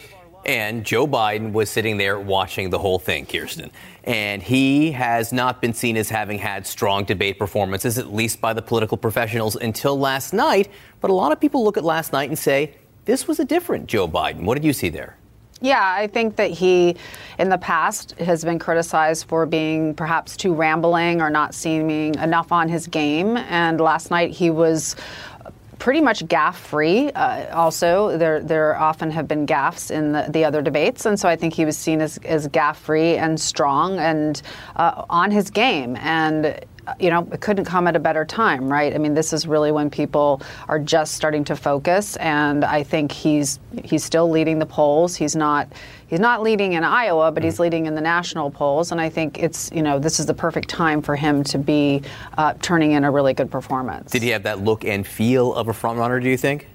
And 0.46 0.85
Joe 0.85 1.09
Biden 1.09 1.52
was 1.52 1.68
sitting 1.68 1.96
there 1.96 2.20
watching 2.20 2.70
the 2.70 2.78
whole 2.78 3.00
thing, 3.00 3.26
Kirsten. 3.26 3.72
And 4.04 4.40
he 4.40 4.92
has 4.92 5.32
not 5.32 5.61
been 5.61 5.74
seen 5.74 5.96
as 5.96 6.09
having 6.09 6.38
had 6.38 6.64
strong 6.66 7.04
debate 7.04 7.37
performances, 7.37 7.98
at 7.98 8.14
least 8.14 8.40
by 8.40 8.52
the 8.52 8.62
political 8.62 8.96
professionals, 8.96 9.56
until 9.56 9.98
last 9.98 10.32
night. 10.32 10.68
But 11.00 11.11
a 11.11 11.14
lot 11.14 11.32
of 11.32 11.40
people 11.40 11.64
look 11.64 11.76
at 11.76 11.85
last 11.85 12.12
night 12.12 12.28
and 12.28 12.38
say, 12.38 12.76
this 13.06 13.26
was 13.26 13.40
a 13.40 13.44
different 13.44 13.88
Joe 13.88 14.06
Biden. 14.06 14.44
What 14.44 14.54
did 14.54 14.64
you 14.64 14.72
see 14.72 14.88
there? 14.88 15.16
Yeah, 15.61 15.82
I 15.82 16.06
think 16.06 16.37
that 16.37 16.50
he, 16.50 16.96
in 17.38 17.48
the 17.48 17.59
past, 17.59 18.12
has 18.18 18.44
been 18.44 18.59
criticized 18.59 19.26
for 19.26 19.46
being 19.46 19.94
perhaps 19.94 20.37
too 20.37 20.54
rambling 20.54 21.22
or 21.22 21.30
not 21.30 21.54
seeming 21.54 22.14
enough 22.16 22.52
on 22.52 22.68
his 22.68 22.87
game. 22.87 23.37
And 23.37 23.80
last 23.80 24.11
night 24.11 24.32
he 24.32 24.50
was 24.50 24.96
pretty 25.79 26.01
much 26.01 26.25
gaffe 26.27 26.57
free. 26.57 27.11
Uh, 27.11 27.55
also, 27.55 28.17
there 28.17 28.41
there 28.41 28.77
often 28.79 29.11
have 29.11 29.29
been 29.29 29.47
gaffes 29.47 29.91
in 29.91 30.12
the, 30.12 30.27
the 30.29 30.45
other 30.45 30.62
debates, 30.62 31.07
and 31.07 31.19
so 31.19 31.29
I 31.29 31.37
think 31.37 31.55
he 31.55 31.65
was 31.65 31.77
seen 31.77 32.01
as, 32.01 32.19
as 32.19 32.49
gaffe 32.49 32.77
free 32.77 33.17
and 33.17 33.41
strong 33.41 33.99
and 33.99 34.41
uh, 34.77 35.05
on 35.11 35.31
his 35.31 35.51
game. 35.51 35.97
And 35.97 36.65
you 37.01 37.11
know, 37.11 37.29
it 37.33 37.40
couldn't 37.40 37.64
come 37.64 37.87
at 37.87 37.96
a 37.96 37.99
better 37.99 38.25
time, 38.25 38.70
right? 38.70 38.94
I 38.94 38.99
mean, 38.99 39.14
this 39.14 39.33
is 39.33 39.46
really 39.46 39.72
when 39.72 39.90
people 39.90 40.42
are 40.68 40.79
just 40.79 41.14
starting 41.14 41.44
to 41.44 41.57
focus, 41.57 42.16
and 42.16 42.64
I 42.64 42.83
think 42.83 43.12
he's 43.12 43.59
he's 43.85 44.05
still 44.05 44.31
leading 44.31 44.59
the 44.59 44.66
polls. 44.66 45.16
He's 45.16 45.35
not 45.35 45.68
he's 46.07 46.20
not 46.20 46.42
leading 46.42 46.75
in 46.75 46.85
Iowa, 46.85 47.33
but 47.33 47.42
he's 47.42 47.59
leading 47.59 47.87
in 47.87 47.94
the 47.94 48.01
national 48.01 48.51
polls, 48.51 48.92
and 48.92 49.01
I 49.01 49.09
think 49.09 49.42
it's 49.42 49.70
you 49.72 49.83
know 49.83 49.99
this 49.99 50.20
is 50.20 50.27
the 50.27 50.35
perfect 50.35 50.68
time 50.68 51.03
for 51.03 51.16
him 51.16 51.42
to 51.44 51.59
be 51.59 52.03
uh, 52.38 52.55
turning 52.62 52.92
in 52.92 53.05
a 53.05 53.11
really 53.11 53.35
good 53.35 53.51
performance. 53.51 54.12
Did 54.12 54.22
he 54.22 54.29
have 54.31 54.44
that 54.44 54.61
look 54.61 54.85
and 54.85 55.07
feel 55.07 55.55
of 55.55 55.68
a 55.68 55.72
frontrunner? 55.72 56.22
Do 56.22 56.29
you 56.29 56.37
think? 56.37 56.68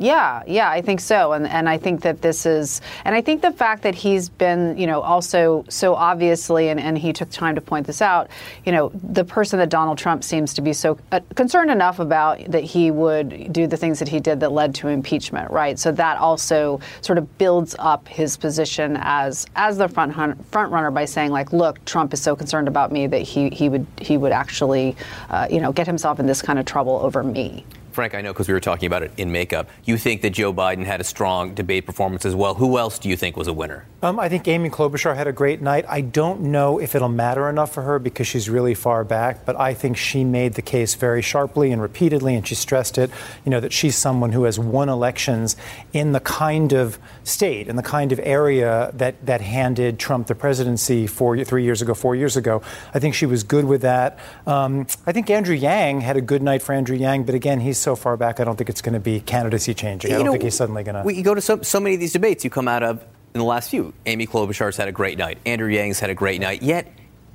Yeah, 0.00 0.44
yeah, 0.46 0.70
I 0.70 0.80
think 0.80 1.00
so, 1.00 1.32
and 1.32 1.44
and 1.48 1.68
I 1.68 1.76
think 1.76 2.02
that 2.02 2.22
this 2.22 2.46
is, 2.46 2.80
and 3.04 3.16
I 3.16 3.20
think 3.20 3.42
the 3.42 3.50
fact 3.50 3.82
that 3.82 3.96
he's 3.96 4.28
been, 4.28 4.78
you 4.78 4.86
know, 4.86 5.00
also 5.00 5.64
so 5.68 5.96
obviously, 5.96 6.68
and, 6.68 6.78
and 6.78 6.96
he 6.96 7.12
took 7.12 7.30
time 7.30 7.56
to 7.56 7.60
point 7.60 7.84
this 7.84 8.00
out, 8.00 8.30
you 8.64 8.70
know, 8.70 8.92
the 8.94 9.24
person 9.24 9.58
that 9.58 9.70
Donald 9.70 9.98
Trump 9.98 10.22
seems 10.22 10.54
to 10.54 10.62
be 10.62 10.72
so 10.72 10.96
uh, 11.10 11.18
concerned 11.34 11.72
enough 11.72 11.98
about 11.98 12.38
that 12.48 12.62
he 12.62 12.92
would 12.92 13.52
do 13.52 13.66
the 13.66 13.76
things 13.76 13.98
that 13.98 14.06
he 14.06 14.20
did 14.20 14.38
that 14.38 14.52
led 14.52 14.72
to 14.76 14.86
impeachment, 14.86 15.50
right? 15.50 15.76
So 15.76 15.90
that 15.90 16.16
also 16.18 16.78
sort 17.00 17.18
of 17.18 17.36
builds 17.36 17.74
up 17.80 18.06
his 18.06 18.36
position 18.36 18.96
as 19.00 19.46
as 19.56 19.78
the 19.78 19.88
front 19.88 20.14
front 20.52 20.70
runner 20.70 20.92
by 20.92 21.06
saying 21.06 21.32
like, 21.32 21.52
look, 21.52 21.84
Trump 21.86 22.14
is 22.14 22.22
so 22.22 22.36
concerned 22.36 22.68
about 22.68 22.92
me 22.92 23.08
that 23.08 23.22
he 23.22 23.48
he 23.50 23.68
would 23.68 23.86
he 24.00 24.16
would 24.16 24.30
actually, 24.30 24.94
uh, 25.30 25.48
you 25.50 25.60
know, 25.60 25.72
get 25.72 25.88
himself 25.88 26.20
in 26.20 26.26
this 26.26 26.40
kind 26.40 26.60
of 26.60 26.66
trouble 26.66 27.00
over 27.02 27.24
me. 27.24 27.64
Frank, 27.98 28.14
I 28.14 28.20
know 28.20 28.32
because 28.32 28.46
we 28.46 28.54
were 28.54 28.60
talking 28.60 28.86
about 28.86 29.02
it 29.02 29.10
in 29.16 29.32
makeup. 29.32 29.68
You 29.84 29.98
think 29.98 30.22
that 30.22 30.30
Joe 30.30 30.54
Biden 30.54 30.84
had 30.84 31.00
a 31.00 31.04
strong 31.04 31.52
debate 31.52 31.84
performance 31.84 32.24
as 32.24 32.32
well. 32.32 32.54
Who 32.54 32.78
else 32.78 32.96
do 32.96 33.08
you 33.08 33.16
think 33.16 33.36
was 33.36 33.48
a 33.48 33.52
winner? 33.52 33.86
Um, 34.04 34.20
I 34.20 34.28
think 34.28 34.46
Amy 34.46 34.70
Klobuchar 34.70 35.16
had 35.16 35.26
a 35.26 35.32
great 35.32 35.60
night. 35.60 35.84
I 35.88 36.02
don't 36.02 36.42
know 36.42 36.78
if 36.78 36.94
it'll 36.94 37.08
matter 37.08 37.48
enough 37.48 37.74
for 37.74 37.82
her 37.82 37.98
because 37.98 38.28
she's 38.28 38.48
really 38.48 38.74
far 38.74 39.02
back, 39.02 39.44
but 39.44 39.58
I 39.58 39.74
think 39.74 39.96
she 39.96 40.22
made 40.22 40.54
the 40.54 40.62
case 40.62 40.94
very 40.94 41.20
sharply 41.22 41.72
and 41.72 41.82
repeatedly, 41.82 42.36
and 42.36 42.46
she 42.46 42.54
stressed 42.54 42.98
it. 42.98 43.10
You 43.44 43.50
know 43.50 43.58
that 43.58 43.72
she's 43.72 43.96
someone 43.96 44.30
who 44.30 44.44
has 44.44 44.60
won 44.60 44.88
elections 44.88 45.56
in 45.92 46.12
the 46.12 46.20
kind 46.20 46.72
of 46.72 47.00
state, 47.24 47.66
in 47.66 47.74
the 47.74 47.82
kind 47.82 48.12
of 48.12 48.20
area 48.22 48.92
that 48.94 49.26
that 49.26 49.40
handed 49.40 49.98
Trump 49.98 50.28
the 50.28 50.36
presidency 50.36 51.08
four, 51.08 51.42
three 51.42 51.64
years 51.64 51.82
ago, 51.82 51.94
four 51.94 52.14
years 52.14 52.36
ago. 52.36 52.62
I 52.94 53.00
think 53.00 53.16
she 53.16 53.26
was 53.26 53.42
good 53.42 53.64
with 53.64 53.80
that. 53.80 54.20
Um, 54.46 54.86
I 55.04 55.10
think 55.10 55.28
Andrew 55.30 55.56
Yang 55.56 56.02
had 56.02 56.16
a 56.16 56.20
good 56.20 56.44
night 56.44 56.62
for 56.62 56.72
Andrew 56.72 56.96
Yang, 56.96 57.24
but 57.24 57.34
again, 57.34 57.58
he's 57.58 57.78
so 57.78 57.87
far 57.96 58.16
back. 58.16 58.40
I 58.40 58.44
don't 58.44 58.56
think 58.56 58.70
it's 58.70 58.82
going 58.82 58.94
to 58.94 59.00
be 59.00 59.20
candidacy 59.20 59.74
changing. 59.74 60.10
You 60.10 60.16
I 60.16 60.18
don't 60.18 60.26
know, 60.26 60.32
think 60.32 60.44
he's 60.44 60.56
suddenly 60.56 60.84
going 60.84 60.94
to. 60.96 61.02
We 61.02 61.22
go 61.22 61.34
to 61.34 61.40
so, 61.40 61.62
so 61.62 61.80
many 61.80 61.94
of 61.94 62.00
these 62.00 62.12
debates 62.12 62.44
you 62.44 62.50
come 62.50 62.68
out 62.68 62.82
of 62.82 63.02
in 63.34 63.38
the 63.38 63.44
last 63.44 63.70
few. 63.70 63.92
Amy 64.06 64.26
Klobuchar's 64.26 64.76
had 64.76 64.88
a 64.88 64.92
great 64.92 65.18
night. 65.18 65.38
Andrew 65.46 65.68
Yang's 65.68 66.00
had 66.00 66.10
a 66.10 66.14
great 66.14 66.40
night. 66.40 66.62
Yet 66.62 66.92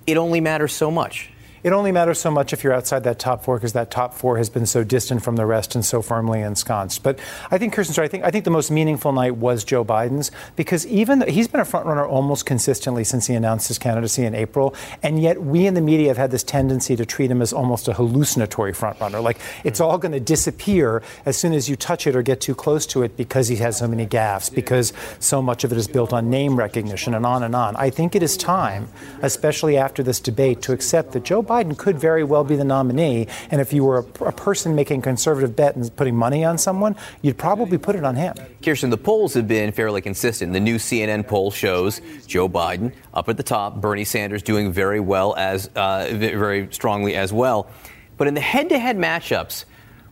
it 0.07 0.17
only 0.17 0.41
matters 0.41 0.73
so 0.73 0.91
much 0.91 1.29
it 1.63 1.71
only 1.71 1.91
matters 1.91 2.19
so 2.19 2.29
much 2.29 2.51
if 2.51 2.63
you're 2.63 2.73
outside 2.73 3.03
that 3.05 3.19
top 3.19 3.43
four 3.43 3.55
because 3.55 3.73
that 3.73 3.89
top 3.89 4.13
four 4.13 4.37
has 4.37 4.49
been 4.49 4.65
so 4.65 4.83
distant 4.83 5.23
from 5.23 5.37
the 5.37 5.45
rest 5.45 5.75
and 5.75 5.85
so 5.85 6.01
firmly 6.01 6.41
ensconced. 6.41 7.03
But 7.03 7.19
I 7.49 7.57
think 7.57 7.73
Kirsten's 7.73 7.97
right. 7.97 8.05
I 8.05 8.07
think 8.09 8.23
I 8.25 8.31
think 8.31 8.43
the 8.43 8.51
most 8.51 8.69
meaningful 8.69 9.13
night 9.13 9.37
was 9.37 9.63
Joe 9.63 9.85
Biden's 9.85 10.29
because 10.57 10.85
even 10.87 11.25
he's 11.27 11.47
been 11.47 11.61
a 11.61 11.65
frontrunner 11.65 12.07
almost 12.07 12.45
consistently 12.45 13.05
since 13.05 13.27
he 13.27 13.33
announced 13.33 13.69
his 13.69 13.79
candidacy 13.79 14.25
in 14.25 14.35
April, 14.35 14.75
and 15.01 15.21
yet 15.21 15.41
we 15.41 15.65
in 15.65 15.73
the 15.73 15.81
media 15.81 16.09
have 16.09 16.17
had 16.17 16.31
this 16.31 16.43
tendency 16.43 16.97
to 16.97 17.05
treat 17.05 17.31
him 17.31 17.41
as 17.41 17.53
almost 17.53 17.87
a 17.87 17.93
hallucinatory 17.93 18.73
frontrunner. 18.73 19.23
Like 19.23 19.39
it's 19.63 19.79
mm. 19.79 19.85
all 19.85 19.97
going 19.97 20.11
to 20.11 20.19
disappear 20.19 21.01
as 21.25 21.37
soon 21.37 21.53
as 21.53 21.69
you 21.69 21.77
touch 21.77 22.07
it 22.07 22.15
or 22.15 22.21
get 22.21 22.41
too 22.41 22.55
close 22.55 22.85
to 22.87 23.03
it 23.03 23.15
because 23.15 23.47
he 23.47 23.55
has 23.57 23.77
so 23.77 23.87
many 23.87 24.05
gaffes, 24.05 24.53
because 24.53 24.91
so 25.19 25.41
much 25.41 25.63
of 25.63 25.71
it 25.71 25.77
is 25.77 25.87
built 25.87 26.11
on 26.11 26.29
name 26.29 26.57
recognition 26.57 27.13
and 27.13 27.25
on 27.25 27.41
and 27.41 27.55
on. 27.55 27.75
I 27.77 27.89
think 27.89 28.15
it 28.15 28.23
is 28.23 28.35
time, 28.35 28.89
especially 29.21 29.77
after 29.77 30.03
this 30.03 30.19
debate, 30.19 30.61
to 30.63 30.73
accept 30.73 31.13
that 31.13 31.23
Joe 31.23 31.41
Biden 31.41 31.52
Biden 31.53 31.77
could 31.77 31.99
very 31.99 32.23
well 32.23 32.43
be 32.43 32.55
the 32.55 32.63
nominee. 32.63 33.27
And 33.51 33.61
if 33.61 33.71
you 33.73 33.83
were 33.83 33.99
a, 33.99 34.23
a 34.23 34.31
person 34.31 34.73
making 34.73 35.01
a 35.01 35.03
conservative 35.03 35.55
bet 35.55 35.75
and 35.75 35.95
putting 35.95 36.15
money 36.15 36.43
on 36.43 36.57
someone, 36.57 36.95
you'd 37.21 37.37
probably 37.37 37.77
put 37.77 37.95
it 37.95 38.03
on 38.03 38.15
him. 38.15 38.33
Kirsten, 38.63 38.89
the 38.89 38.97
polls 38.97 39.35
have 39.35 39.47
been 39.47 39.71
fairly 39.71 40.01
consistent. 40.01 40.51
The 40.53 40.59
new 40.59 40.77
CNN 40.77 41.27
poll 41.27 41.51
shows 41.51 42.01
Joe 42.25 42.49
Biden 42.49 42.91
up 43.13 43.29
at 43.29 43.37
the 43.37 43.43
top, 43.43 43.79
Bernie 43.79 44.03
Sanders 44.03 44.41
doing 44.41 44.71
very 44.71 44.99
well 44.99 45.35
as 45.35 45.69
uh, 45.75 46.09
very 46.11 46.69
strongly 46.71 47.15
as 47.15 47.31
well. 47.31 47.69
But 48.17 48.27
in 48.27 48.33
the 48.33 48.41
head-to-head 48.41 48.97
matchups 48.97 49.65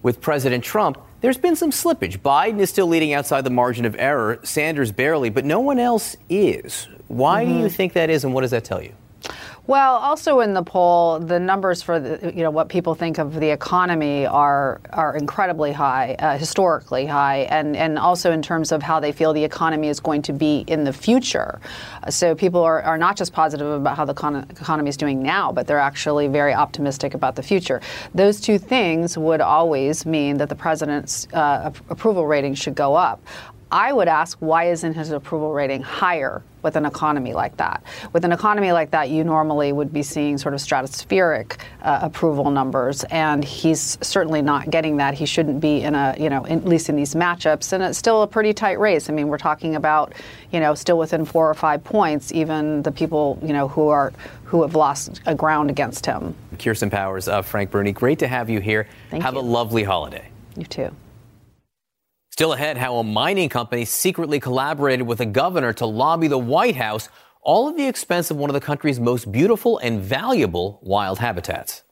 with 0.04 0.22
President 0.22 0.64
Trump, 0.64 1.00
there's 1.22 1.38
been 1.38 1.56
some 1.56 1.72
slippage. 1.72 2.20
Biden 2.20 2.60
is 2.60 2.70
still 2.70 2.88
leading 2.88 3.14
outside 3.14 3.46
the 3.46 3.50
margin 3.50 3.86
of 3.86 3.96
error, 3.98 4.40
Sanders 4.44 4.92
barely, 4.92 5.32
but 5.32 5.44
no 5.44 5.60
one 5.60 5.80
else 5.80 6.16
is. 6.30 6.88
Why 7.08 7.44
mm-hmm. 7.44 7.54
do 7.54 7.60
you 7.62 7.70
think 7.70 7.94
that 7.94 8.12
is, 8.12 8.24
and 8.24 8.34
what 8.36 8.42
does 8.42 8.52
that 8.52 8.64
tell 8.64 8.82
you? 8.82 8.94
Well, 9.72 9.96
also 9.96 10.42
in 10.42 10.54
the 10.54 10.64
poll, 10.64 11.20
the 11.20 11.40
numbers 11.40 11.82
for 11.82 11.98
the, 11.98 12.34
you 12.36 12.44
know 12.44 12.52
what 12.52 12.68
people 12.68 12.94
think 12.94 13.20
of 13.20 13.40
the 13.40 13.50
economy 13.50 14.26
are 14.26 14.82
are 14.90 15.16
incredibly 15.16 15.72
high, 15.72 16.18
uh, 16.20 16.38
historically 16.38 17.06
high, 17.06 17.44
and 17.50 17.78
and 17.78 17.98
also 17.98 18.34
in 18.34 18.42
terms 18.42 18.74
of 18.74 18.84
how 18.84 19.00
they 19.00 19.14
feel 19.14 19.32
the 19.32 19.46
economy 19.46 19.88
is 19.88 20.02
going 20.02 20.24
to 20.24 20.34
be 20.34 20.66
in 20.68 20.84
the 20.84 20.92
future. 20.92 21.62
So 22.10 22.36
people 22.36 22.62
are, 22.62 22.82
are 22.82 22.98
not 22.98 23.16
just 23.16 23.32
positive 23.32 23.66
about 23.66 23.96
how 23.96 24.04
the 24.04 24.14
con- 24.14 24.46
economy 24.50 24.90
is 24.90 24.98
doing 24.98 25.24
now, 25.24 25.54
but 25.54 25.68
they're 25.68 25.80
actually 25.80 26.28
very 26.28 26.54
optimistic 26.54 27.14
about 27.14 27.38
the 27.38 27.44
future. 27.44 27.80
Those 28.14 28.42
two 28.42 28.58
things 28.58 29.18
would 29.18 29.40
always 29.40 30.06
mean 30.06 30.36
that 30.40 30.50
the 30.50 30.56
president's 30.56 31.30
uh, 31.34 31.72
approval 31.90 32.28
rating 32.28 32.56
should 32.56 32.76
go 32.76 32.94
up. 32.96 33.24
I 33.72 33.94
would 33.94 34.10
ask 34.10 34.38
why 34.40 34.66
isn't 34.66 34.96
his 34.96 35.12
approval 35.12 35.54
rating 35.54 35.82
higher 35.82 36.44
with 36.62 36.76
an 36.76 36.86
economy 36.86 37.34
like 37.34 37.56
that? 37.58 37.82
With 38.12 38.26
an 38.26 38.34
economy 38.34 38.74
like 38.74 38.92
that, 38.92 39.10
you 39.10 39.24
normally 39.24 39.72
would 39.72 39.94
be 39.94 40.04
seeing 40.04 40.38
sort 40.38 40.54
of 40.54 40.60
stratospheric 40.60 41.58
uh, 41.82 42.00
approval 42.02 42.52
numbers, 42.52 43.06
and 43.06 43.44
he's 43.44 43.98
certainly 44.02 44.42
not 44.42 44.70
getting 44.70 44.98
that. 44.98 45.14
He 45.14 45.26
shouldn't 45.26 45.62
be 45.62 45.82
in 45.82 45.96
a, 45.96 46.16
you 46.20 46.30
know, 46.30 46.44
in, 46.44 46.60
at 46.60 46.66
least 46.66 46.90
in 46.90 46.98
these 46.98 47.16
matchups, 47.16 47.72
and 47.72 47.82
it's 47.82 47.98
still 47.98 48.24
a 48.24 48.28
pretty 48.28 48.54
tight 48.54 48.80
race. 48.80 49.10
I 49.10 49.14
mean, 49.14 49.30
we're 49.30 49.38
talking 49.38 49.76
about, 49.76 50.14
you 50.52 50.60
know, 50.60 50.76
still 50.76 50.98
within 50.98 51.24
four 51.24 51.50
or 51.50 51.54
five 51.54 51.82
points, 51.84 52.34
even 52.34 52.82
the 52.82 52.92
people, 52.92 53.40
you 53.42 53.54
know, 53.54 53.70
who 53.70 53.88
are 53.88 54.12
who 54.44 54.64
have 54.64 54.76
lost 54.76 55.22
a 55.26 55.34
ground 55.34 55.70
against 55.70 56.06
him. 56.06 56.36
Kirsten 56.60 56.90
Powers, 56.90 57.30
uh, 57.30 57.42
Frank 57.42 57.72
Bruni, 57.72 57.94
great 57.94 58.20
to 58.20 58.28
have 58.28 58.50
you 58.50 58.60
here. 58.60 58.86
Thank 59.10 59.24
have 59.24 59.36
you. 59.36 59.40
a 59.40 59.42
lovely 59.42 59.84
holiday. 59.84 60.28
You 60.58 60.66
too. 60.66 60.94
Still 62.32 62.54
ahead, 62.54 62.78
how 62.78 62.96
a 62.96 63.04
mining 63.04 63.50
company 63.50 63.84
secretly 63.84 64.40
collaborated 64.40 65.06
with 65.06 65.20
a 65.20 65.26
governor 65.26 65.74
to 65.74 65.86
lobby 65.86 66.30
the 66.30 66.38
White 66.38 66.78
House, 66.78 67.10
all 67.42 67.68
at 67.68 67.76
the 67.76 67.86
expense 67.86 68.32
of 68.32 68.38
one 68.38 68.50
of 68.50 68.54
the 68.54 68.62
country's 68.62 69.02
most 69.02 69.30
beautiful 69.34 69.80
and 69.80 70.00
valuable 70.00 70.80
wild 70.82 71.20
habitats. 71.20 71.84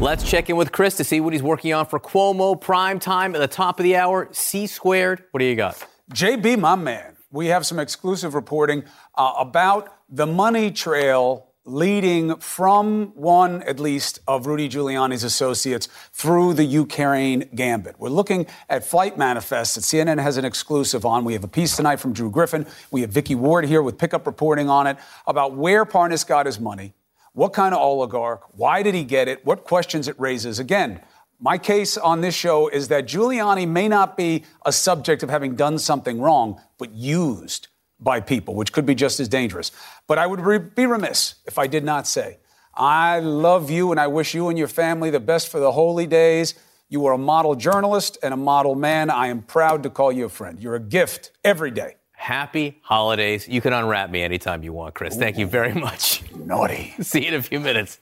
Let's 0.00 0.28
check 0.28 0.50
in 0.50 0.56
with 0.56 0.72
Chris 0.72 0.96
to 0.96 1.04
see 1.04 1.20
what 1.20 1.32
he's 1.32 1.42
working 1.42 1.72
on 1.72 1.86
for 1.86 2.00
Cuomo 2.00 2.60
Prime 2.60 2.98
Time 2.98 3.36
at 3.36 3.38
the 3.38 3.46
top 3.48 3.78
of 3.78 3.84
the 3.84 3.94
hour. 3.94 4.28
C 4.32 4.66
squared, 4.66 5.22
what 5.30 5.38
do 5.38 5.44
you 5.44 5.54
got? 5.54 5.86
JB, 6.14 6.58
my 6.58 6.74
man, 6.74 7.16
we 7.30 7.46
have 7.46 7.64
some 7.64 7.78
exclusive 7.78 8.34
reporting 8.34 8.82
uh, 9.14 9.34
about 9.38 9.94
the 10.08 10.26
money 10.26 10.72
trail 10.72 11.47
leading 11.68 12.36
from 12.36 13.12
one, 13.14 13.62
at 13.64 13.78
least, 13.78 14.20
of 14.26 14.46
Rudy 14.46 14.68
Giuliani's 14.68 15.22
associates 15.22 15.86
through 16.12 16.54
the 16.54 16.64
Ukraine 16.64 17.48
gambit. 17.54 17.96
We're 17.98 18.08
looking 18.08 18.46
at 18.70 18.86
flight 18.86 19.18
manifests 19.18 19.74
that 19.74 19.82
CNN 19.82 20.20
has 20.20 20.38
an 20.38 20.46
exclusive 20.46 21.04
on. 21.04 21.24
We 21.24 21.34
have 21.34 21.44
a 21.44 21.48
piece 21.48 21.76
tonight 21.76 21.96
from 21.96 22.14
Drew 22.14 22.30
Griffin. 22.30 22.66
We 22.90 23.02
have 23.02 23.10
Vicky 23.10 23.34
Ward 23.34 23.66
here 23.66 23.82
with 23.82 23.98
pickup 23.98 24.26
reporting 24.26 24.70
on 24.70 24.86
it 24.86 24.96
about 25.26 25.54
where 25.54 25.84
Parnas 25.84 26.26
got 26.26 26.46
his 26.46 26.58
money, 26.58 26.94
what 27.34 27.52
kind 27.52 27.74
of 27.74 27.80
oligarch, 27.80 28.42
why 28.56 28.82
did 28.82 28.94
he 28.94 29.04
get 29.04 29.28
it, 29.28 29.44
what 29.44 29.64
questions 29.64 30.08
it 30.08 30.18
raises. 30.18 30.58
Again, 30.58 31.02
my 31.38 31.58
case 31.58 31.96
on 31.98 32.22
this 32.22 32.34
show 32.34 32.68
is 32.68 32.88
that 32.88 33.06
Giuliani 33.06 33.68
may 33.68 33.88
not 33.88 34.16
be 34.16 34.44
a 34.64 34.72
subject 34.72 35.22
of 35.22 35.28
having 35.28 35.54
done 35.54 35.78
something 35.78 36.20
wrong, 36.20 36.60
but 36.78 36.92
used 36.92 37.68
by 38.00 38.20
people, 38.20 38.54
which 38.54 38.72
could 38.72 38.86
be 38.86 38.94
just 38.94 39.20
as 39.20 39.28
dangerous. 39.28 39.72
But 40.06 40.18
I 40.18 40.26
would 40.26 40.40
re- 40.40 40.58
be 40.58 40.86
remiss 40.86 41.36
if 41.46 41.58
I 41.58 41.66
did 41.66 41.84
not 41.84 42.06
say, 42.06 42.38
I 42.74 43.18
love 43.18 43.70
you 43.70 43.90
and 43.90 43.98
I 43.98 44.06
wish 44.06 44.34
you 44.34 44.48
and 44.48 44.58
your 44.58 44.68
family 44.68 45.10
the 45.10 45.20
best 45.20 45.48
for 45.48 45.58
the 45.58 45.72
holy 45.72 46.06
days. 46.06 46.54
You 46.88 47.04
are 47.06 47.12
a 47.12 47.18
model 47.18 47.54
journalist 47.54 48.18
and 48.22 48.32
a 48.32 48.36
model 48.36 48.74
man. 48.74 49.10
I 49.10 49.26
am 49.26 49.42
proud 49.42 49.82
to 49.82 49.90
call 49.90 50.12
you 50.12 50.26
a 50.26 50.28
friend. 50.28 50.60
You're 50.60 50.76
a 50.76 50.80
gift 50.80 51.32
every 51.44 51.70
day. 51.70 51.96
Happy 52.12 52.78
holidays. 52.82 53.48
You 53.48 53.60
can 53.60 53.72
unwrap 53.72 54.10
me 54.10 54.22
anytime 54.22 54.62
you 54.62 54.72
want, 54.72 54.94
Chris. 54.94 55.16
Thank 55.16 55.38
you 55.38 55.46
very 55.46 55.72
much. 55.72 56.22
Naughty. 56.34 56.94
See 57.00 57.22
you 57.22 57.28
in 57.28 57.34
a 57.34 57.42
few 57.42 57.60
minutes. 57.60 58.00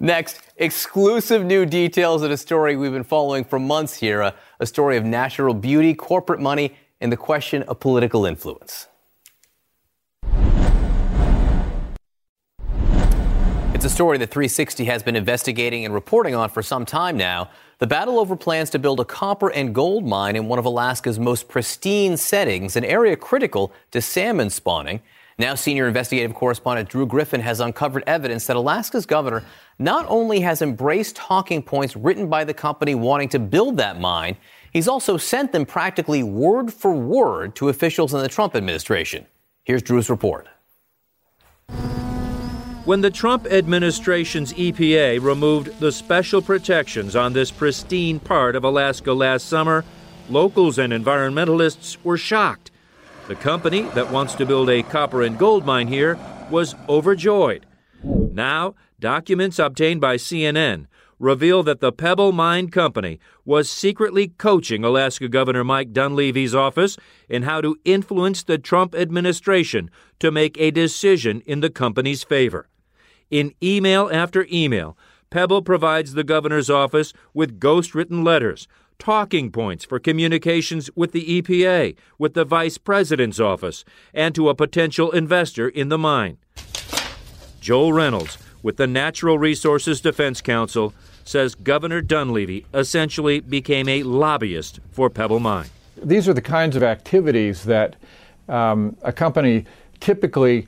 Next, 0.00 0.40
exclusive 0.56 1.44
new 1.44 1.64
details 1.64 2.22
of 2.22 2.30
a 2.30 2.36
story 2.36 2.76
we've 2.76 2.92
been 2.92 3.04
following 3.04 3.44
for 3.44 3.58
months 3.58 3.94
here 3.94 4.20
a, 4.20 4.34
a 4.60 4.66
story 4.66 4.96
of 4.96 5.04
natural 5.04 5.54
beauty, 5.54 5.94
corporate 5.94 6.40
money, 6.40 6.74
and 7.00 7.12
the 7.12 7.16
question 7.16 7.62
of 7.64 7.80
political 7.80 8.26
influence. 8.26 8.88
It's 13.82 13.92
a 13.92 13.96
story 13.96 14.16
that 14.18 14.30
360 14.30 14.84
has 14.84 15.02
been 15.02 15.16
investigating 15.16 15.84
and 15.84 15.92
reporting 15.92 16.36
on 16.36 16.50
for 16.50 16.62
some 16.62 16.86
time 16.86 17.16
now. 17.16 17.50
The 17.78 17.86
battle 17.88 18.20
over 18.20 18.36
plans 18.36 18.70
to 18.70 18.78
build 18.78 19.00
a 19.00 19.04
copper 19.04 19.50
and 19.50 19.74
gold 19.74 20.06
mine 20.06 20.36
in 20.36 20.46
one 20.46 20.60
of 20.60 20.66
Alaska's 20.66 21.18
most 21.18 21.48
pristine 21.48 22.16
settings, 22.16 22.76
an 22.76 22.84
area 22.84 23.16
critical 23.16 23.72
to 23.90 24.00
salmon 24.00 24.50
spawning. 24.50 25.02
Now, 25.36 25.56
senior 25.56 25.88
investigative 25.88 26.32
correspondent 26.32 26.90
Drew 26.90 27.06
Griffin 27.06 27.40
has 27.40 27.58
uncovered 27.58 28.04
evidence 28.06 28.46
that 28.46 28.54
Alaska's 28.54 29.04
governor 29.04 29.42
not 29.80 30.06
only 30.08 30.38
has 30.38 30.62
embraced 30.62 31.16
talking 31.16 31.60
points 31.60 31.96
written 31.96 32.28
by 32.28 32.44
the 32.44 32.54
company 32.54 32.94
wanting 32.94 33.30
to 33.30 33.40
build 33.40 33.78
that 33.78 33.98
mine, 33.98 34.36
he's 34.72 34.86
also 34.86 35.16
sent 35.16 35.50
them 35.50 35.66
practically 35.66 36.22
word 36.22 36.72
for 36.72 36.94
word 36.94 37.56
to 37.56 37.68
officials 37.68 38.14
in 38.14 38.20
the 38.20 38.28
Trump 38.28 38.54
administration. 38.54 39.26
Here's 39.64 39.82
Drew's 39.82 40.08
report. 40.08 40.46
When 42.84 43.00
the 43.00 43.12
Trump 43.12 43.46
administration's 43.46 44.52
EPA 44.54 45.22
removed 45.22 45.78
the 45.78 45.92
special 45.92 46.42
protections 46.42 47.14
on 47.14 47.32
this 47.32 47.52
pristine 47.52 48.18
part 48.18 48.56
of 48.56 48.64
Alaska 48.64 49.12
last 49.12 49.46
summer, 49.48 49.84
locals 50.28 50.78
and 50.78 50.92
environmentalists 50.92 51.96
were 52.02 52.18
shocked. 52.18 52.72
The 53.28 53.36
company 53.36 53.82
that 53.94 54.10
wants 54.10 54.34
to 54.34 54.46
build 54.46 54.68
a 54.68 54.82
copper 54.82 55.22
and 55.22 55.38
gold 55.38 55.64
mine 55.64 55.86
here 55.86 56.18
was 56.50 56.74
overjoyed. 56.88 57.66
Now, 58.02 58.74
documents 58.98 59.60
obtained 59.60 60.00
by 60.00 60.16
CNN 60.16 60.88
reveal 61.20 61.62
that 61.62 61.78
the 61.78 61.92
Pebble 61.92 62.32
Mine 62.32 62.68
Company 62.68 63.20
was 63.44 63.70
secretly 63.70 64.26
coaching 64.38 64.82
Alaska 64.82 65.28
Governor 65.28 65.62
Mike 65.62 65.92
Dunleavy's 65.92 66.52
office 66.52 66.96
in 67.28 67.44
how 67.44 67.60
to 67.60 67.78
influence 67.84 68.42
the 68.42 68.58
Trump 68.58 68.92
administration 68.96 69.88
to 70.18 70.32
make 70.32 70.58
a 70.58 70.72
decision 70.72 71.42
in 71.46 71.60
the 71.60 71.70
company's 71.70 72.24
favor. 72.24 72.68
In 73.32 73.54
email 73.62 74.10
after 74.12 74.46
email, 74.52 74.94
Pebble 75.30 75.62
provides 75.62 76.12
the 76.12 76.22
governor's 76.22 76.68
office 76.68 77.14
with 77.32 77.58
ghostwritten 77.58 78.22
letters, 78.22 78.68
talking 78.98 79.50
points 79.50 79.86
for 79.86 79.98
communications 79.98 80.90
with 80.94 81.12
the 81.12 81.40
EPA, 81.40 81.96
with 82.18 82.34
the 82.34 82.44
vice 82.44 82.76
president's 82.76 83.40
office, 83.40 83.86
and 84.12 84.34
to 84.34 84.50
a 84.50 84.54
potential 84.54 85.10
investor 85.12 85.66
in 85.66 85.88
the 85.88 85.96
mine. 85.96 86.36
Joel 87.58 87.94
Reynolds, 87.94 88.36
with 88.62 88.76
the 88.76 88.86
Natural 88.86 89.38
Resources 89.38 90.02
Defense 90.02 90.42
Council, 90.42 90.92
says 91.24 91.54
Governor 91.54 92.02
Dunleavy 92.02 92.66
essentially 92.74 93.40
became 93.40 93.88
a 93.88 94.02
lobbyist 94.02 94.78
for 94.90 95.08
Pebble 95.08 95.40
Mine. 95.40 95.70
These 95.96 96.28
are 96.28 96.34
the 96.34 96.42
kinds 96.42 96.76
of 96.76 96.82
activities 96.82 97.64
that 97.64 97.96
um, 98.50 98.94
a 99.00 99.12
company 99.12 99.64
typically 100.00 100.66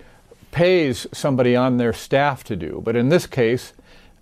pays 0.55 1.05
somebody 1.13 1.57
on 1.57 1.79
their 1.79 1.93
staff 1.93 2.45
to 2.45 2.55
do. 2.55 2.81
But 2.85 2.95
in 2.95 3.09
this 3.09 3.27
case, 3.27 3.73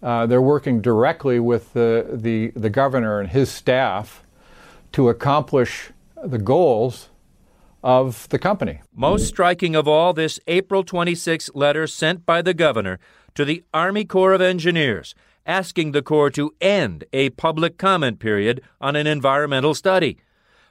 uh, 0.02 0.24
they're 0.24 0.40
working 0.40 0.80
directly 0.80 1.38
with 1.38 1.74
the, 1.74 2.06
the, 2.10 2.52
the 2.56 2.70
governor 2.70 3.20
and 3.20 3.28
his 3.28 3.50
staff 3.50 4.24
to 4.92 5.10
accomplish 5.10 5.90
the 6.24 6.38
goals 6.38 7.10
of 7.82 8.26
the 8.30 8.38
company. 8.38 8.80
Most 8.94 9.26
striking 9.26 9.76
of 9.76 9.86
all, 9.86 10.14
this 10.14 10.40
April 10.46 10.82
26 10.82 11.50
letter 11.54 11.86
sent 11.86 12.24
by 12.24 12.40
the 12.40 12.54
governor 12.54 12.98
to 13.34 13.44
the 13.44 13.62
Army 13.74 14.06
Corps 14.06 14.32
of 14.32 14.40
Engineers 14.40 15.14
asking 15.44 15.92
the 15.92 16.02
Corps 16.02 16.30
to 16.30 16.54
end 16.62 17.04
a 17.12 17.28
public 17.30 17.76
comment 17.76 18.18
period 18.18 18.62
on 18.80 18.96
an 18.96 19.06
environmental 19.06 19.74
study. 19.74 20.16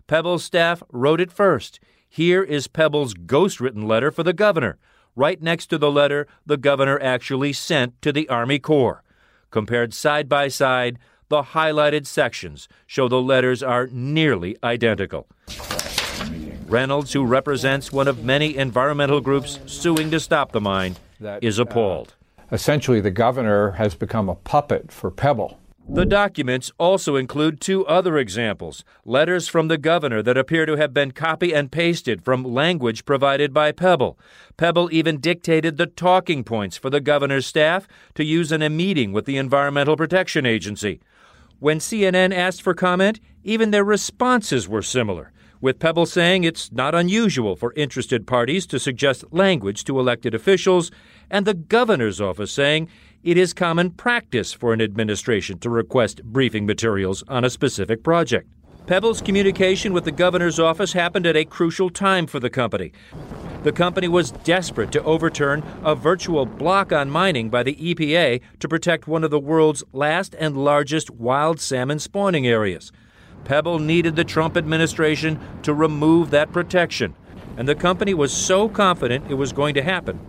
Pebble's 0.07 0.43
staff 0.43 0.81
wrote 0.91 1.21
it 1.21 1.31
first. 1.31 1.79
Here 2.09 2.41
is 2.41 2.67
Pebble's 2.67 3.13
ghostwritten 3.13 3.85
letter 3.85 4.09
for 4.09 4.23
the 4.23 4.33
governor 4.33 4.79
right 5.15 5.41
next 5.41 5.67
to 5.67 5.77
the 5.77 5.91
letter 5.91 6.27
the 6.45 6.57
governor 6.57 6.99
actually 7.01 7.53
sent 7.53 8.01
to 8.01 8.11
the 8.11 8.27
Army 8.29 8.59
Corps. 8.59 9.03
Compared 9.49 9.93
side 9.93 10.29
by 10.29 10.47
side, 10.47 10.97
the 11.29 11.43
highlighted 11.43 12.05
sections 12.05 12.67
show 12.85 13.07
the 13.07 13.21
letters 13.21 13.63
are 13.63 13.87
nearly 13.91 14.57
identical. 14.63 15.27
Reynolds, 16.67 17.13
who 17.13 17.25
represents 17.25 17.91
one 17.91 18.07
of 18.07 18.23
many 18.23 18.55
environmental 18.55 19.21
groups 19.21 19.59
suing 19.65 20.09
to 20.11 20.19
stop 20.19 20.51
the 20.51 20.61
mine, 20.61 20.95
is 21.41 21.59
appalled. 21.59 22.15
Uh, 22.39 22.43
essentially, 22.55 23.01
the 23.01 23.11
governor 23.11 23.71
has 23.71 23.93
become 23.95 24.29
a 24.29 24.35
puppet 24.35 24.91
for 24.91 25.11
Pebble. 25.11 25.59
The 25.89 26.05
documents 26.05 26.71
also 26.77 27.15
include 27.15 27.59
two 27.59 27.85
other 27.85 28.17
examples 28.17 28.83
letters 29.03 29.47
from 29.47 29.67
the 29.67 29.77
governor 29.77 30.21
that 30.21 30.37
appear 30.37 30.65
to 30.65 30.77
have 30.77 30.93
been 30.93 31.11
copy 31.11 31.53
and 31.53 31.71
pasted 31.71 32.23
from 32.23 32.43
language 32.43 33.03
provided 33.03 33.53
by 33.53 33.71
Pebble. 33.71 34.17
Pebble 34.57 34.89
even 34.91 35.19
dictated 35.19 35.77
the 35.77 35.87
talking 35.87 36.43
points 36.43 36.77
for 36.77 36.89
the 36.89 37.01
governor's 37.01 37.45
staff 37.45 37.87
to 38.15 38.23
use 38.23 38.51
in 38.51 38.61
a 38.61 38.69
meeting 38.69 39.11
with 39.11 39.25
the 39.25 39.37
Environmental 39.37 39.97
Protection 39.97 40.45
Agency. 40.45 41.01
When 41.59 41.79
CNN 41.79 42.33
asked 42.33 42.61
for 42.61 42.73
comment, 42.73 43.19
even 43.43 43.71
their 43.71 43.83
responses 43.83 44.69
were 44.69 44.81
similar, 44.81 45.31
with 45.61 45.79
Pebble 45.79 46.05
saying 46.07 46.43
it's 46.43 46.71
not 46.71 46.95
unusual 46.95 47.55
for 47.55 47.73
interested 47.75 48.25
parties 48.25 48.65
to 48.67 48.79
suggest 48.79 49.25
language 49.31 49.83
to 49.83 49.99
elected 49.99 50.33
officials, 50.33 50.89
and 51.29 51.45
the 51.45 51.53
governor's 51.53 52.19
office 52.19 52.51
saying 52.51 52.87
it 53.23 53.37
is 53.37 53.53
common 53.53 53.91
practice 53.91 54.51
for 54.51 54.73
an 54.73 54.81
administration 54.81 55.59
to 55.59 55.69
request 55.69 56.23
briefing 56.23 56.65
materials 56.65 57.23
on 57.27 57.45
a 57.45 57.49
specific 57.49 58.03
project. 58.03 58.49
Pebble's 58.87 59.21
communication 59.21 59.93
with 59.93 60.05
the 60.05 60.11
governor's 60.11 60.59
office 60.59 60.93
happened 60.93 61.27
at 61.27 61.35
a 61.35 61.45
crucial 61.45 61.91
time 61.91 62.25
for 62.25 62.39
the 62.39 62.49
company. 62.49 62.91
The 63.61 63.71
company 63.71 64.07
was 64.07 64.31
desperate 64.31 64.91
to 64.93 65.03
overturn 65.03 65.63
a 65.83 65.93
virtual 65.93 66.47
block 66.47 66.91
on 66.91 67.11
mining 67.11 67.49
by 67.49 67.61
the 67.61 67.75
EPA 67.75 68.41
to 68.59 68.67
protect 68.67 69.07
one 69.07 69.23
of 69.23 69.29
the 69.29 69.39
world's 69.39 69.83
last 69.93 70.35
and 70.39 70.57
largest 70.57 71.11
wild 71.11 71.59
salmon 71.59 71.99
spawning 71.99 72.47
areas. 72.47 72.91
Pebble 73.43 73.77
needed 73.77 74.15
the 74.15 74.23
Trump 74.23 74.57
administration 74.57 75.39
to 75.61 75.75
remove 75.75 76.31
that 76.31 76.51
protection, 76.51 77.13
and 77.57 77.67
the 77.67 77.75
company 77.75 78.15
was 78.15 78.33
so 78.33 78.67
confident 78.67 79.29
it 79.29 79.35
was 79.35 79.53
going 79.53 79.75
to 79.75 79.83
happen. 79.83 80.19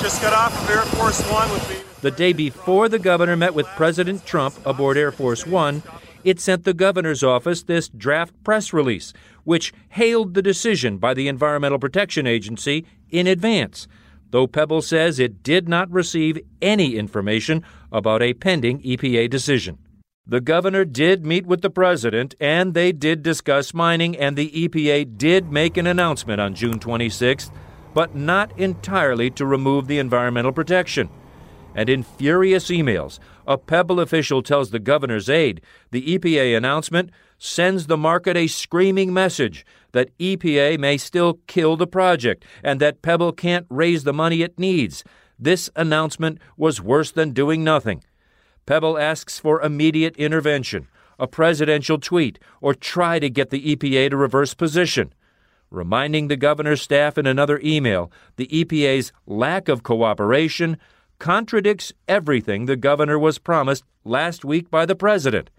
Just 0.00 0.20
got 0.20 0.32
off 0.32 0.64
of 0.64 0.70
Air 0.70 0.82
Force 0.82 1.22
One 1.30 1.50
with 1.52 1.68
me. 1.70 1.89
The 2.02 2.10
day 2.10 2.32
before 2.32 2.88
the 2.88 2.98
governor 2.98 3.36
met 3.36 3.52
with 3.52 3.66
President 3.76 4.24
Trump 4.24 4.54
aboard 4.64 4.96
Air 4.96 5.12
Force 5.12 5.46
One, 5.46 5.82
it 6.24 6.40
sent 6.40 6.64
the 6.64 6.72
governor's 6.72 7.22
office 7.22 7.62
this 7.62 7.90
draft 7.90 8.32
press 8.42 8.72
release, 8.72 9.12
which 9.44 9.74
hailed 9.90 10.32
the 10.32 10.40
decision 10.40 10.96
by 10.96 11.12
the 11.12 11.28
Environmental 11.28 11.78
Protection 11.78 12.26
Agency 12.26 12.86
in 13.10 13.26
advance, 13.26 13.86
though 14.30 14.46
Pebble 14.46 14.80
says 14.80 15.18
it 15.18 15.42
did 15.42 15.68
not 15.68 15.90
receive 15.90 16.38
any 16.62 16.96
information 16.96 17.62
about 17.92 18.22
a 18.22 18.32
pending 18.32 18.80
EPA 18.80 19.28
decision. 19.28 19.76
The 20.26 20.40
governor 20.40 20.86
did 20.86 21.26
meet 21.26 21.44
with 21.44 21.60
the 21.60 21.68
president, 21.68 22.34
and 22.40 22.72
they 22.72 22.92
did 22.92 23.22
discuss 23.22 23.74
mining, 23.74 24.16
and 24.16 24.36
the 24.36 24.50
EPA 24.50 25.18
did 25.18 25.52
make 25.52 25.76
an 25.76 25.86
announcement 25.86 26.40
on 26.40 26.54
June 26.54 26.78
26th, 26.78 27.50
but 27.92 28.14
not 28.14 28.58
entirely 28.58 29.28
to 29.32 29.44
remove 29.44 29.86
the 29.86 29.98
environmental 29.98 30.52
protection 30.52 31.10
and 31.74 31.88
in 31.88 32.02
furious 32.02 32.68
emails, 32.68 33.18
a 33.46 33.58
Pebble 33.58 34.00
official 34.00 34.42
tells 34.42 34.70
the 34.70 34.78
governor's 34.78 35.28
aide 35.28 35.60
the 35.90 36.18
EPA 36.18 36.56
announcement 36.56 37.10
sends 37.38 37.86
the 37.86 37.96
market 37.96 38.36
a 38.36 38.46
screaming 38.46 39.12
message 39.12 39.64
that 39.92 40.16
EPA 40.18 40.78
may 40.78 40.96
still 40.96 41.40
kill 41.46 41.76
the 41.76 41.86
project 41.86 42.44
and 42.62 42.80
that 42.80 43.02
Pebble 43.02 43.32
can't 43.32 43.66
raise 43.70 44.04
the 44.04 44.12
money 44.12 44.42
it 44.42 44.58
needs. 44.58 45.02
This 45.38 45.70
announcement 45.74 46.38
was 46.56 46.82
worse 46.82 47.10
than 47.10 47.32
doing 47.32 47.64
nothing. 47.64 48.04
Pebble 48.66 48.98
asks 48.98 49.38
for 49.38 49.62
immediate 49.62 50.16
intervention, 50.16 50.86
a 51.18 51.26
presidential 51.26 51.98
tweet, 51.98 52.38
or 52.60 52.74
try 52.74 53.18
to 53.18 53.30
get 53.30 53.50
the 53.50 53.74
EPA 53.74 54.10
to 54.10 54.16
reverse 54.16 54.54
position. 54.54 55.12
Reminding 55.70 56.28
the 56.28 56.36
governor's 56.36 56.82
staff 56.82 57.16
in 57.16 57.26
another 57.26 57.60
email 57.64 58.12
the 58.36 58.48
EPA's 58.48 59.12
lack 59.26 59.68
of 59.68 59.82
cooperation 59.82 60.76
contradicts 61.20 61.92
everything 62.08 62.66
the 62.66 62.76
governor 62.76 63.18
was 63.18 63.38
promised 63.38 63.84
last 64.04 64.44
week 64.44 64.70
by 64.70 64.86
the 64.86 64.96
president. 64.96 65.50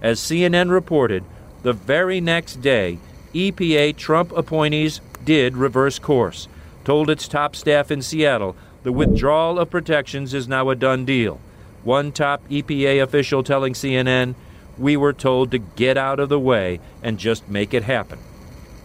As 0.00 0.20
CNN 0.20 0.70
reported, 0.70 1.24
the 1.62 1.72
very 1.72 2.20
next 2.20 2.62
day, 2.62 2.98
EPA 3.34 3.96
Trump 3.96 4.32
appointees 4.32 5.00
did 5.24 5.56
reverse 5.56 5.98
course, 5.98 6.48
told 6.84 7.10
its 7.10 7.28
top 7.28 7.54
staff 7.56 7.90
in 7.90 8.00
Seattle 8.00 8.56
the 8.84 8.92
withdrawal 8.92 9.58
of 9.58 9.70
protections 9.70 10.32
is 10.32 10.46
now 10.46 10.70
a 10.70 10.76
done 10.76 11.04
deal. 11.04 11.40
One 11.82 12.12
top 12.12 12.48
EPA 12.48 13.02
official 13.02 13.42
telling 13.42 13.74
CNN, 13.74 14.36
we 14.78 14.96
were 14.96 15.12
told 15.12 15.50
to 15.50 15.58
get 15.58 15.98
out 15.98 16.20
of 16.20 16.28
the 16.28 16.38
way 16.38 16.78
and 17.02 17.18
just 17.18 17.48
make 17.48 17.74
it 17.74 17.82
happen. 17.82 18.20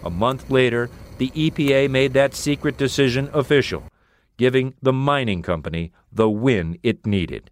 A 0.04 0.10
month 0.10 0.50
later, 0.50 0.90
the 1.20 1.30
EPA 1.30 1.92
made 1.92 2.14
that 2.14 2.34
secret 2.34 2.76
decision 2.76 3.30
official, 3.34 3.84
giving 4.38 4.74
the 4.82 4.94
mining 4.94 5.42
company 5.42 5.92
the 6.12 6.30
win 6.30 6.78
it 6.84 7.06
needed. 7.06 7.50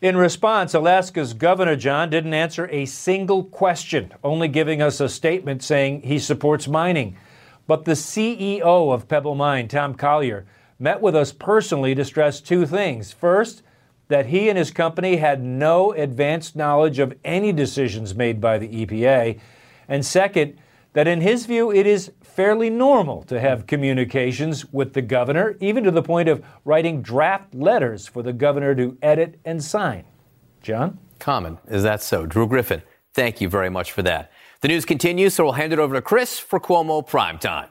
In 0.00 0.16
response, 0.16 0.72
Alaska's 0.72 1.34
Governor 1.34 1.76
John 1.76 2.08
didn't 2.08 2.32
answer 2.32 2.68
a 2.70 2.86
single 2.86 3.44
question, 3.44 4.14
only 4.24 4.48
giving 4.48 4.80
us 4.80 4.98
a 4.98 5.10
statement 5.10 5.62
saying 5.62 6.02
he 6.02 6.18
supports 6.18 6.66
mining. 6.66 7.18
But 7.66 7.84
the 7.84 7.92
CEO 7.92 8.92
of 8.94 9.08
Pebble 9.08 9.34
Mine, 9.34 9.68
Tom 9.68 9.94
Collier, 9.94 10.46
met 10.78 11.02
with 11.02 11.14
us 11.14 11.32
personally 11.32 11.94
to 11.94 12.04
stress 12.04 12.40
two 12.40 12.64
things. 12.64 13.12
First, 13.12 13.62
that 14.08 14.26
he 14.26 14.48
and 14.48 14.58
his 14.58 14.70
company 14.70 15.16
had 15.16 15.42
no 15.44 15.92
advanced 15.92 16.56
knowledge 16.56 16.98
of 16.98 17.16
any 17.24 17.52
decisions 17.52 18.14
made 18.14 18.40
by 18.40 18.58
the 18.58 18.86
EPA. 18.86 19.38
And 19.86 20.04
second, 20.04 20.58
that 20.94 21.06
in 21.06 21.20
his 21.20 21.46
view, 21.46 21.70
it 21.70 21.86
is 21.86 22.10
fairly 22.40 22.70
normal 22.70 23.22
to 23.22 23.38
have 23.38 23.66
communications 23.66 24.64
with 24.72 24.94
the 24.94 25.02
governor, 25.02 25.58
even 25.60 25.84
to 25.84 25.90
the 25.90 26.02
point 26.02 26.26
of 26.26 26.42
writing 26.64 27.02
draft 27.02 27.54
letters 27.54 28.06
for 28.06 28.22
the 28.22 28.32
governor 28.32 28.74
to 28.74 28.96
edit 29.02 29.38
and 29.44 29.62
sign. 29.62 30.02
John? 30.62 30.98
Common. 31.18 31.58
Is 31.68 31.82
that 31.82 32.02
so? 32.02 32.24
Drew 32.24 32.46
Griffin, 32.46 32.80
thank 33.12 33.42
you 33.42 33.48
very 33.50 33.68
much 33.68 33.92
for 33.92 34.00
that. 34.04 34.32
The 34.62 34.68
news 34.68 34.86
continues, 34.86 35.34
so 35.34 35.44
we'll 35.44 35.52
hand 35.52 35.74
it 35.74 35.78
over 35.78 35.94
to 35.94 36.00
Chris 36.00 36.38
for 36.38 36.58
Cuomo 36.58 37.06
Prime 37.06 37.38
Time. 37.38 37.68